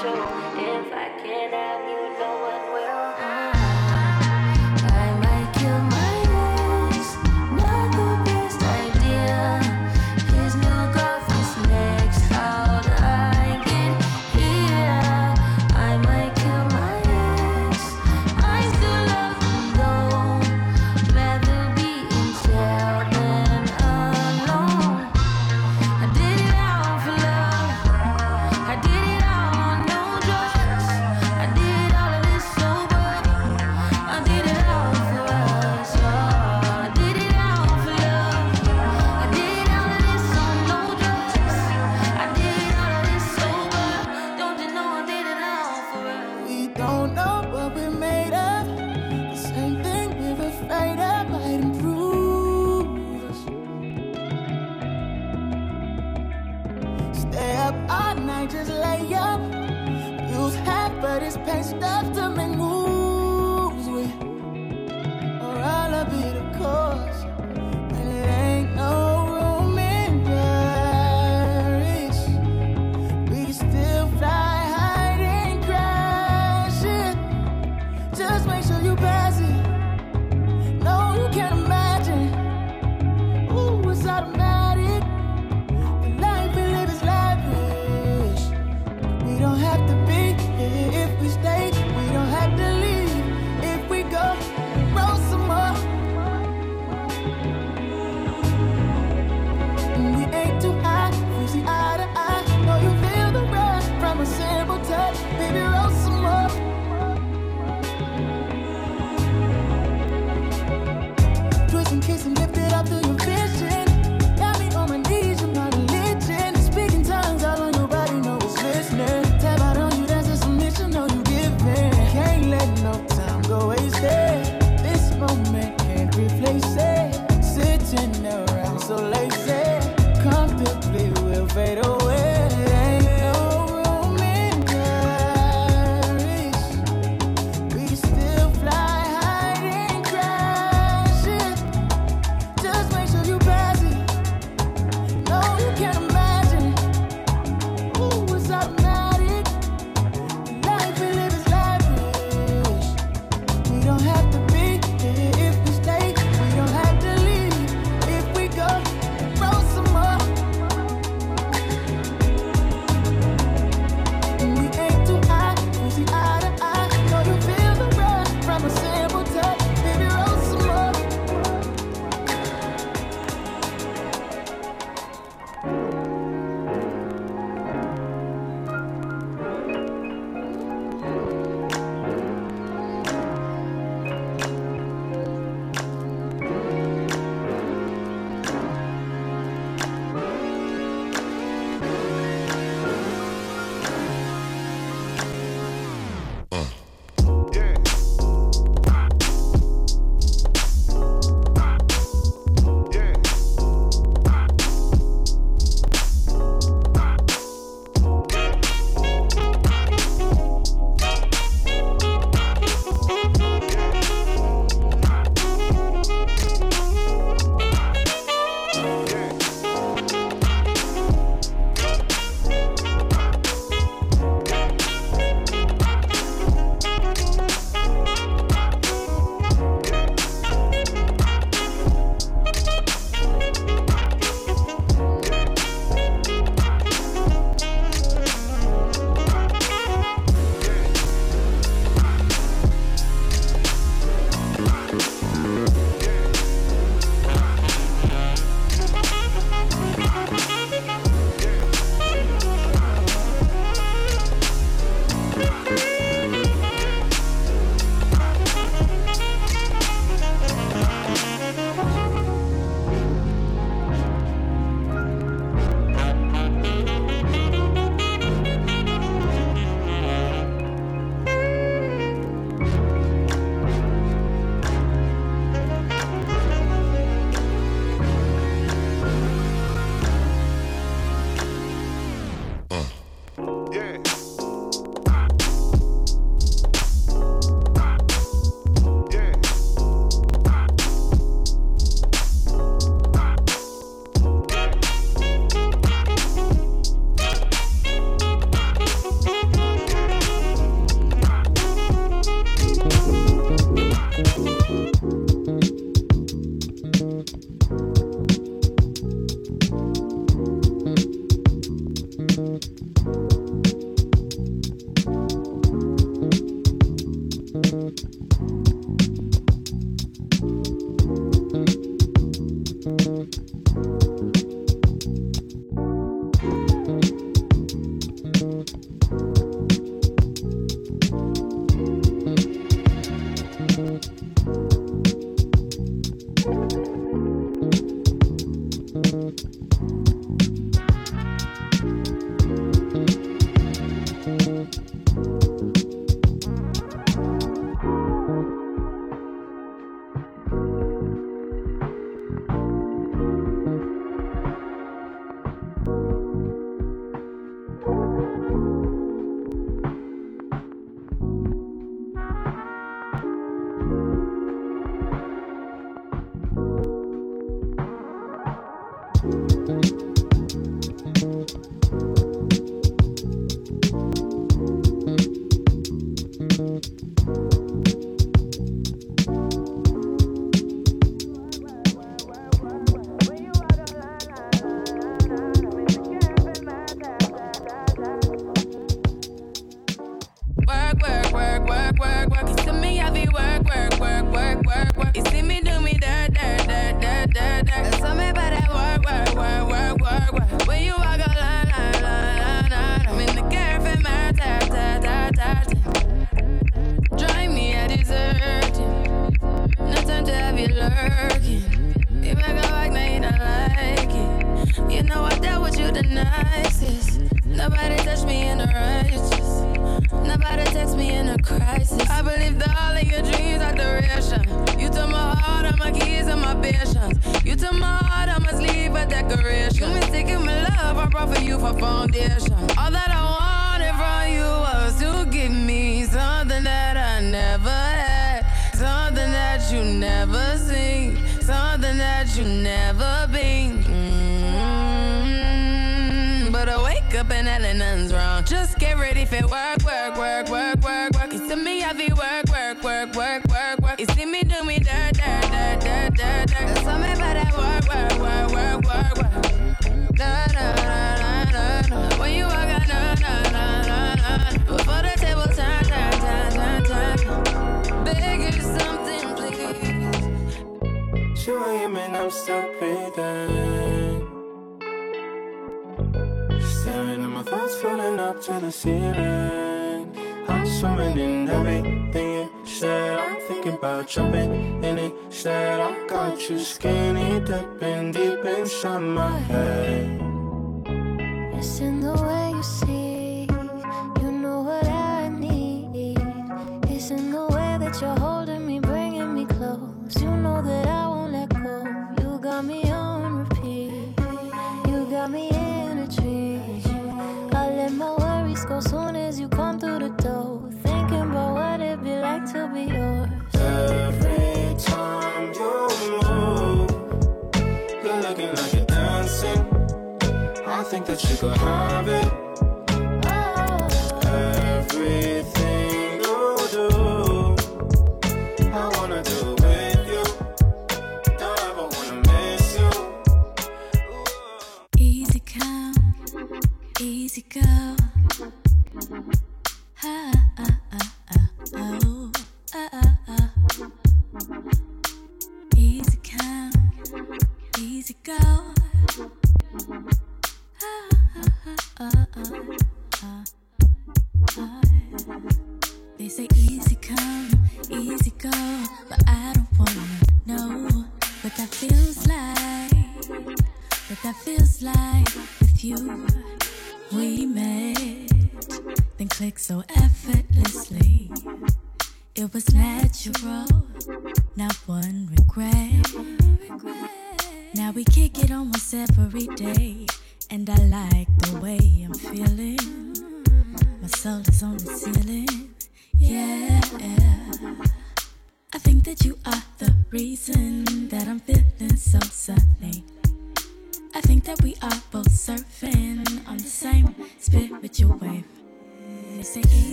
show 0.00 0.12
if 0.12 0.92
I 0.92 1.08
can 1.22 1.52
have 1.52 1.85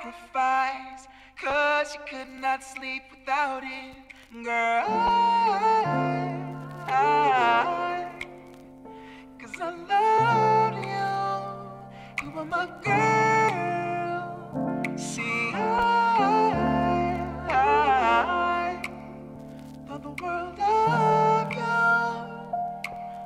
sacrifice, 0.00 1.08
cause 1.36 1.94
you 1.94 2.00
could 2.08 2.28
not 2.40 2.62
sleep 2.62 3.02
without 3.10 3.62
it. 3.62 3.96
Girl, 4.32 4.84
I, 4.88 6.34
I, 6.88 8.08
cause 9.38 9.60
I 9.60 9.70
loved 9.92 10.76
you, 10.86 12.30
you 12.30 12.38
are 12.38 12.44
my 12.44 12.66
girl. 12.82 14.22
See, 14.96 15.52
I, 15.52 15.58
I, 17.48 18.80
I 19.90 19.98
the 19.98 20.08
world 20.22 20.58
of 20.60 21.52
you, 21.52 21.82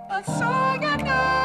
but 0.08 0.24
so 0.26 0.74
you 0.80 0.96
know. 1.04 1.43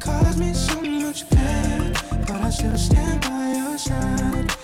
caused 0.00 0.38
me 0.38 0.52
so 0.54 0.80
much 0.80 1.28
pain, 1.30 1.92
but 2.26 2.40
I 2.40 2.50
still 2.50 2.76
stand 2.76 3.20
by 3.20 3.52
your 3.52 3.78
side. 3.78 4.59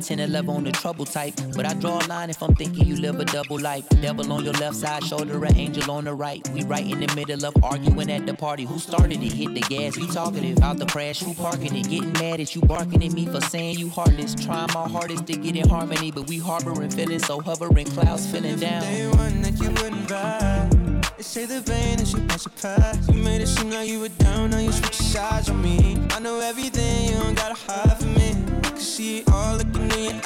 10 0.00 0.20
and 0.20 0.32
level 0.32 0.54
on 0.54 0.64
the 0.64 0.72
trouble 0.72 1.04
type. 1.04 1.34
But 1.54 1.66
I 1.66 1.74
draw 1.74 1.98
a 1.98 2.06
line 2.06 2.30
if 2.30 2.42
I'm 2.42 2.54
thinking 2.54 2.86
you 2.86 2.96
live 2.96 3.20
a 3.20 3.24
double 3.24 3.58
life. 3.58 3.88
Devil 4.00 4.32
on 4.32 4.44
your 4.44 4.54
left 4.54 4.76
side, 4.76 5.04
shoulder, 5.04 5.44
an 5.44 5.56
angel 5.56 5.90
on 5.90 6.04
the 6.04 6.14
right. 6.14 6.46
We 6.50 6.62
right 6.64 6.84
in 6.84 7.00
the 7.00 7.14
middle 7.14 7.44
of 7.44 7.54
arguing 7.62 8.10
at 8.10 8.26
the 8.26 8.34
party. 8.34 8.64
Who 8.64 8.78
started 8.78 9.22
it? 9.22 9.32
Hit 9.32 9.54
the 9.54 9.60
gas, 9.60 9.96
we 9.96 10.06
talkative. 10.06 10.60
Out 10.62 10.78
the 10.78 10.86
crash, 10.86 11.20
who 11.20 11.34
parking 11.34 11.74
it? 11.76 11.88
Getting 11.88 12.12
mad 12.14 12.40
at 12.40 12.54
you, 12.54 12.62
barking 12.62 13.04
at 13.04 13.12
me 13.12 13.26
for 13.26 13.40
saying 13.40 13.78
you 13.78 13.88
heartless. 13.88 14.34
Trying 14.34 14.68
my 14.74 14.88
hardest 14.88 15.26
to 15.26 15.34
get 15.34 15.56
in 15.56 15.68
harmony, 15.68 16.10
but 16.10 16.26
we 16.28 16.38
harboring 16.38 16.90
feelings, 16.90 17.26
so 17.26 17.40
hovering 17.40 17.86
clouds 17.86 18.26
feeling 18.30 18.56
down. 18.56 18.82
Day 18.82 19.06
one 19.08 19.42
that 19.42 19.58
you 19.60 19.70
wouldn't 19.70 20.08
buy, 20.08 20.68
They 21.16 21.22
say 21.22 21.44
the 21.46 21.60
vein 21.60 22.00
is 22.00 22.12
your 22.12 22.22
by 22.22 22.36
surprise. 22.36 23.08
You 23.08 23.22
made 23.22 23.40
it 23.42 23.48
seem 23.48 23.70
like 23.70 23.88
you 23.88 24.00
were 24.00 24.08
down, 24.08 24.50
now 24.50 24.58
you 24.58 24.72
switch 24.72 24.96
sides 24.96 25.50
on 25.50 25.60
me. 25.62 25.98
I 26.10 26.18
know 26.20 26.40
everything, 26.40 27.10
you 27.10 27.18
don't 27.18 27.34
gotta 27.34 27.54
hide 27.54 27.98
from 27.98 28.14
me. 28.14 28.30
I 28.30 28.68
can 28.70 28.78
see 28.78 29.18
it 29.18 29.30
all 29.30 29.69
in. 30.06 30.20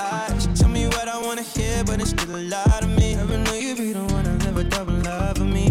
Tell 0.55 0.68
me 0.68 0.86
what 0.86 1.09
I 1.09 1.18
wanna 1.20 1.42
hear, 1.42 1.84
but 1.84 2.01
it's 2.01 2.10
still 2.10 2.36
a 2.36 2.44
lot 2.55 2.82
of 2.82 2.90
me. 2.90 3.14
Never 3.14 3.38
knew 3.38 3.55
you'd 3.55 3.78
be 3.78 3.92
the 3.92 4.05
one 4.05 4.24
to 4.24 4.32
live 4.44 4.56
a 4.56 4.64
double 4.64 4.94
life 4.94 5.38
me. 5.40 5.66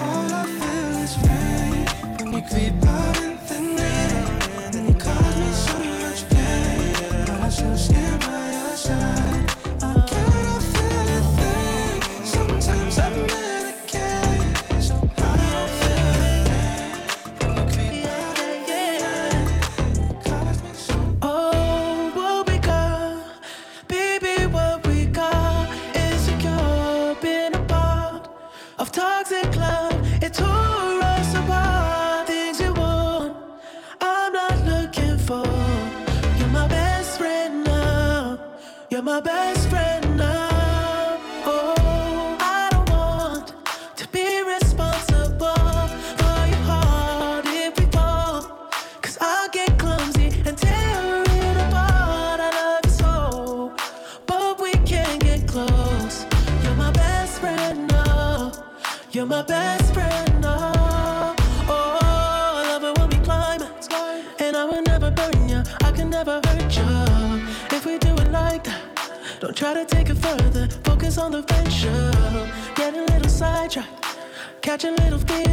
All 0.00 0.32
I 0.40 0.44
feel 0.58 0.92
is 1.04 1.14
pain 1.24 2.32
you 2.34 2.42
creep 2.48 2.91
on 71.18 71.32
the 71.32 71.42
venture, 71.42 72.10
getting 72.74 73.00
a 73.00 73.04
little 73.04 73.28
sidetracked, 73.28 74.06
catching 74.62 74.94
little 74.96 75.18
feelings. 75.18 75.51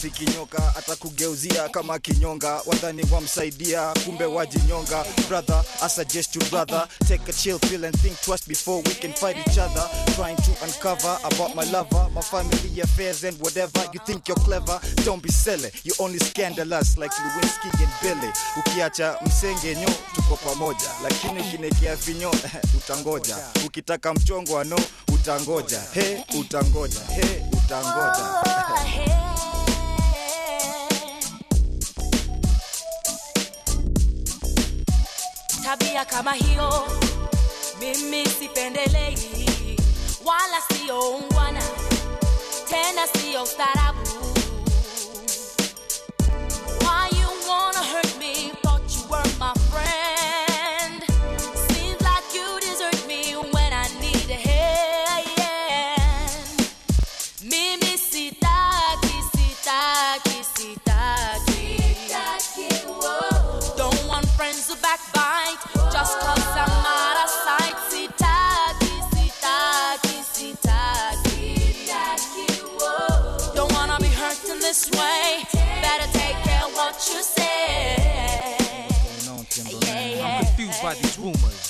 Ogopa 0.00 0.16
kinyoka, 0.18 0.58
nyoka 0.58 0.76
atakugeuzia 0.76 1.68
kama 1.68 1.98
kinyonga. 1.98 2.60
Wadhani 2.66 3.02
wamsaidia 3.12 3.92
kumbe 4.04 4.24
wajinyonga. 4.24 5.04
Brother 5.28 5.64
i 5.82 5.88
suggest 5.88 6.36
you 6.36 6.42
brother 6.50 6.88
take 7.08 7.28
a 7.28 7.32
chill 7.32 7.58
pill 7.58 7.84
and 7.84 7.94
think 8.00 8.20
twice 8.20 8.46
before 8.48 8.82
we 8.86 8.94
can 8.94 9.12
fight 9.12 9.36
each 9.36 9.58
other. 9.58 9.84
Trying 10.16 10.36
to 10.36 10.50
uncover 10.64 11.18
about 11.24 11.54
my 11.54 11.64
lover 11.70 12.08
my 12.14 12.22
family 12.22 12.80
affairs 12.80 13.24
and 13.24 13.38
whatever. 13.40 13.80
You 13.92 14.00
think 14.06 14.28
you're 14.28 14.36
clever 14.44 14.80
don't 15.04 15.22
be 15.22 15.30
silly. 15.30 15.70
You 15.84 15.92
only 16.00 16.18
scandalous 16.18 16.96
like 16.96 17.12
Lewinsky 17.12 17.70
and 17.80 17.92
Billy. 18.02 18.32
Ukiacha 18.58 19.16
msengenyo 19.26 19.88
tuko 20.14 20.36
pamoja. 20.36 20.90
Lakini 21.02 21.40
ukinekea 21.40 21.96
vinyo 21.96 22.30
utangoja. 22.78 23.36
Ukitaka 23.66 24.14
mchongo 24.14 24.58
ano 24.58 24.76
utangoja. 25.14 25.80
He 25.94 26.24
utangoja. 26.40 27.00
He 27.00 27.42
utangoja 27.52 29.19
tabia 36.00 36.04
kama 36.04 36.32
hiyo 36.32 36.86
mimi 37.80 38.26
sipendelei 38.28 39.18
wala 40.24 40.60
sio 40.60 41.00
ungwana 41.00 41.62
tena 42.68 43.06
sio 43.06 43.42
ustarabu 43.42 44.29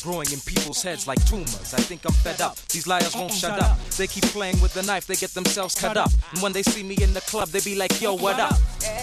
growing 0.02 0.30
in 0.32 0.40
people's 0.40 0.82
heads 0.82 1.06
like 1.06 1.24
tumors. 1.26 1.74
I 1.74 1.80
think 1.80 2.04
I'm 2.04 2.12
fed 2.12 2.40
up. 2.40 2.56
These 2.68 2.86
liars 2.86 3.14
won't 3.14 3.30
uh-uh, 3.32 3.36
shut 3.36 3.62
up. 3.62 3.78
They 3.98 4.06
keep 4.06 4.24
playing 4.26 4.60
with 4.60 4.74
the 4.74 4.82
knife, 4.82 5.06
they 5.06 5.14
get 5.16 5.30
themselves 5.34 5.74
cut 5.74 5.96
up. 5.96 6.10
And 6.32 6.42
when 6.42 6.52
they 6.52 6.62
see 6.62 6.82
me 6.82 6.96
in 7.00 7.12
the 7.14 7.20
club, 7.22 7.48
they 7.48 7.60
be 7.60 7.74
like, 7.74 8.00
yo, 8.00 8.14
what 8.14 8.38
up? 8.40 8.54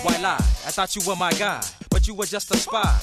Why 0.04 0.18
lie? 0.22 0.36
I 0.68 0.72
thought 0.72 0.96
you 0.96 1.02
were 1.08 1.16
my 1.16 1.32
guy, 1.34 1.62
but 1.90 2.08
you 2.08 2.14
were 2.16 2.26
just 2.26 2.52
a 2.52 2.58
spy. 2.58 2.98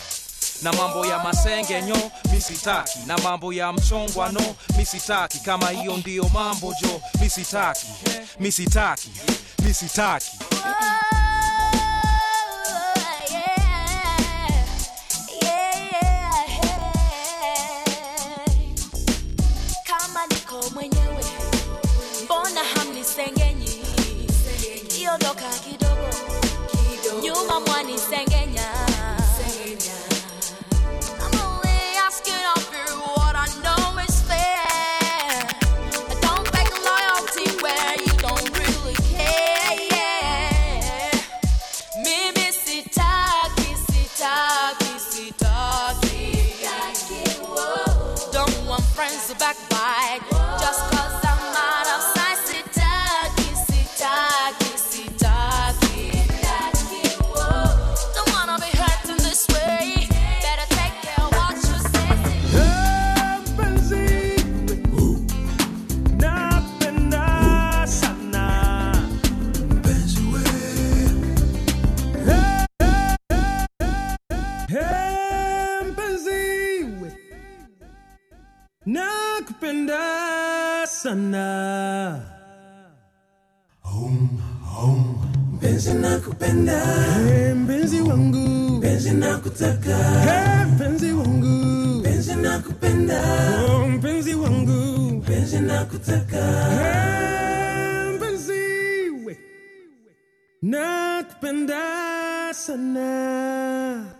na 0.63 0.73
mambo 0.73 1.07
ya 1.07 1.19
masengenyo 1.19 2.11
misitaki 2.33 2.99
na 3.07 3.19
mambo 3.19 3.53
ya 3.53 3.73
mchongwano 3.73 4.57
misitaki 4.77 5.39
kama 5.39 5.71
hiyo 5.71 5.97
ndiyo 5.97 6.29
mambo 6.29 6.75
jo 6.83 7.01
misitaki 7.21 7.87
misitaki 8.41 9.11
misitaki 9.65 10.31
Kama 10.63 11.14
nyuma 27.55 27.67
mwanisengenya. 27.67 28.34
I'm 28.34 28.34
nakupenda 79.65 80.87
sana. 80.87 82.21
Mpenzi 85.53 85.95
nakupenda. 85.95 86.81
Hey, 87.29 87.55
mpenzi 87.55 88.01
wangu. 88.01 88.49
Mpenzi 88.79 89.11
nakutaka. 89.11 89.97
Hey, 90.21 90.65
mpenzi 90.75 91.13
wangu. 91.13 91.47
Mpenzi 92.01 92.35
nakupenda. 92.35 93.21
Oh, 93.69 93.89
mpenzi 93.89 94.35
wangu. 94.35 95.11
Mpenzi 95.17 95.59
nakutaka. 95.61 96.43
Hey, 96.71 98.17
mpenzi 98.17 98.53
we. 99.27 99.39
nakupenda 100.63 101.83
sana 102.55 104.14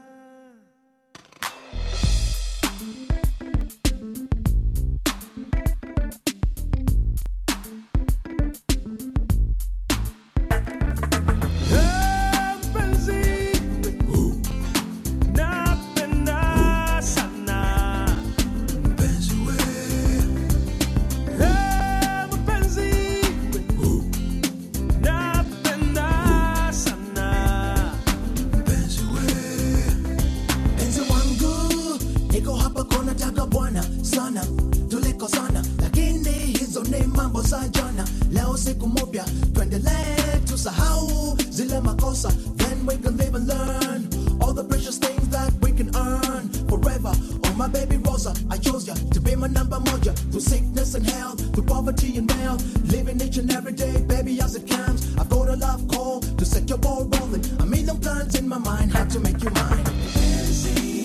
mambo 37.25 37.43
za 37.43 37.69
jana, 37.69 38.05
leo 38.31 38.57
siku 38.57 38.87
mpya, 38.87 39.25
tuendelee 39.53 40.41
tusahau 40.45 41.37
zile 41.51 41.81
makosa, 41.81 42.29
then 42.57 42.87
we 42.87 42.97
can 42.97 43.17
live 43.17 43.35
and 43.35 43.49
learn 43.49 44.09
all 44.41 44.53
the 44.53 44.65
precious 44.65 44.99
things 44.99 45.29
that 45.31 45.51
we 45.63 45.73
can 45.73 45.89
earn 45.97 46.49
forever. 46.69 47.13
Oh 47.45 47.55
my 47.57 47.69
baby 47.69 47.97
Rosa, 47.97 48.35
I 48.51 48.59
chose 48.59 48.87
ya 48.87 48.95
to 49.13 49.21
be 49.21 49.37
my 49.37 49.47
number 49.49 49.79
moja 49.79 50.13
through 50.31 50.41
sickness 50.43 50.95
and 50.95 51.07
health, 51.07 51.41
through 51.55 51.65
poverty 51.65 52.19
and 52.19 52.31
wealth, 52.31 52.63
living 52.93 53.21
each 53.23 53.39
and 53.39 53.51
every 53.53 53.73
day, 53.73 54.05
baby 54.07 54.41
as 54.43 54.55
it 54.55 54.69
comes. 54.69 55.17
I've 55.17 55.31
got 55.31 55.49
a 55.49 55.57
love 55.57 55.89
call 55.89 56.21
to 56.21 56.45
set 56.45 56.69
your 56.69 56.79
ball 56.79 57.05
rolling. 57.05 57.43
A 57.61 57.65
million 57.67 57.99
plans 58.01 58.35
in 58.39 58.47
my 58.49 58.59
mind, 58.59 58.93
how 58.93 59.05
to 59.05 59.21
make 59.21 59.43
you 59.43 59.51
mine. 59.51 59.85
Easy. 60.17 61.04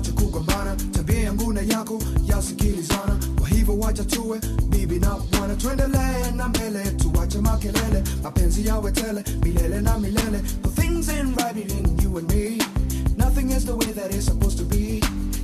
tuache 0.00 0.12
kugombana, 0.12 0.76
tabia 0.92 1.18
yangu 1.18 1.52
na 1.52 1.60
yako 1.60 2.02
yasikilizana. 2.26 3.16
Kwa 3.38 3.48
hivyo 3.48 3.78
wacha 3.78 4.04
tuwe 4.04 4.40
bibi 4.68 4.98
na 4.98 5.16
bwana, 5.32 5.56
tuendelee 5.56 6.30
na 6.36 6.48
mbele, 6.48 6.90
tuache 6.90 7.38
makelele, 7.38 8.02
mapenzi 8.22 8.66
yawe 8.66 8.92
tele 8.92 9.24
milele 9.42 9.80
na 9.80 9.98
milele. 9.98 10.40
But 10.62 10.72
things 10.74 11.08
ain't 11.08 11.40
right 11.40 11.54
between 11.54 11.98
you 12.02 12.18
and 12.18 12.32
me, 12.32 12.58
nothing 13.16 13.50
is 13.50 13.64
the 13.64 13.72
way 13.74 13.92
that 13.92 14.14
it's 14.14 14.26
supposed 14.26 14.58
to 14.58 14.64
be. 14.64 15.00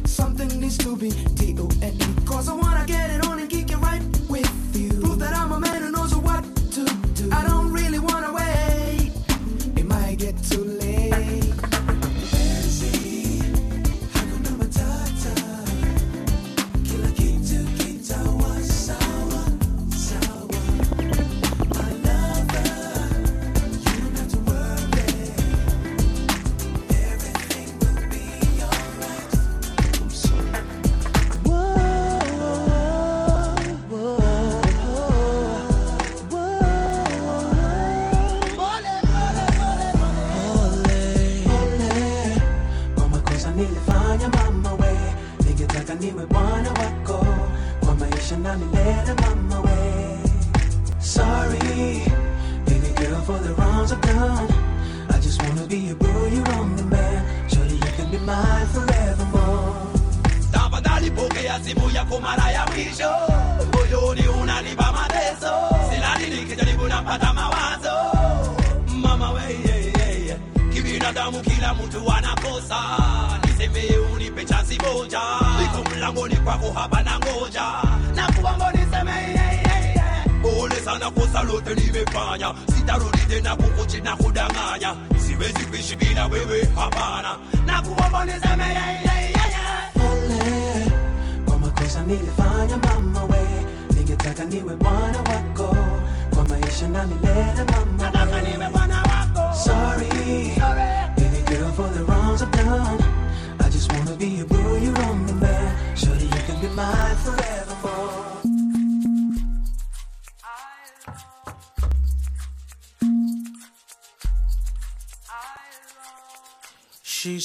Something 0.07 0.61
needs 0.61 0.79
to 0.79 0.97
be 0.97 1.11
D-O-N-E, 1.11 2.07
cause 2.25 2.49
I 2.49 2.55
wanna 2.55 2.85
get 2.87 3.11
it 3.11 3.27
on 3.27 3.39
and 3.41 3.51
kick 3.51 3.71
it 3.71 3.79
right 3.79 4.03
with 4.29 4.49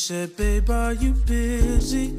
said, 0.09 0.35
Babe, 0.35 0.71
are 0.71 0.93
you 0.93 1.13
busy? 1.13 2.18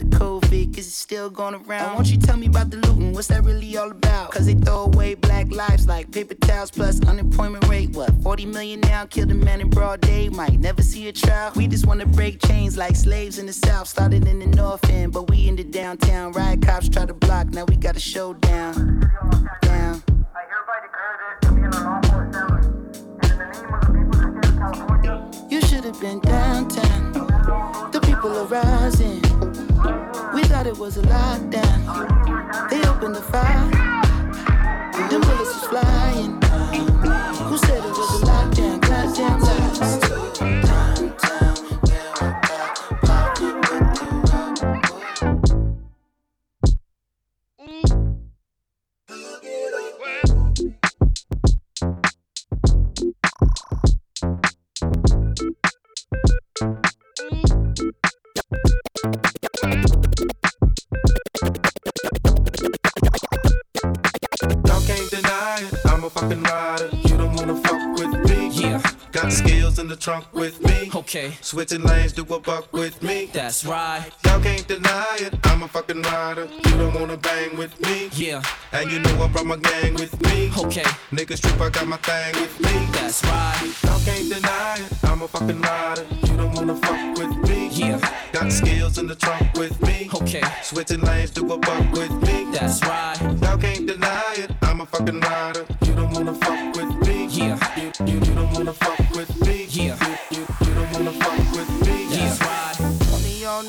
the 0.00 0.16
COVID, 0.16 0.74
cause 0.74 0.86
it's 0.86 0.94
still 0.94 1.30
going 1.30 1.54
around. 1.54 1.94
Won't 1.94 2.10
you 2.10 2.16
tell 2.16 2.36
me 2.36 2.46
about 2.46 2.70
the 2.70 2.78
looting? 2.78 3.12
What's 3.12 3.28
that 3.28 3.44
really 3.44 3.76
all 3.76 3.90
about? 3.90 4.32
Cause 4.32 4.46
they 4.46 4.54
throw 4.54 4.84
away 4.84 5.14
black 5.14 5.50
lives 5.50 5.86
like 5.86 6.10
paper 6.10 6.34
towels 6.34 6.70
plus 6.70 7.00
unemployment 7.06 7.66
rate. 7.68 7.90
What, 7.90 8.10
40 8.22 8.46
million 8.46 8.80
now? 8.80 9.06
Killed 9.06 9.30
a 9.30 9.34
man 9.34 9.60
in 9.60 9.70
broad 9.70 10.00
day, 10.00 10.28
might 10.28 10.58
never 10.58 10.82
see 10.82 11.08
a 11.08 11.12
trial. 11.12 11.52
We 11.54 11.66
just 11.66 11.86
wanna 11.86 12.06
break 12.06 12.40
chains 12.46 12.76
like 12.76 12.96
slaves 12.96 13.38
in 13.38 13.46
the 13.46 13.52
South. 13.52 13.88
Started 13.88 14.26
in 14.26 14.38
the 14.38 14.46
North 14.46 14.88
End, 14.90 15.12
but 15.12 15.28
we 15.30 15.48
in 15.48 15.56
the 15.56 15.64
downtown. 15.64 16.32
Riot 16.32 16.62
cops 16.62 16.88
try 16.88 17.06
to 17.06 17.14
block, 17.14 17.48
now 17.48 17.64
we 17.64 17.76
got 17.76 17.96
a 17.96 18.00
showdown. 18.00 18.49
Switching 71.50 71.82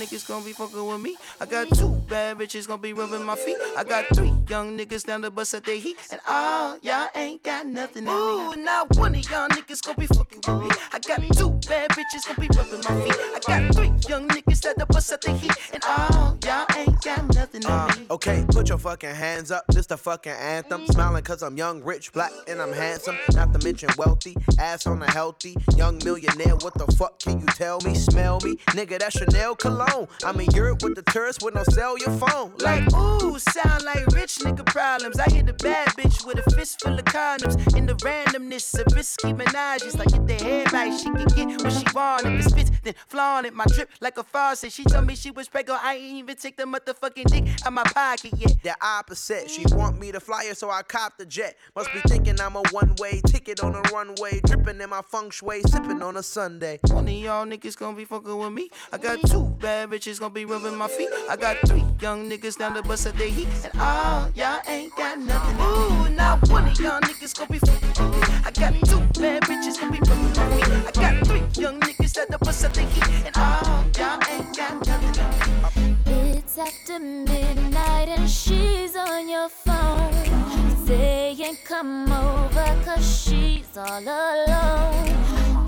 niggas 0.01 0.27
gonna 0.27 0.43
be 0.43 0.51
fucking 0.53 0.83
with 0.85 0.99
me. 0.99 1.15
I 1.39 1.45
got 1.45 1.69
two 1.69 1.89
bad 2.09 2.37
bitches 2.37 2.67
gonna 2.67 2.81
be 2.81 2.93
rubbing 2.93 3.23
my 3.23 3.35
feet. 3.35 3.57
I 3.77 3.83
got 3.83 4.05
three 4.15 4.33
young 4.49 4.77
niggas 4.77 5.05
down 5.05 5.21
the 5.21 5.29
bus 5.29 5.53
at 5.53 5.63
their 5.63 5.75
heat. 5.77 5.97
And 6.11 6.19
all 6.27 6.77
y'all 6.81 7.07
ain't 7.15 7.43
got 7.43 7.67
nothing 7.67 8.03
in 8.07 8.09
me. 8.09 8.11
Ooh, 8.13 8.55
not 8.55 8.95
one 8.97 9.13
of 9.15 9.29
y'all 9.29 9.47
niggas 9.49 9.83
gonna 9.85 9.97
be 9.97 10.07
fucking 10.07 10.41
with 10.47 10.63
me. 10.63 10.69
I 10.91 10.99
got 10.99 11.21
two 11.37 11.51
bad 11.67 11.91
bitches 11.91 12.25
gonna 12.27 12.39
be 12.47 12.47
rubbing 12.57 12.81
my 12.87 13.03
feet. 13.03 13.15
I 13.35 13.39
got 13.45 13.75
three 13.75 13.91
young 14.09 14.27
niggas 14.27 14.65
at 14.65 14.77
the 14.77 14.85
bus 14.87 15.11
at 15.11 15.21
their 15.21 15.35
heat. 15.37 15.53
And 15.73 15.83
all 15.85 16.37
y'all 16.43 16.65
ain't 16.77 17.01
got 17.03 17.35
nothing 17.35 17.61
in 17.63 17.69
Uh, 17.69 17.93
me. 17.97 18.07
okay, 18.09 18.43
put 18.49 18.69
your 18.69 18.77
fucking 18.79 19.13
hands 19.13 19.51
up. 19.51 19.63
This 19.69 19.85
the 19.85 19.97
fucking 19.97 20.31
anthem. 20.31 20.87
Smiling 20.87 21.23
cause 21.23 21.43
I'm 21.43 21.57
young, 21.57 21.83
rich, 21.83 22.11
black, 22.11 22.31
and 22.47 22.59
I'm 22.61 22.73
handsome. 22.73 23.17
Not 23.33 23.53
to 23.53 23.63
mention 23.63 23.89
wealthy. 23.97 24.35
Ass 24.57 24.87
on 24.87 25.01
a 25.03 25.11
healthy. 25.11 25.55
Young 25.75 25.99
millionaire. 26.03 26.55
What 26.55 26.73
the 26.73 26.87
fuck 26.97 27.19
can 27.19 27.39
you 27.39 27.45
tell 27.47 27.79
me? 27.81 27.93
Smell 27.95 28.39
me? 28.43 28.55
Nigga, 28.77 28.99
that's 28.99 29.17
Chanel 29.17 29.55
cologne. 29.55 29.90
I'm 30.23 30.39
in 30.39 30.49
Europe 30.51 30.83
with 30.83 30.95
the 30.95 31.03
tourists 31.11 31.43
with 31.43 31.55
no 31.55 31.63
cell 31.63 31.97
your 31.97 32.11
phone. 32.17 32.53
Like, 32.59 32.83
ooh, 32.93 33.37
sound 33.39 33.83
like 33.83 34.05
rich 34.07 34.37
nigga 34.39 34.65
problems. 34.65 35.19
I 35.19 35.29
hit 35.29 35.49
a 35.49 35.53
bad 35.53 35.89
bitch 35.89 36.25
with 36.25 36.45
a 36.45 36.51
fist 36.51 36.81
full 36.81 36.97
of 36.97 37.05
condoms. 37.05 37.75
In 37.75 37.85
the 37.85 37.95
randomness 37.95 38.79
of 38.79 38.93
risky 38.95 39.33
menages. 39.33 39.97
Like, 39.97 40.09
get 40.09 40.27
the 40.27 40.43
head 40.43 40.73
right, 40.73 40.97
she 40.97 41.05
can 41.05 41.25
get 41.27 41.63
what 41.63 41.73
she 41.73 41.85
want. 41.93 42.25
If 42.25 42.45
it 42.45 42.49
spits, 42.49 42.71
then 42.83 42.93
flaunt 43.07 43.47
it. 43.47 43.53
My 43.53 43.65
drip 43.65 43.89
like 43.99 44.17
a 44.17 44.23
faucet. 44.23 44.71
She 44.71 44.83
told 44.83 45.05
me 45.05 45.15
she 45.15 45.31
was 45.31 45.47
pregnant. 45.49 45.83
I 45.83 45.95
ain't 45.95 46.17
even 46.17 46.35
take 46.35 46.57
the 46.57 46.63
motherfucking 46.63 47.25
dick 47.25 47.65
out 47.65 47.73
my 47.73 47.83
pocket 47.83 48.31
yet. 48.37 48.55
The 48.63 48.75
opposite. 48.81 49.49
She 49.49 49.65
want 49.71 49.99
me 49.99 50.11
to 50.11 50.19
fly 50.19 50.45
her, 50.47 50.55
so 50.55 50.69
I 50.69 50.83
cop 50.83 51.17
the 51.17 51.25
jet. 51.25 51.57
Must 51.75 51.91
be 51.93 51.99
thinking 52.07 52.39
I'm 52.39 52.55
a 52.55 52.63
one-way 52.71 53.21
ticket 53.27 53.63
on 53.63 53.75
a 53.75 53.81
runway, 53.93 54.41
dripping 54.45 54.79
in 54.81 54.89
my 54.89 55.01
feng 55.01 55.29
shui, 55.29 55.61
sipping 55.63 56.01
on 56.01 56.17
a 56.17 56.23
Sunday. 56.23 56.79
One 56.87 57.07
of 57.07 57.13
y'all 57.13 57.45
niggas 57.45 57.77
gonna 57.77 57.97
be 57.97 58.05
fucking 58.05 58.37
with 58.37 58.53
me. 58.53 58.69
I 58.91 58.97
got 58.97 59.19
two 59.21 59.45
bad 59.59 59.80
bitches 59.87 60.19
gonna 60.19 60.33
be 60.33 60.45
rubbing 60.45 60.77
my 60.77 60.87
feet. 60.87 61.09
I 61.29 61.35
got 61.35 61.57
three 61.67 61.83
young 62.01 62.29
niggas 62.29 62.57
down 62.57 62.73
the 62.73 62.81
bus 62.81 63.05
at 63.05 63.17
their 63.17 63.29
heat. 63.29 63.47
And 63.63 63.81
all 63.81 64.29
y'all 64.35 64.59
ain't 64.67 64.95
got 64.95 65.19
nothing. 65.19 65.55
Ooh, 65.59 66.09
not 66.15 66.47
one 66.49 66.67
of 66.67 66.79
y'all 66.79 66.99
niggas 67.01 67.37
gonna 67.37 67.51
be 67.51 67.59
fucking 67.59 68.11
me. 68.11 68.21
I 68.45 68.51
got 68.51 68.73
two 68.85 68.99
bad 69.21 69.43
bitches 69.43 69.79
gonna 69.79 69.91
be 69.91 69.99
rubbing 69.99 70.33
my 70.33 70.49
feet. 70.51 70.87
I 70.87 70.91
got 70.91 71.27
three 71.27 71.61
young 71.61 71.79
niggas 71.79 72.17
at 72.17 72.29
the 72.29 72.37
bus 72.37 72.63
at 72.63 72.73
their 72.73 72.85
heat. 72.87 73.25
And 73.25 73.37
all 73.37 73.83
y'all 73.97 74.19
ain't 74.29 74.55
got 74.55 74.85
nothing. 74.87 75.97
It's 76.05 76.57
after 76.57 76.99
midnight 76.99 78.09
and 78.09 78.29
she's 78.29 78.95
on 78.95 79.29
your 79.29 79.49
phone. 79.49 80.85
Saying 80.85 81.57
come 81.63 82.11
over 82.11 82.77
cause 82.85 83.23
she's 83.23 83.77
all 83.77 84.01
alone. 84.01 85.60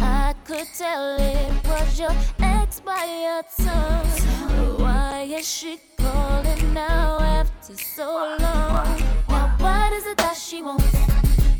Could 0.46 0.68
tell 0.78 1.16
it 1.22 1.68
was 1.68 1.98
your 1.98 2.12
ex 2.40 2.82
by 2.82 3.06
your 3.24 3.44
tone. 3.66 4.78
Why 4.78 5.22
is 5.30 5.48
she 5.48 5.80
calling 5.98 6.74
now 6.74 7.18
after 7.22 7.78
so 7.78 8.36
long? 8.42 9.02
Now 9.30 9.56
what 9.58 9.94
is 9.94 10.06
it 10.06 10.18
that 10.18 10.36
she 10.36 10.62
wants? 10.62 10.92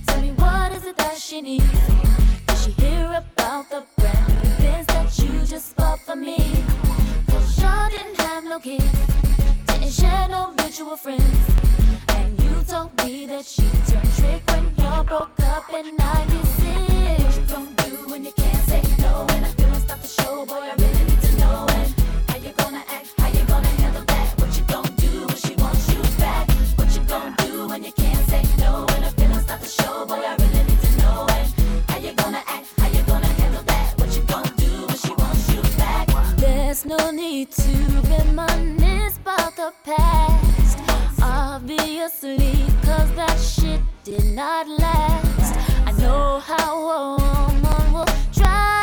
Tell 0.06 0.20
me 0.22 0.32
what 0.32 0.74
is 0.74 0.86
it 0.86 0.98
that 0.98 1.16
she 1.18 1.40
needs? 1.42 1.66
Did 2.46 2.58
she 2.58 2.72
hear 2.72 3.06
about 3.06 3.70
the 3.70 3.86
brand 3.98 4.28
new 4.28 4.50
things 4.60 4.86
that 4.88 5.18
you 5.18 5.46
just 5.46 5.78
bought 5.78 6.00
for 6.02 6.18
me? 6.18 6.38
Cause 7.30 7.62
y'all 7.62 7.90
didn't 7.90 8.20
have 8.20 8.44
no 8.44 8.60
kids, 8.60 8.84
didn't 9.84 9.96
share 9.96 10.28
no 10.30 10.54
mutual 10.58 10.96
friends. 10.96 11.24
And 12.10 12.42
you 12.42 12.64
told 12.68 12.92
me 13.04 13.26
that 13.28 13.46
she 13.46 13.64
turned 13.88 14.14
trick 14.16 14.42
when 14.48 14.74
y'all 14.78 15.04
broke 15.04 15.40
up 15.42 15.66
in 15.74 15.96
96. 15.98 17.24
What 17.24 17.36
you 17.36 17.46
gon' 17.54 17.74
do 17.76 18.10
when 18.10 18.24
you 18.24 18.32
can't 18.32 18.64
say 18.70 18.82
no? 19.00 19.26
And 19.30 19.46
I 19.46 19.50
feel 19.50 19.68
like 19.70 19.82
stop 19.82 20.00
the 20.00 20.08
show, 20.08 20.46
boy, 20.46 20.56
I 20.56 20.74
really 20.78 21.04
need 21.10 21.22
to 21.22 21.38
know. 21.38 21.68
And 21.70 21.94
how 22.30 22.38
you 22.38 22.52
gonna 22.54 22.84
act, 22.88 23.08
how 23.18 23.28
you 23.28 23.44
gonna 23.46 23.68
handle 23.82 24.04
that? 24.06 24.40
What 24.40 24.58
you 24.58 24.64
gonna 24.64 24.90
do 24.92 25.28
when 25.28 25.36
she 25.36 25.56
wants 25.56 25.90
you 25.92 26.02
back? 26.18 26.50
What 26.78 26.96
you 26.96 27.02
gonna 27.04 27.36
do 27.40 27.68
when 27.68 27.84
you 27.84 27.92
can't 27.92 28.26
say 28.30 28.44
no? 28.60 28.86
And 28.96 29.06
I 29.06 29.10
feel 29.10 29.30
like 29.30 29.42
stop 29.42 29.60
the 29.60 29.68
show, 29.68 30.06
boy, 30.06 30.16
I 30.16 30.36
really 30.40 30.64
need 30.64 30.82
to 30.82 30.98
know. 31.02 31.28
And 31.30 31.48
how 31.90 31.98
you 31.98 32.14
gonna 32.14 32.44
act, 32.48 32.68
how 32.80 32.88
you 32.88 33.04
gonna 33.04 33.28
handle 33.28 33.64
that? 33.64 34.00
What 34.00 34.16
you 34.16 34.24
gonna 34.24 34.54
do 34.56 34.88
when 34.88 34.98
she 34.98 35.14
wants 35.14 35.50
you 35.54 35.62
back? 35.78 36.08
There's 36.38 36.86
no 36.86 37.12
need 37.12 37.52
to 37.52 37.72
reminisce 38.10 38.83
about 39.56 39.74
the 39.84 39.92
past. 39.92 40.80
Obviously, 41.22 42.66
cause 42.84 43.12
that 43.16 43.38
shit 43.38 43.82
did 44.04 44.26
not 44.36 44.68
last. 44.68 45.58
I 45.86 45.92
know 46.00 46.40
how 46.40 46.90
a 46.90 47.18
woman 47.18 47.94
will 47.94 48.06
try 48.34 48.83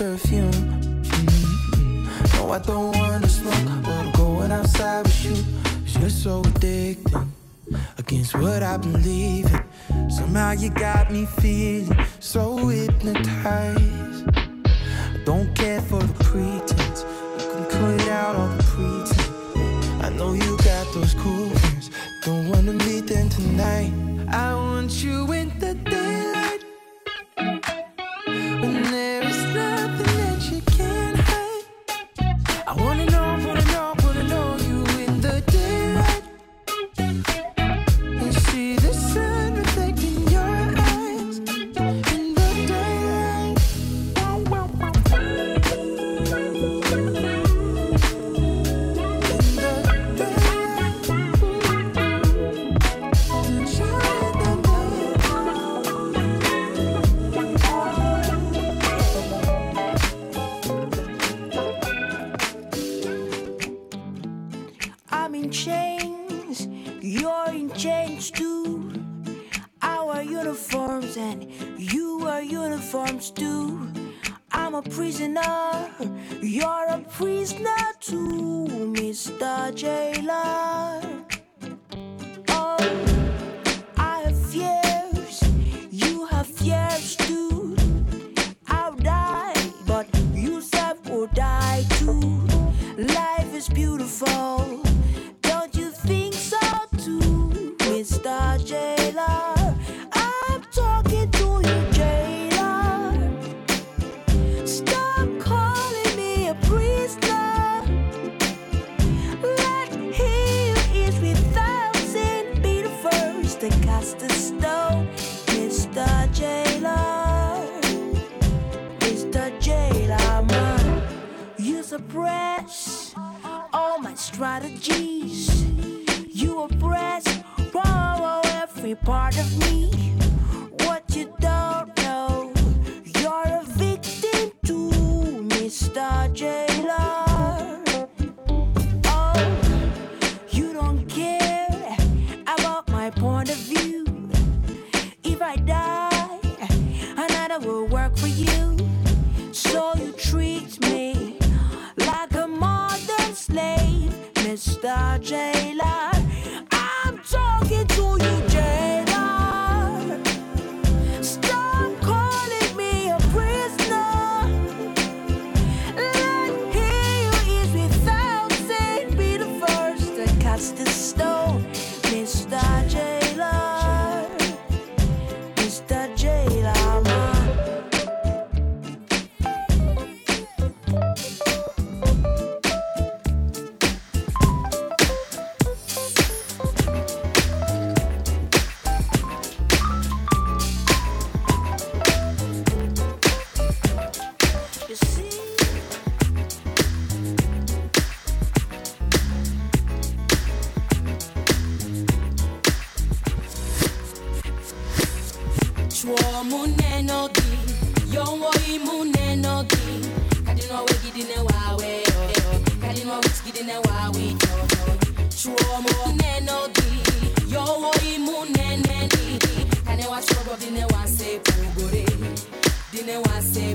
perfume. 0.00 0.50
Mm-hmm. 0.50 2.36
No, 2.36 2.52
I 2.52 2.58
don't 2.60 2.96
wanna 2.96 3.28
smoke, 3.28 3.82
but 3.84 3.92
I'm 3.92 4.10
going 4.12 4.50
outside 4.50 5.02
with 5.04 5.24
you 5.26 5.32
is 5.84 5.92
just 5.92 6.22
so 6.22 6.42
thick 6.42 6.96
Against 7.98 8.34
what 8.34 8.62
I 8.62 8.78
believe 8.78 9.48
somehow 10.08 10.52
you 10.52 10.70
got 10.70 11.12
me 11.12 11.26
feeling. 11.26 11.79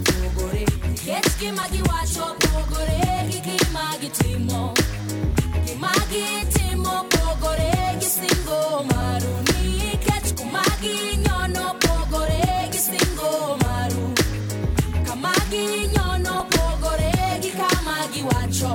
pogore. 0.07 0.65
Nikech 0.91 1.29
gima 1.39 1.65
giwacho 1.73 2.25
pogore 2.43 3.01
gi 3.31 3.39
gima 3.47 3.85
gitimo 4.01 4.61
gima 5.65 5.91
gitimo 6.11 6.93
pogore 7.13 7.73
gi 7.99 8.09
singo 8.17 8.59
maru 8.89 9.33
nikech 9.49 10.29
kuma 10.37 10.63
ginyono 10.81 11.65
pogore 11.83 12.43
gi 12.71 12.79
singo 12.87 13.31
maru. 13.63 14.05
Kama 15.07 15.33
ginyono 15.51 16.35
pogore 16.53 17.13
gi 17.43 17.51
kama 17.59 17.95
giwacho 18.13 18.73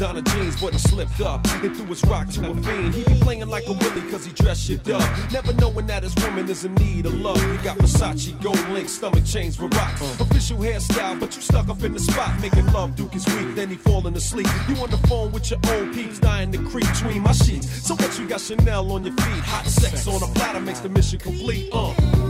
Donna 0.00 0.22
jeans, 0.22 0.58
but 0.58 0.72
he 0.72 0.78
slipped 0.78 1.20
up 1.20 1.46
and 1.62 1.76
threw 1.76 1.84
his 1.84 2.02
rock 2.06 2.26
to 2.30 2.50
a 2.50 2.54
fiend. 2.62 2.94
He 2.94 3.04
be 3.04 3.20
playing 3.20 3.46
like 3.48 3.66
a 3.66 3.72
willy 3.72 4.00
cause 4.10 4.24
he 4.24 4.32
dressed 4.32 4.62
shit 4.62 4.88
up. 4.88 5.30
Never 5.30 5.52
knowing 5.52 5.86
that 5.88 6.04
his 6.04 6.14
woman 6.24 6.48
is 6.48 6.64
in 6.64 6.74
need 6.76 7.04
of 7.04 7.12
love. 7.20 7.36
He 7.36 7.58
got 7.58 7.76
Versace, 7.76 8.32
gold 8.40 8.66
link, 8.70 8.88
stomach 8.88 9.26
chains 9.26 9.60
with 9.60 9.74
rocks. 9.74 10.00
Official 10.18 10.56
hairstyle, 10.56 11.20
but 11.20 11.36
you 11.36 11.42
stuck 11.42 11.68
up 11.68 11.82
in 11.82 11.92
the 11.92 12.00
spot. 12.00 12.40
Making 12.40 12.72
love, 12.72 12.96
Duke 12.96 13.14
is 13.14 13.26
weak, 13.26 13.54
then 13.54 13.68
he 13.68 13.76
falling 13.76 14.16
asleep. 14.16 14.46
You 14.70 14.76
on 14.76 14.88
the 14.88 14.96
phone 15.06 15.32
with 15.32 15.50
your 15.50 15.60
old 15.68 15.92
peeps, 15.92 16.18
dying 16.18 16.50
to 16.52 16.58
creep 16.70 16.88
between 16.88 17.20
my 17.20 17.32
sheets. 17.32 17.86
So 17.86 17.94
what 17.94 18.18
you 18.18 18.26
got 18.26 18.40
Chanel 18.40 18.90
on 18.92 19.04
your 19.04 19.14
feet? 19.14 19.44
Hot 19.44 19.66
sex 19.66 20.08
on 20.08 20.22
a 20.22 20.32
platter 20.32 20.60
makes 20.60 20.80
the 20.80 20.88
mission 20.88 21.18
complete. 21.18 21.68
Uh. 21.74 22.29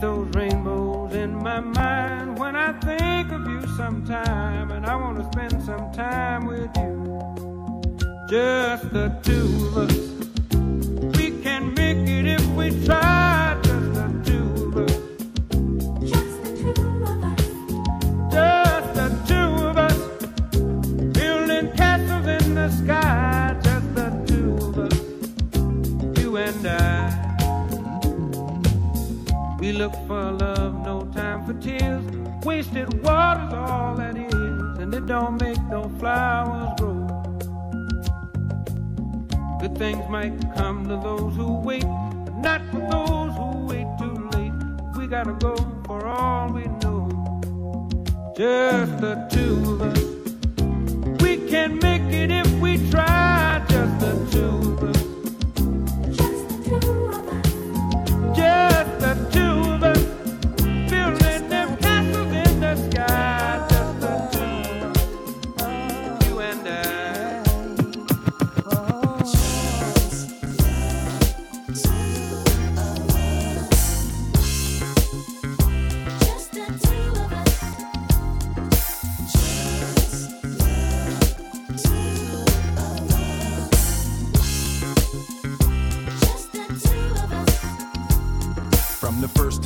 Those 0.00 0.28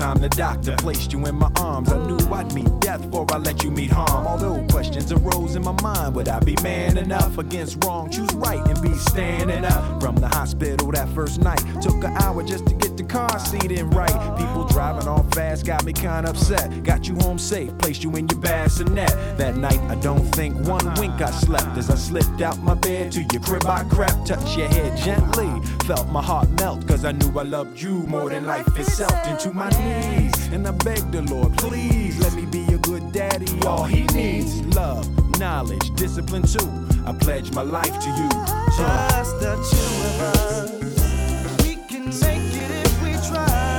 time 0.06 0.18
the 0.18 0.28
doctor 0.28 0.76
placed 0.76 1.12
you 1.12 1.26
in 1.26 1.34
my 1.34 1.50
arms, 1.58 1.90
I 1.90 1.98
knew 2.06 2.18
I'd 2.32 2.54
meet 2.54 2.68
death 2.80 3.02
before 3.02 3.26
I 3.32 3.38
let 3.38 3.64
you 3.64 3.72
meet 3.72 3.90
harm. 3.90 4.26
Although 4.26 4.64
questions 4.70 5.10
arose 5.10 5.56
in 5.56 5.64
my 5.64 5.76
mind, 5.82 6.14
would 6.14 6.28
I 6.28 6.38
be 6.38 6.54
man 6.62 6.96
enough 6.96 7.38
against 7.38 7.82
wrong? 7.84 8.08
Choose 8.10 8.32
right 8.34 8.64
and 8.68 8.80
be 8.80 8.94
standing 8.94 9.64
up. 9.64 10.00
From 10.00 10.14
the 10.16 10.28
hospital 10.28 10.92
that 10.92 11.08
first 11.08 11.40
night, 11.40 11.62
took 11.82 12.04
an 12.04 12.16
hour 12.22 12.44
just 12.44 12.66
to 12.66 12.74
get 12.74 12.85
the 12.96 13.04
car 13.04 13.38
seat 13.38 13.72
in 13.72 13.90
right. 13.90 14.36
People 14.38 14.64
driving 14.66 15.08
off 15.08 15.32
fast 15.34 15.66
got 15.66 15.84
me 15.84 15.92
kinda 15.92 16.30
upset. 16.30 16.82
Got 16.82 17.06
you 17.08 17.14
home 17.16 17.38
safe, 17.38 17.76
placed 17.78 18.02
you 18.02 18.10
in 18.16 18.28
your 18.28 18.40
bassinet. 18.40 19.10
That 19.36 19.56
night, 19.56 19.80
I 19.88 19.96
don't 19.96 20.24
think 20.34 20.56
one 20.66 20.94
wink 20.94 21.20
I 21.20 21.30
slept 21.30 21.76
as 21.76 21.90
I 21.90 21.96
slipped 21.96 22.40
out 22.40 22.58
my 22.62 22.74
bed 22.74 23.12
to 23.12 23.22
your 23.22 23.42
crib. 23.42 23.66
I 23.66 23.84
crept, 23.84 24.26
touched 24.26 24.56
your 24.56 24.68
head 24.68 24.96
gently, 24.98 25.50
felt 25.84 26.08
my 26.08 26.22
heart 26.22 26.48
melt, 26.60 26.86
cause 26.86 27.04
I 27.04 27.12
knew 27.12 27.38
I 27.38 27.42
loved 27.42 27.80
you 27.80 28.04
more 28.06 28.30
than 28.30 28.46
life 28.46 28.68
itself. 28.78 29.14
Into 29.26 29.52
my 29.52 29.68
knees, 29.70 30.48
and 30.48 30.66
I 30.66 30.70
begged 30.70 31.12
the 31.12 31.22
Lord, 31.22 31.56
please 31.58 32.18
let 32.20 32.32
me 32.34 32.46
be 32.46 32.64
a 32.74 32.78
good 32.78 33.12
daddy. 33.12 33.60
All 33.66 33.84
he 33.84 34.04
needs 34.14 34.60
love, 34.74 35.06
knowledge, 35.38 35.94
discipline 35.96 36.42
too. 36.42 36.70
I 37.06 37.12
pledge 37.12 37.52
my 37.52 37.62
life 37.62 37.98
to 38.00 38.08
you. 38.08 38.28
Uh. 38.32 39.10
Just 39.10 39.40
the 39.40 39.54
two 39.54 40.06
of 40.06 40.20
us. 40.20 40.75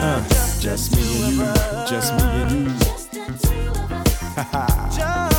Uh, 0.09 0.23
just 0.61 0.95
me 0.95 1.21
and 1.21 1.35
you, 1.35 1.45
just 1.85 2.13
me 2.13 2.21
and 2.23 2.51
you. 5.31 5.33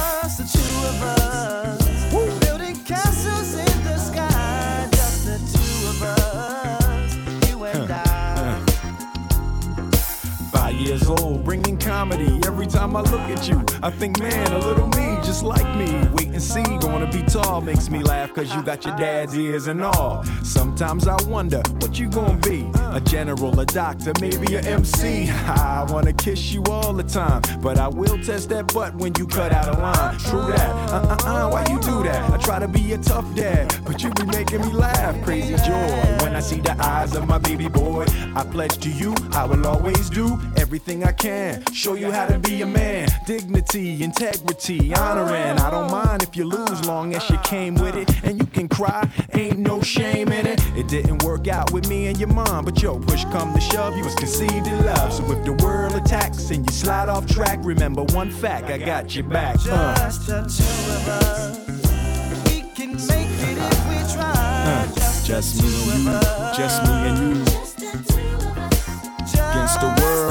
comedy 11.99 12.39
every 12.47 12.67
time 12.67 12.95
I 12.95 13.01
look 13.01 13.27
at 13.35 13.49
you. 13.49 13.61
I 13.83 13.91
think, 13.91 14.21
man, 14.21 14.53
a 14.53 14.59
little 14.59 14.87
me, 14.87 15.17
just 15.25 15.43
like 15.43 15.69
me. 15.77 15.91
Wait 16.13 16.29
and 16.29 16.41
see, 16.41 16.63
gonna 16.79 17.11
be 17.11 17.23
tall 17.25 17.61
makes 17.61 17.91
me 17.91 18.05
laugh, 18.05 18.33
cause 18.33 18.55
you 18.55 18.63
got 18.63 18.85
your 18.85 18.97
dad's 18.97 19.37
ears 19.37 19.67
and 19.67 19.83
all. 19.83 20.23
Sometimes 20.45 21.09
I 21.09 21.21
wonder 21.25 21.61
what 21.81 21.99
you 21.99 22.09
gonna 22.09 22.39
be 22.39 22.71
a 22.93 23.01
general, 23.01 23.59
a 23.59 23.67
doctor, 23.67 24.13
maybe 24.21 24.55
a 24.55 24.61
MC. 24.61 25.29
I 25.29 25.85
wanna 25.89 26.13
kiss 26.13 26.53
you 26.53 26.63
all 26.71 26.93
the 26.93 27.03
time, 27.03 27.43
but 27.61 27.79
I 27.79 27.89
will 27.89 28.19
test 28.23 28.49
that 28.51 28.73
butt 28.73 28.95
when 28.95 29.13
you 29.19 29.27
cut 29.27 29.53
out 29.53 29.67
a 29.67 29.81
line. 29.81 30.19
True 30.19 30.47
that, 30.53 30.71
uh 30.93 31.17
uh 31.25 31.31
uh, 31.33 31.51
why 31.51 31.67
you 31.69 31.81
do 31.81 32.05
that? 32.05 32.31
I 32.31 32.37
try 32.37 32.61
to 32.61 32.69
be 32.69 32.93
a 32.93 32.99
tough 32.99 33.29
dad, 33.35 33.75
but 33.85 34.05
you 34.05 34.11
be 34.11 34.25
making 34.27 34.61
me 34.61 34.73
laugh. 34.73 35.21
Crazy 35.25 35.57
joy 35.57 35.91
when 36.23 36.37
I 36.37 36.41
see 36.41 36.61
the 36.61 36.77
eyes 36.81 37.17
of 37.17 37.27
my 37.27 37.39
baby 37.39 37.67
boy. 37.99 38.07
I 38.35 38.45
pledge 38.45 38.79
to 38.79 38.91
you, 38.91 39.15
I 39.33 39.45
will 39.45 39.67
always 39.67 40.11
do 40.11 40.39
everything 40.57 41.05
I 41.05 41.13
can. 41.13 41.65
Show 41.73 41.95
you 41.95 42.11
how 42.11 42.27
to 42.27 42.39
be 42.39 42.63
a 42.63 42.67
man. 42.67 43.09
Dignity, 43.27 44.03
integrity, 44.03 44.95
honor, 44.95 45.35
and 45.35 45.59
I 45.61 45.71
don't 45.71 45.91
mind 45.91 46.23
if 46.23 46.37
you 46.37 46.45
lose, 46.45 46.85
long 46.87 47.15
as 47.15 47.29
you 47.31 47.39
came 47.39 47.75
with 47.75 47.97
it. 47.97 48.09
And 48.25 48.39
you 48.39 48.47
can 48.47 48.69
cry, 48.69 49.09
ain't 49.35 49.59
no 49.59 49.81
shame 49.83 50.29
in 50.29 50.47
it. 50.47 50.61
It 50.77 50.89
didn't 50.89 51.25
work 51.25 51.49
out 51.49 51.73
with 51.73 51.89
me 51.89 52.07
and 52.07 52.19
your 52.19 52.29
mom, 52.29 52.65
but 52.65 52.81
yo, 52.81 52.99
push 52.99 53.25
come 53.27 53.55
to 53.55 53.61
shove, 53.61 53.97
you 53.97 54.05
was 54.05 54.15
conceived 54.15 54.67
in 54.67 54.85
love. 54.85 55.13
So 55.13 55.31
if 55.33 55.45
the 55.45 55.53
world 55.65 55.95
attacks 55.95 56.51
and 56.51 56.67
you 56.67 56.73
slide 56.73 57.09
off 57.09 57.27
track, 57.27 57.59
remember 57.63 58.05
one 58.05 58.31
fact, 58.31 58.67
I 58.67 58.79
got 58.79 59.15
your 59.15 59.25
back. 59.25 59.57
Uh. 59.69 59.95
Just 59.97 60.27
the 60.27 60.43
two 60.43 60.93
of 60.93 61.09
us. 61.09 61.59
We 62.47 62.63
can 62.75 62.93
make 63.07 63.35
it 63.49 63.59
if 63.59 63.89
we 63.89 64.15
try. 64.15 64.33
Uh, 64.35 64.87
just 65.25 65.63
me 65.63 65.69
and 65.93 66.05
you, 66.05 66.57
just 66.57 66.83
me 66.85 66.93
and 66.93 67.37
you. 67.37 67.48
Against 69.51 69.81
the 69.81 69.87
world. 70.01 70.29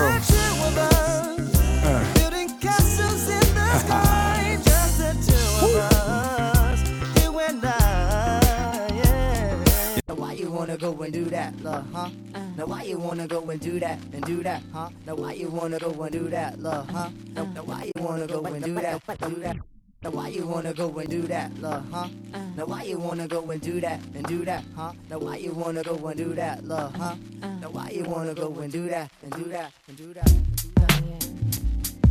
Wanna 10.48 10.78
go 10.78 11.02
and 11.04 11.14
do 11.14 11.26
that, 11.26 11.54
love, 11.64 11.86
huh? 11.94 12.10
Now 12.58 12.66
why 12.66 12.84
you 12.84 12.98
wanna 12.98 13.28
go 13.28 13.42
and 13.50 13.62
do 13.62 13.80
that 13.80 14.00
and 14.12 14.24
do 14.26 14.44
that, 14.44 14.62
huh? 14.74 14.90
Now 15.06 15.16
why 15.16 15.34
you 15.34 15.50
wanna 15.50 15.80
go 15.80 15.92
and 16.04 16.12
do 16.12 16.30
that, 16.30 16.60
love, 16.60 16.90
huh? 16.90 17.10
Now 17.34 17.64
why 17.64 17.84
you 17.86 18.04
wanna 18.04 18.28
go 18.28 18.44
and 18.44 18.64
do 18.64 18.74
that, 18.76 19.02
do 19.20 19.36
that? 19.36 19.77
Now 20.04 20.12
why 20.12 20.28
you 20.28 20.46
wanna 20.46 20.74
go 20.74 20.90
and 21.00 21.10
do 21.10 21.24
that, 21.24 21.58
love, 21.60 21.84
huh? 21.92 22.08
Uh. 22.32 22.40
Now 22.56 22.66
why 22.66 22.84
you 22.84 23.00
wanna 23.00 23.28
go 23.28 23.50
and 23.50 23.60
do 23.60 23.82
that 23.82 24.00
and 24.14 24.24
do 24.28 24.46
that, 24.46 24.64
huh? 24.76 24.94
Now 25.10 25.18
why 25.18 25.38
you 25.38 25.54
wanna 25.54 25.82
go 25.82 25.96
and 26.08 26.16
do 26.18 26.34
that, 26.36 26.64
love, 26.64 26.94
huh? 26.96 27.16
Uh. 27.42 27.48
Now 27.62 27.70
why 27.72 27.90
you 27.90 28.04
wanna 28.04 28.36
go 28.36 28.54
and 28.60 28.72
do 28.72 28.88
that 28.90 29.10
and 29.24 29.32
do 29.32 29.46
that 29.46 29.72
and 29.88 29.98
do 29.98 30.14
that? 30.14 30.32
And 30.32 30.56
do 30.56 30.70
that? 30.76 30.92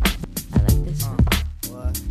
Oh, 0.03 0.53
I 0.53 0.59
like 0.59 0.85
this 0.85 1.05
one. 1.07 1.25
What? 1.71 2.03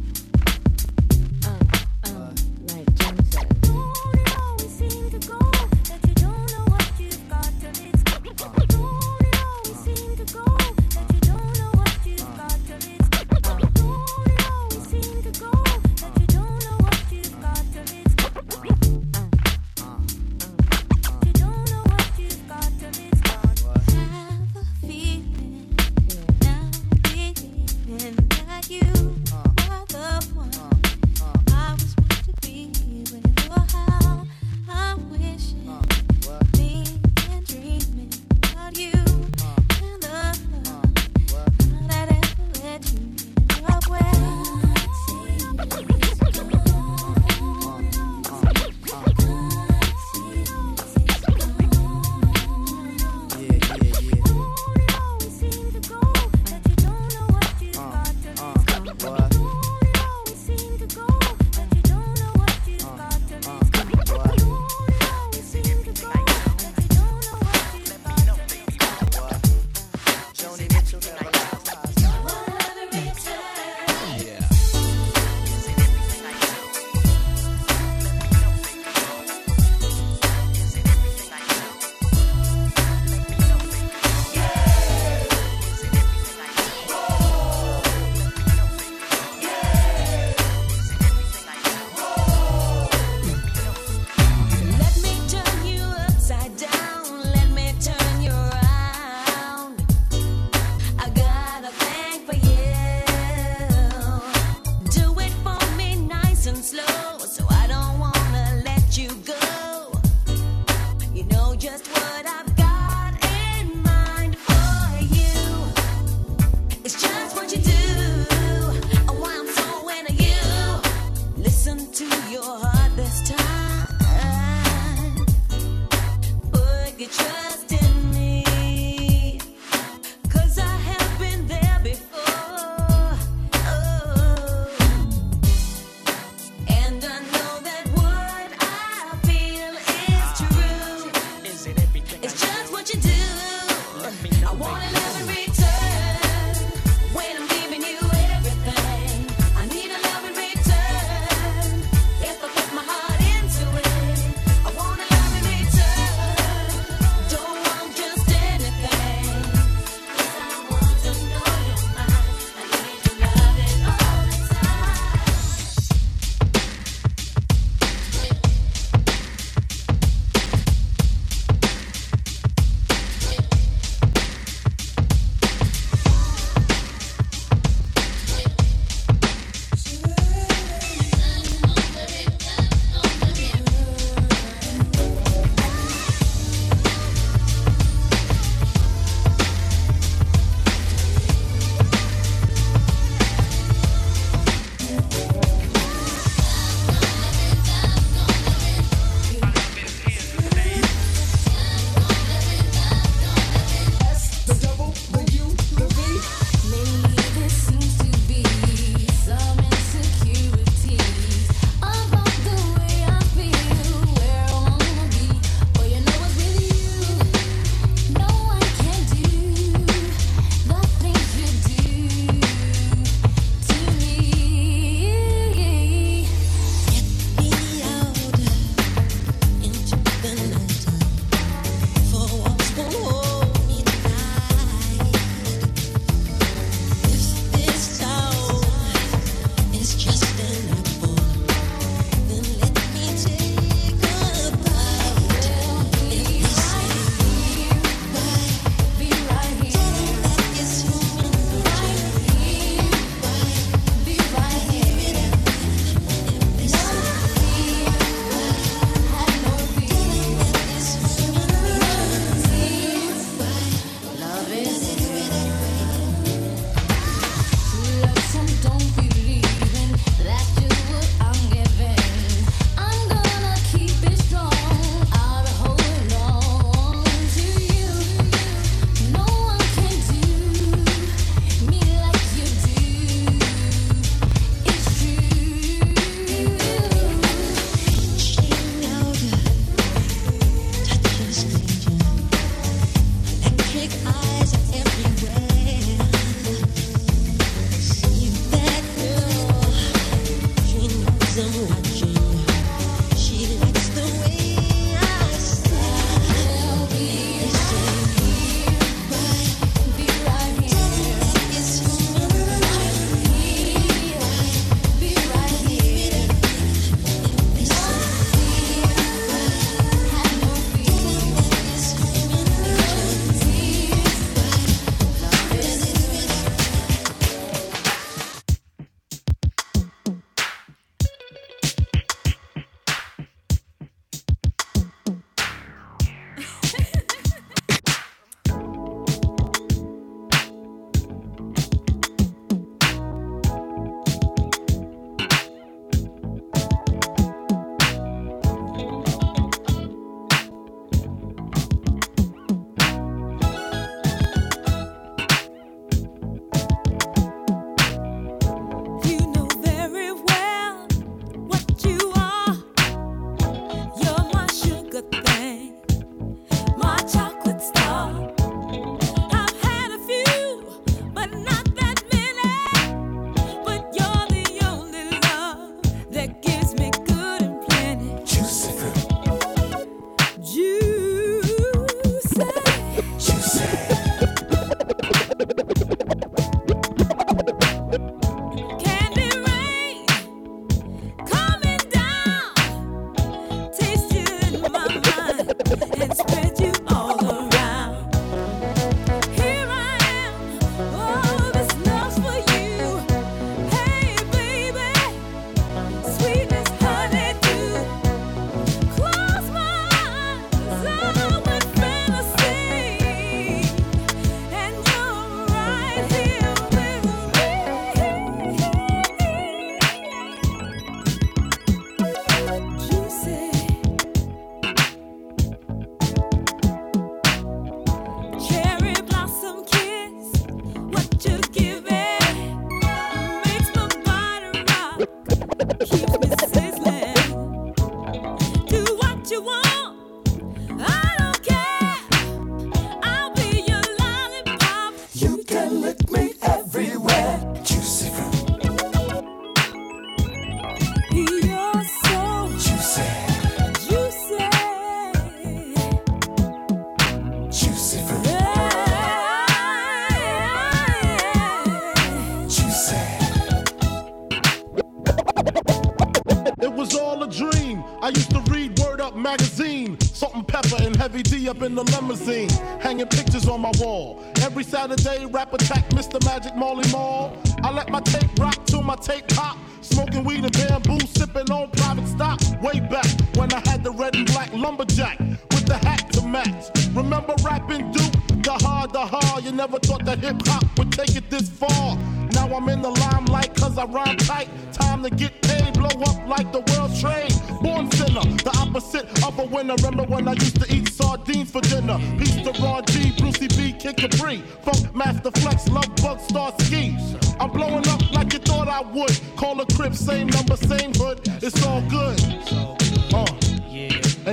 Up 471.48 471.62
in 471.62 471.76
the 471.76 471.84
limousine, 471.84 472.50
hanging 472.80 473.06
pictures 473.06 473.48
on 473.48 473.62
my 473.62 473.72
wall. 473.78 474.24
Every 474.42 474.64
Saturday, 474.64 475.28
rap 475.28 475.54
attack 475.54 475.88
Mr. 475.90 476.24
Magic 476.26 476.56
Marley 476.56 476.90
Marl. 476.92 477.38
I 477.64 477.72
let 477.72 477.92
my 477.92 478.00
tape 478.00 478.32
rock 478.40 478.66
till 478.66 478.82
my 478.82 478.96
tape 478.96 479.28
pop. 479.28 479.55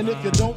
And 0.03 0.11
if 0.11 0.21
you 0.25 0.31
don't 0.31 0.52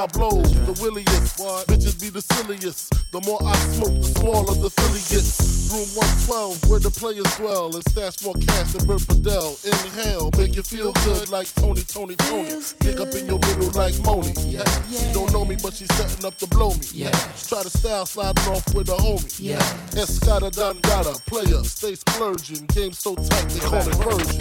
milked 0.00 0.16
out 0.16 0.18
Diablo. 0.20 0.42
The 0.42 0.82
williest, 0.82 1.38
bitches 1.68 2.00
be 2.00 2.10
the 2.10 2.20
silliest. 2.20 2.92
The 3.12 3.20
more 3.26 3.38
I 3.44 3.54
smoke, 3.56 4.00
the 4.00 4.08
smaller 4.20 4.54
the 4.54 4.70
Philly 4.70 5.00
gets. 5.10 5.70
Room 5.70 5.86
112, 6.26 6.70
where 6.70 6.80
the 6.80 6.90
players 6.90 7.30
dwell, 7.36 7.74
and 7.74 7.84
stash 7.90 8.24
more 8.24 8.34
cash 8.34 8.72
than 8.72 8.86
Bert 8.86 9.02
Fidel. 9.02 9.56
Inhale, 9.64 10.30
make 10.36 10.56
you 10.56 10.62
feel 10.62 10.92
good 11.04 11.28
like 11.30 11.52
Tony, 11.54 11.82
Tony, 11.82 12.16
Tony. 12.16 12.60
Pick 12.80 13.00
up 13.00 13.14
in 13.14 13.26
your 13.26 13.38
middle 13.38 13.70
like 13.72 13.98
Moni. 14.02 14.32
Yeah. 14.50 14.64
She 14.90 15.12
don't 15.12 15.32
know 15.32 15.44
me, 15.44 15.56
but 15.62 15.74
she's 15.74 15.92
setting 15.94 16.24
up 16.24 16.36
to 16.38 16.46
blow 16.46 16.70
me. 16.74 16.86
Yeah. 16.92 17.10
Try 17.46 17.62
to 17.62 17.70
style 17.70 18.06
sliding 18.06 18.44
off 18.50 18.74
with 18.74 18.88
a 18.88 18.96
homie. 18.96 19.38
Yeah. 19.38 19.62
Escada 19.94 20.50
Dangada, 20.50 21.14
player, 21.26 21.62
stay 21.64 21.94
splurging. 21.94 22.66
Game 22.66 22.92
so 22.92 23.14
tight, 23.14 23.48
they 23.50 23.60
call 23.60 23.86
it 23.86 23.94
version. 23.96 24.40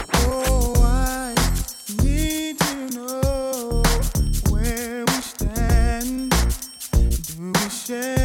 attention. 7.90 8.19